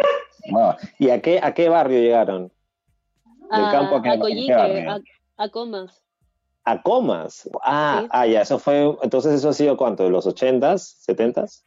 [0.52, 0.74] Wow.
[1.00, 2.52] ¿Y a qué, a qué barrio llegaron?
[3.50, 3.96] Del A, campo
[5.38, 6.03] a Comas.
[6.66, 7.50] A Comas.
[7.62, 8.08] Ah, Sí.
[8.12, 8.96] ah, ya, eso fue.
[9.02, 10.04] Entonces, ¿eso ha sido cuánto?
[10.04, 11.64] ¿De los 80s, 70s?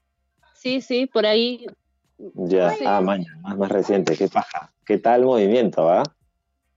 [0.54, 1.66] Sí, sí, por ahí.
[2.18, 2.84] Ya, Sí.
[2.86, 4.72] ah, maña, más, más reciente, qué paja.
[4.86, 6.02] ¿Qué tal movimiento, ah?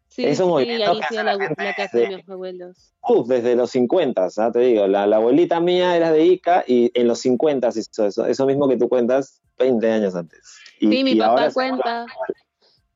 [0.09, 2.93] Sí, Es un sí, movimiento ahí que la, la casa desde- de mis abuelos.
[3.07, 4.51] Uf, desde los 50, ¿ah?
[4.51, 8.25] te digo, la, la abuelita mía era de Ica y en los 50 hizo eso,
[8.25, 10.41] eso mismo que tú cuentas 20 años antes.
[10.81, 12.05] Y, Sí, mi y papá cuenta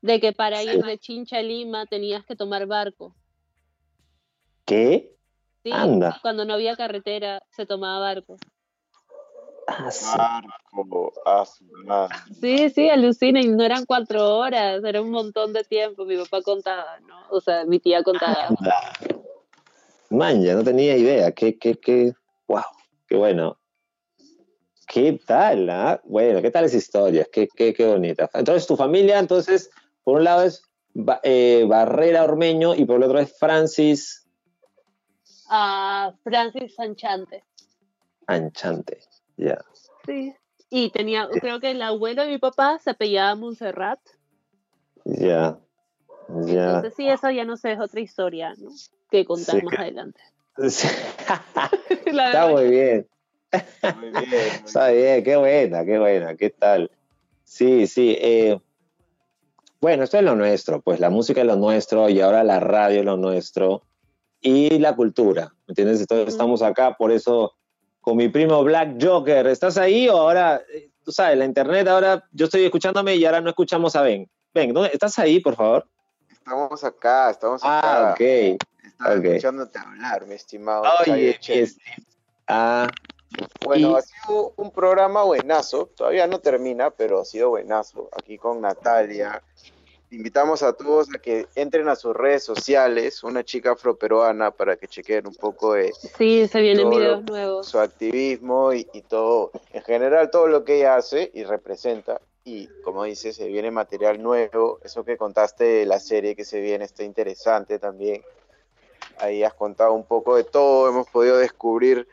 [0.02, 3.16] de que para ir de Chincha a Lima tenías que tomar barco.
[4.64, 5.14] ¿Qué?
[5.62, 6.18] Sí, Anda.
[6.22, 8.36] cuando no había carretera se tomaba barco.
[9.66, 10.06] Ah, sí.
[10.16, 12.08] Marco, ah.
[12.40, 16.04] Sí, sí, alucina, y no eran cuatro horas, era un montón de tiempo.
[16.04, 17.16] Mi papá contaba, ¿no?
[17.30, 18.48] O sea, mi tía contaba.
[18.48, 18.92] Anda.
[20.10, 21.32] Man, ya no tenía idea.
[21.32, 22.12] Qué, qué, qué,
[22.46, 22.62] wow,
[23.08, 23.58] qué bueno.
[24.86, 25.70] ¿Qué tal?
[25.70, 26.00] ah?
[26.04, 27.26] Bueno, ¿qué tal esa historia?
[27.32, 28.28] Qué, qué, qué bonita.
[28.34, 29.70] Entonces, tu familia, entonces,
[30.04, 30.62] por un lado es
[31.22, 34.23] eh, Barrera Ormeño y por el otro es Francis
[35.48, 37.44] A Francis Sanchante.
[38.26, 39.00] Anchante.
[39.36, 39.58] Ya.
[40.06, 40.34] Sí.
[40.70, 44.00] Y tenía, creo que el abuelo de mi papá se apellidaba Montserrat.
[45.04, 45.58] Ya.
[46.46, 46.64] Ya.
[46.66, 48.70] Entonces, sí, eso ya no sé, es otra historia, ¿no?
[49.10, 50.20] Que contar Sí, más que- adelante.
[50.68, 50.88] Sí.
[52.06, 53.08] Está muy bien.
[53.52, 54.12] Muy bien.
[54.12, 54.34] muy
[54.64, 56.90] Está bien, qué buena, qué buena, qué tal.
[57.44, 58.16] Sí, sí.
[58.20, 58.58] eh,
[59.80, 63.00] bueno, esto es lo nuestro, pues la música es lo nuestro y ahora la radio
[63.00, 63.82] es lo nuestro
[64.44, 66.00] y la cultura, ¿me entiendes?
[66.00, 67.54] Entonces estamos acá, por eso,
[68.02, 69.46] con mi primo Black Joker.
[69.46, 73.40] ¿Estás ahí o ahora, eh, tú sabes, la internet ahora, yo estoy escuchándome y ahora
[73.40, 74.30] no escuchamos a Ben?
[74.52, 75.88] Ben, ¿dónde- ¿estás ahí, por favor?
[76.30, 78.10] Estamos acá, estamos acá.
[78.10, 78.20] Ah, ok.
[78.20, 80.84] Estaba escuchándote hablar, mi estimado.
[81.00, 81.78] Oye, es-
[82.46, 82.86] ah,
[83.64, 88.10] Bueno, y- ha sido un programa buenazo, todavía no termina, pero ha sido buenazo.
[88.16, 89.42] Aquí con Natalia.
[90.14, 94.86] Invitamos a todos a que entren a sus redes sociales, una chica afroperuana, para que
[94.86, 97.66] chequen un poco de Sí, se vienen videos lo- nuevos.
[97.68, 102.20] su activismo y, y todo, en general todo lo que ella hace y representa.
[102.44, 106.60] Y como dices, se viene material nuevo, eso que contaste de la serie que se
[106.60, 108.22] viene está interesante también.
[109.18, 112.06] Ahí has contado un poco de todo, hemos podido descubrir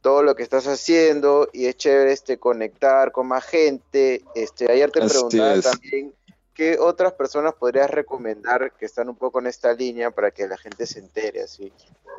[0.00, 4.22] todo lo que estás haciendo y es chévere este conectar con más gente.
[4.34, 5.64] Este, ayer te Así preguntaba es.
[5.64, 6.12] también
[6.56, 10.56] qué otras personas podrías recomendar que están un poco en esta línea para que la
[10.56, 11.70] gente se entere así.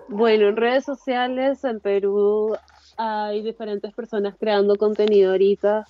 [0.07, 2.55] Bueno, en redes sociales en Perú
[2.95, 5.85] hay diferentes personas creando contenido ahorita.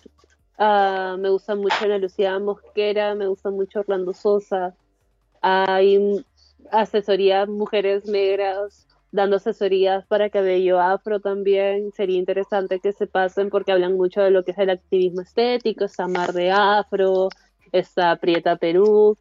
[0.57, 4.73] Ah, me gusta mucho Ana Lucía Mosquera, me gusta mucho Orlando Sosa.
[5.41, 6.25] Hay
[6.71, 11.91] asesoría mujeres negras dando asesorías para cabello afro también.
[11.91, 15.85] Sería interesante que se pasen porque hablan mucho de lo que es el activismo estético,
[15.85, 17.29] está Mar de Afro,
[17.71, 19.17] está Prieta Perú.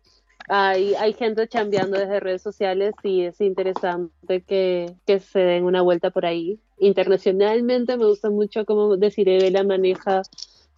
[0.48, 5.82] Hay, hay gente chambeando desde redes sociales y es interesante que, que se den una
[5.82, 6.60] vuelta por ahí.
[6.78, 10.22] Internacionalmente me gusta mucho cómo Desiree maneja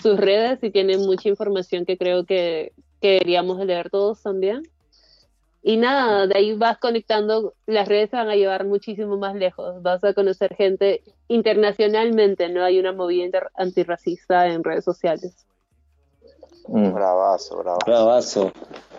[0.01, 4.63] sus redes y tiene mucha información que creo que, que deberíamos de leer todos también.
[5.63, 9.83] Y nada, de ahí vas conectando, las redes te van a llevar muchísimo más lejos,
[9.83, 15.48] vas a conocer gente internacionalmente, no hay una movida antirracista en redes sociales.
[16.69, 16.93] Mm.
[16.93, 17.87] Bravazo, bravazo.
[17.87, 18.53] Bravazo.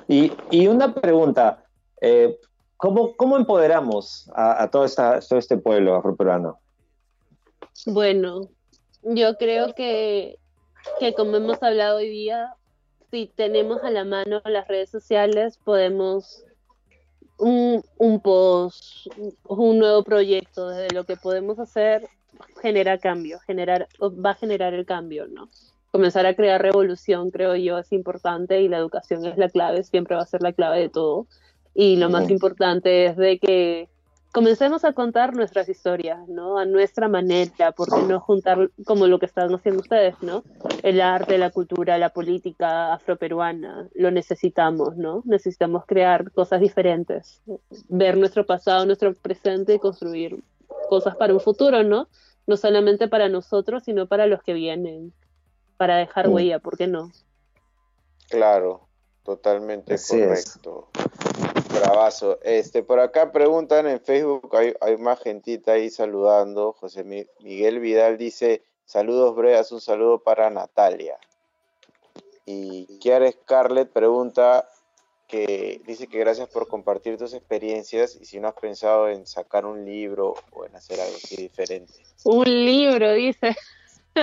[0.08, 1.64] Y, y una pregunta,
[2.02, 2.38] eh,
[2.78, 6.60] ¿cómo, ¿cómo empoderamos a, a todo, esta, todo este pueblo afroperuano?
[7.86, 8.50] Bueno,
[9.04, 10.38] yo creo que,
[11.00, 12.56] que como hemos hablado hoy día,
[13.12, 16.44] si tenemos a la mano las redes sociales, podemos
[17.38, 19.08] un, un post,
[19.48, 22.08] un nuevo proyecto, desde lo que podemos hacer,
[22.62, 25.50] genera cambio, generar, va a generar el cambio, ¿no?
[25.92, 30.16] Comenzar a crear revolución, creo yo, es importante y la educación es la clave, siempre
[30.16, 31.28] va a ser la clave de todo.
[31.74, 33.90] Y lo más importante es de que
[34.32, 36.58] comencemos a contar nuestras historias, ¿no?
[36.58, 40.44] A nuestra manera, ¿por qué no juntar como lo que están haciendo ustedes, ¿no?
[40.84, 45.24] El arte, la cultura, la política afroperuana, lo necesitamos, ¿no?
[45.26, 47.42] Necesitamos crear cosas diferentes,
[47.88, 50.44] ver nuestro pasado, nuestro presente y construir
[50.90, 52.08] cosas para un futuro, ¿no?
[52.46, 55.14] No solamente para nosotros, sino para los que vienen,
[55.80, 56.34] para dejar Mm.
[56.34, 57.10] huella, ¿por qué no?
[58.30, 58.82] Claro,
[59.24, 60.58] totalmente Así es.
[60.58, 60.90] correcto.
[61.74, 62.38] Bravazo.
[62.44, 66.74] Este, por acá preguntan en Facebook, hay, hay más gentita ahí saludando.
[66.74, 71.18] José Mi- Miguel Vidal dice, saludos breas, un saludo para Natalia.
[72.46, 74.68] Y Kiara Scarlett pregunta
[75.30, 79.66] que dice que gracias por compartir tus experiencias y si no has pensado en sacar
[79.66, 81.94] un libro o en hacer algo así diferente.
[82.26, 83.56] Un libro, dice.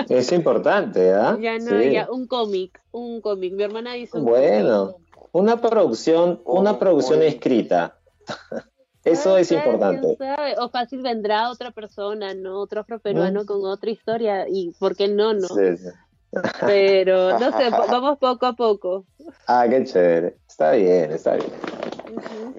[0.09, 1.37] Es importante, ¿ah?
[1.41, 1.91] Ya no, Sí.
[1.91, 3.53] ya, un cómic, un cómic.
[3.53, 4.97] Mi hermana hizo un Bueno,
[5.31, 7.97] una producción, una Oh, producción escrita.
[9.03, 10.17] Eso es ser, importante.
[10.59, 12.59] O fácil vendrá otra persona, ¿no?
[12.59, 14.45] Otro afroperuano con otra historia.
[14.49, 15.47] Y ¿por qué no, no?
[15.47, 15.87] Sí, sí.
[16.65, 19.05] Pero, no sé, vamos poco a poco.
[19.47, 20.37] Ah, qué chévere.
[20.47, 21.51] Está bien, está bien.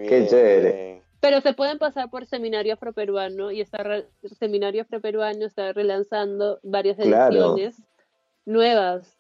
[0.09, 0.98] Qué chévere.
[1.21, 4.09] Pero se pueden pasar por Seminario Afroperuano y está re-
[4.39, 7.35] Seminario Afroperuano está relanzando varias Claro.
[7.57, 7.83] ediciones
[8.47, 9.17] nuevas.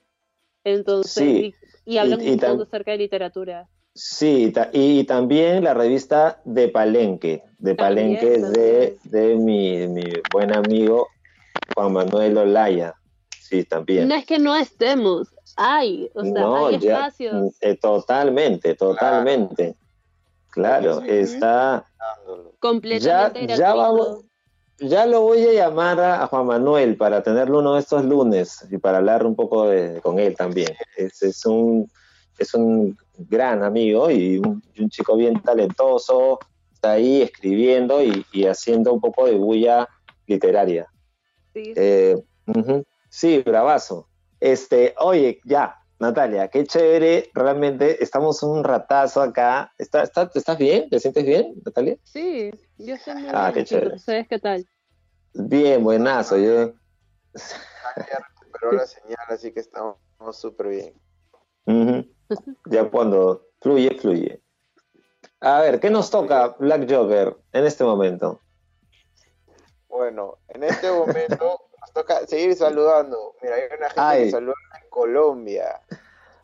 [0.64, 1.54] Entonces, Sí.
[1.86, 3.68] y, y hablan Y- un acerca de literatura.
[3.94, 10.52] Sí, y también la revista de Palenque, de Palenque es de, de mi, mi buen
[10.52, 11.08] amigo
[11.74, 12.94] Juan Manuel Olaya.
[13.40, 14.06] Sí, también.
[14.06, 17.56] No es que no estemos, hay, o sea, No, hay ya, espacios.
[17.60, 19.56] eh, totalmente, totalmente.
[19.74, 19.87] Claro,
[21.10, 21.84] está.
[23.04, 24.24] Ya, completamente ya vamos,
[24.80, 28.66] ya lo voy a llamar a, a Juan Manuel para tenerlo uno de estos lunes
[28.70, 30.74] y para hablar un poco de- con él también.
[30.96, 31.90] Es, es un,
[32.38, 36.38] es un gran amigo y un, y un chico bien talentoso,
[36.72, 39.88] está ahí escribiendo y, y haciendo un poco de bulla
[40.26, 40.86] literaria.
[41.52, 41.72] Sí.
[41.74, 42.16] Eh.
[43.10, 44.06] Sí, bravazo.
[44.38, 49.72] Este, oye, ya, Natalia, qué chévere, realmente estamos un ratazo acá.
[49.78, 50.88] ¿Está, está, ¿Estás bien?
[50.88, 51.96] ¿Te sientes bien, Natalia?
[52.04, 53.96] Sí, yo estoy muy Ah, bien, qué chévere.
[53.96, 54.68] ¿Ustedes qué tal?
[55.34, 56.36] Bien, buenazo.
[56.38, 56.72] Yo,
[58.52, 59.96] Pero la señal, así que estamos
[60.32, 60.94] súper bien.
[62.66, 64.40] Ya cuando fluye, fluye.
[65.40, 68.40] A ver, ¿qué nos toca Black Joker en este momento?
[69.88, 71.67] Bueno, en este momento
[71.98, 73.34] toca seguir saludando.
[73.42, 74.24] Mira, hay una gente Ay.
[74.24, 75.80] que saluda en Colombia.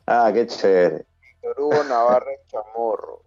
[0.07, 1.07] Ah, qué chévere.
[1.21, 3.23] Víctor Hugo Navarra en Chamorro.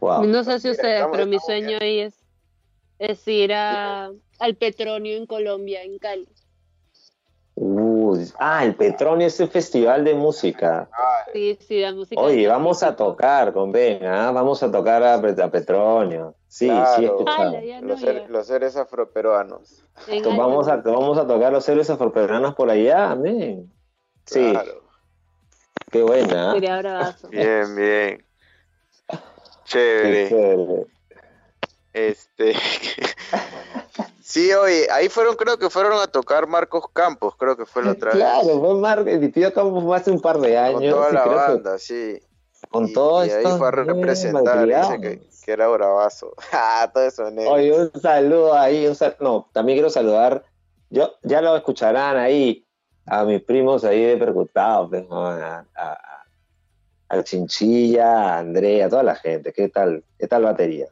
[0.00, 0.24] Wow.
[0.24, 2.14] No sé si Mira, ustedes, estamos- pero mi sueño ahí es,
[2.98, 6.28] es ir a, al Petronio en Colombia, en Cali.
[8.16, 10.88] Uy, ah, el Petronio es el festival de música.
[11.32, 12.20] Sí, sí, la música.
[12.20, 14.30] Oye, vamos a tocar con Ben, ¿ah?
[14.32, 16.34] Vamos a tocar a, a Petronio.
[16.48, 17.56] Sí, sí, Claro, escuchado.
[17.82, 19.84] los, ser- los seres afroperuanos.
[20.36, 23.70] Vamos a, vamos a tocar los héroes afroperuanos por allá, amén.
[24.24, 24.82] Sí, Claro.
[25.90, 26.52] qué buena.
[26.52, 27.14] ¿ah?
[27.30, 28.24] Bien, bien.
[29.08, 29.18] Qué
[29.64, 30.28] Chévere.
[30.28, 30.86] chévere.
[31.92, 32.54] Este.
[34.26, 37.92] sí, oye, ahí fueron, creo que fueron a tocar Marcos Campos, creo que fue la
[37.92, 38.18] otra vez.
[38.18, 40.80] Claro, fue Mar mi tío Campos fue hace un par de años.
[40.80, 42.20] Con toda la que banda, sí.
[42.68, 46.34] Con Y, todo y ahí fue a representar, dice que, que era bravazo.
[46.52, 47.52] Ah, todo eso negro.
[47.52, 48.86] Oye, un saludo ahí.
[48.86, 50.44] Un sal- No, también quiero saludar.
[50.90, 52.66] Yo, ya lo escucharán ahí
[53.06, 59.14] a mis primos ahí de percutados, pues, a, a- Chinchilla, a Andrea, a toda la
[59.14, 59.52] gente.
[59.52, 60.02] ¿Qué tal?
[60.18, 60.88] ¿Qué tal batería?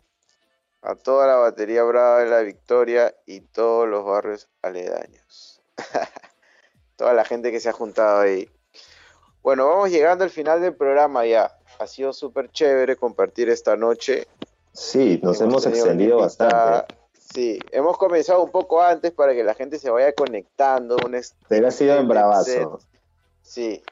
[0.86, 5.62] A toda la batería brava de la Victoria y todos los barrios aledaños.
[6.96, 8.50] toda la gente que se ha juntado ahí.
[9.42, 11.56] Bueno, vamos llegando al final del programa ya.
[11.78, 14.28] Ha sido súper chévere compartir esta noche.
[14.72, 16.94] Sí, nos hemos, extendido bastante.
[17.18, 20.98] Sí, hemos comenzado un poco antes para que la gente se vaya conectando.
[21.02, 22.80] Un Pero ha sido en bravazo.
[23.40, 23.82] Sí.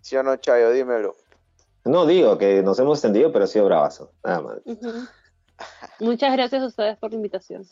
[0.00, 0.70] ¿Sí o no, Chayo?
[0.70, 1.14] Dímelo.
[1.84, 4.12] No digo que nos hemos extendido, pero ha sido bravazo.
[4.24, 4.58] Nada más.
[6.00, 7.66] Muchas gracias a ustedes por la invitación.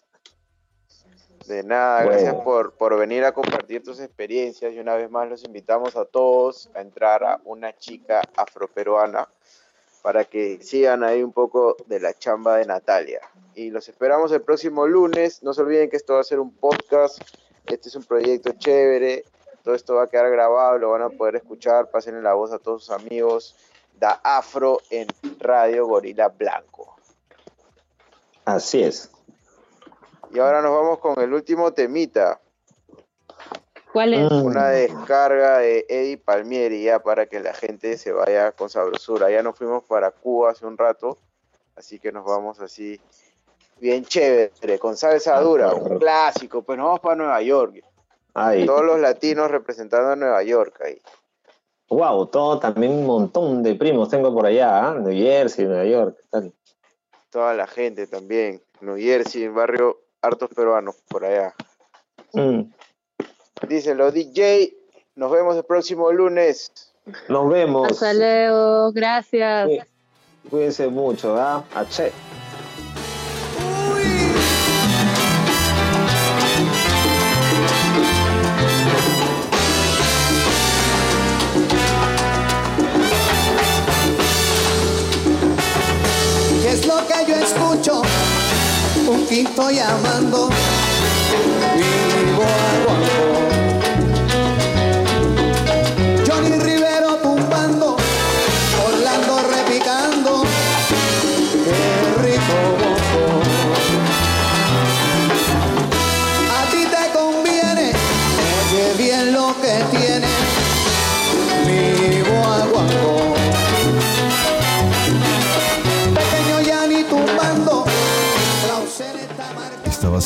[1.47, 2.11] De nada, Bueno.
[2.12, 6.05] gracias por, por venir a compartir tus experiencias y una vez más los invitamos a
[6.05, 9.29] todos a entrar a una chica afroperuana
[10.03, 13.21] para que sigan ahí un poco de la chamba de Natalia.
[13.55, 15.43] Y los esperamos el próximo lunes.
[15.43, 17.21] No se olviden que esto va a ser un podcast.
[17.67, 19.25] Este es un proyecto chévere.
[19.62, 21.91] Todo esto va a quedar grabado, lo van a poder escuchar.
[21.91, 23.57] Pasen la voz a todos sus amigos.
[23.99, 25.09] Da Afro en
[25.39, 26.97] Radio Gorila Blanco.
[28.55, 29.10] Así es.
[30.32, 32.40] Y ahora nos vamos con el último temita.
[33.93, 34.31] ¿Cuál es?
[34.31, 39.31] Una descarga de Eddie Palmieri ya para que la gente se vaya con sabrosura.
[39.31, 41.16] Ya nos fuimos para Cuba hace un rato,
[41.77, 43.01] así que nos vamos así
[43.78, 46.62] bien chévere, con salsa dura, un clásico.
[46.62, 47.85] Pues nos vamos para Nueva York.
[48.35, 48.66] Ay.
[48.66, 51.01] Todos los latinos representando a Nueva York ahí.
[51.89, 54.94] Wow, todo también un montón de primos tengo por allá, ¿ah?
[54.94, 56.16] New Jersey, Nueva York.
[56.16, 56.52] ¿qué tal?
[57.31, 58.61] Toda la gente también.
[58.81, 61.55] New Jersey, barrio hartos peruanos por allá.
[62.32, 62.62] Mm,
[63.69, 64.74] Díselo, DJ.
[65.16, 66.73] Nos vemos el próximo lunes.
[67.28, 67.90] Nos vemos.
[67.90, 69.69] Hasta luego, gracias.
[70.48, 71.65] Cuídense mucho, ¿ah?
[71.74, 72.12] Ache.
[89.31, 90.80] poquito llamando.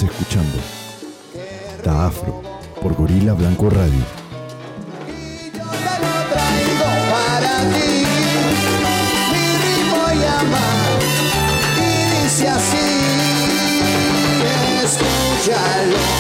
[0.05, 0.59] Escuchando
[1.85, 2.43] Da Afro
[2.81, 4.05] por Gorila Blanco Radio.
[6.33, 8.07] traigo para ti.
[9.33, 10.67] Mi ritmo llama
[11.77, 12.87] y dice así.
[14.85, 16.14] Escúchalo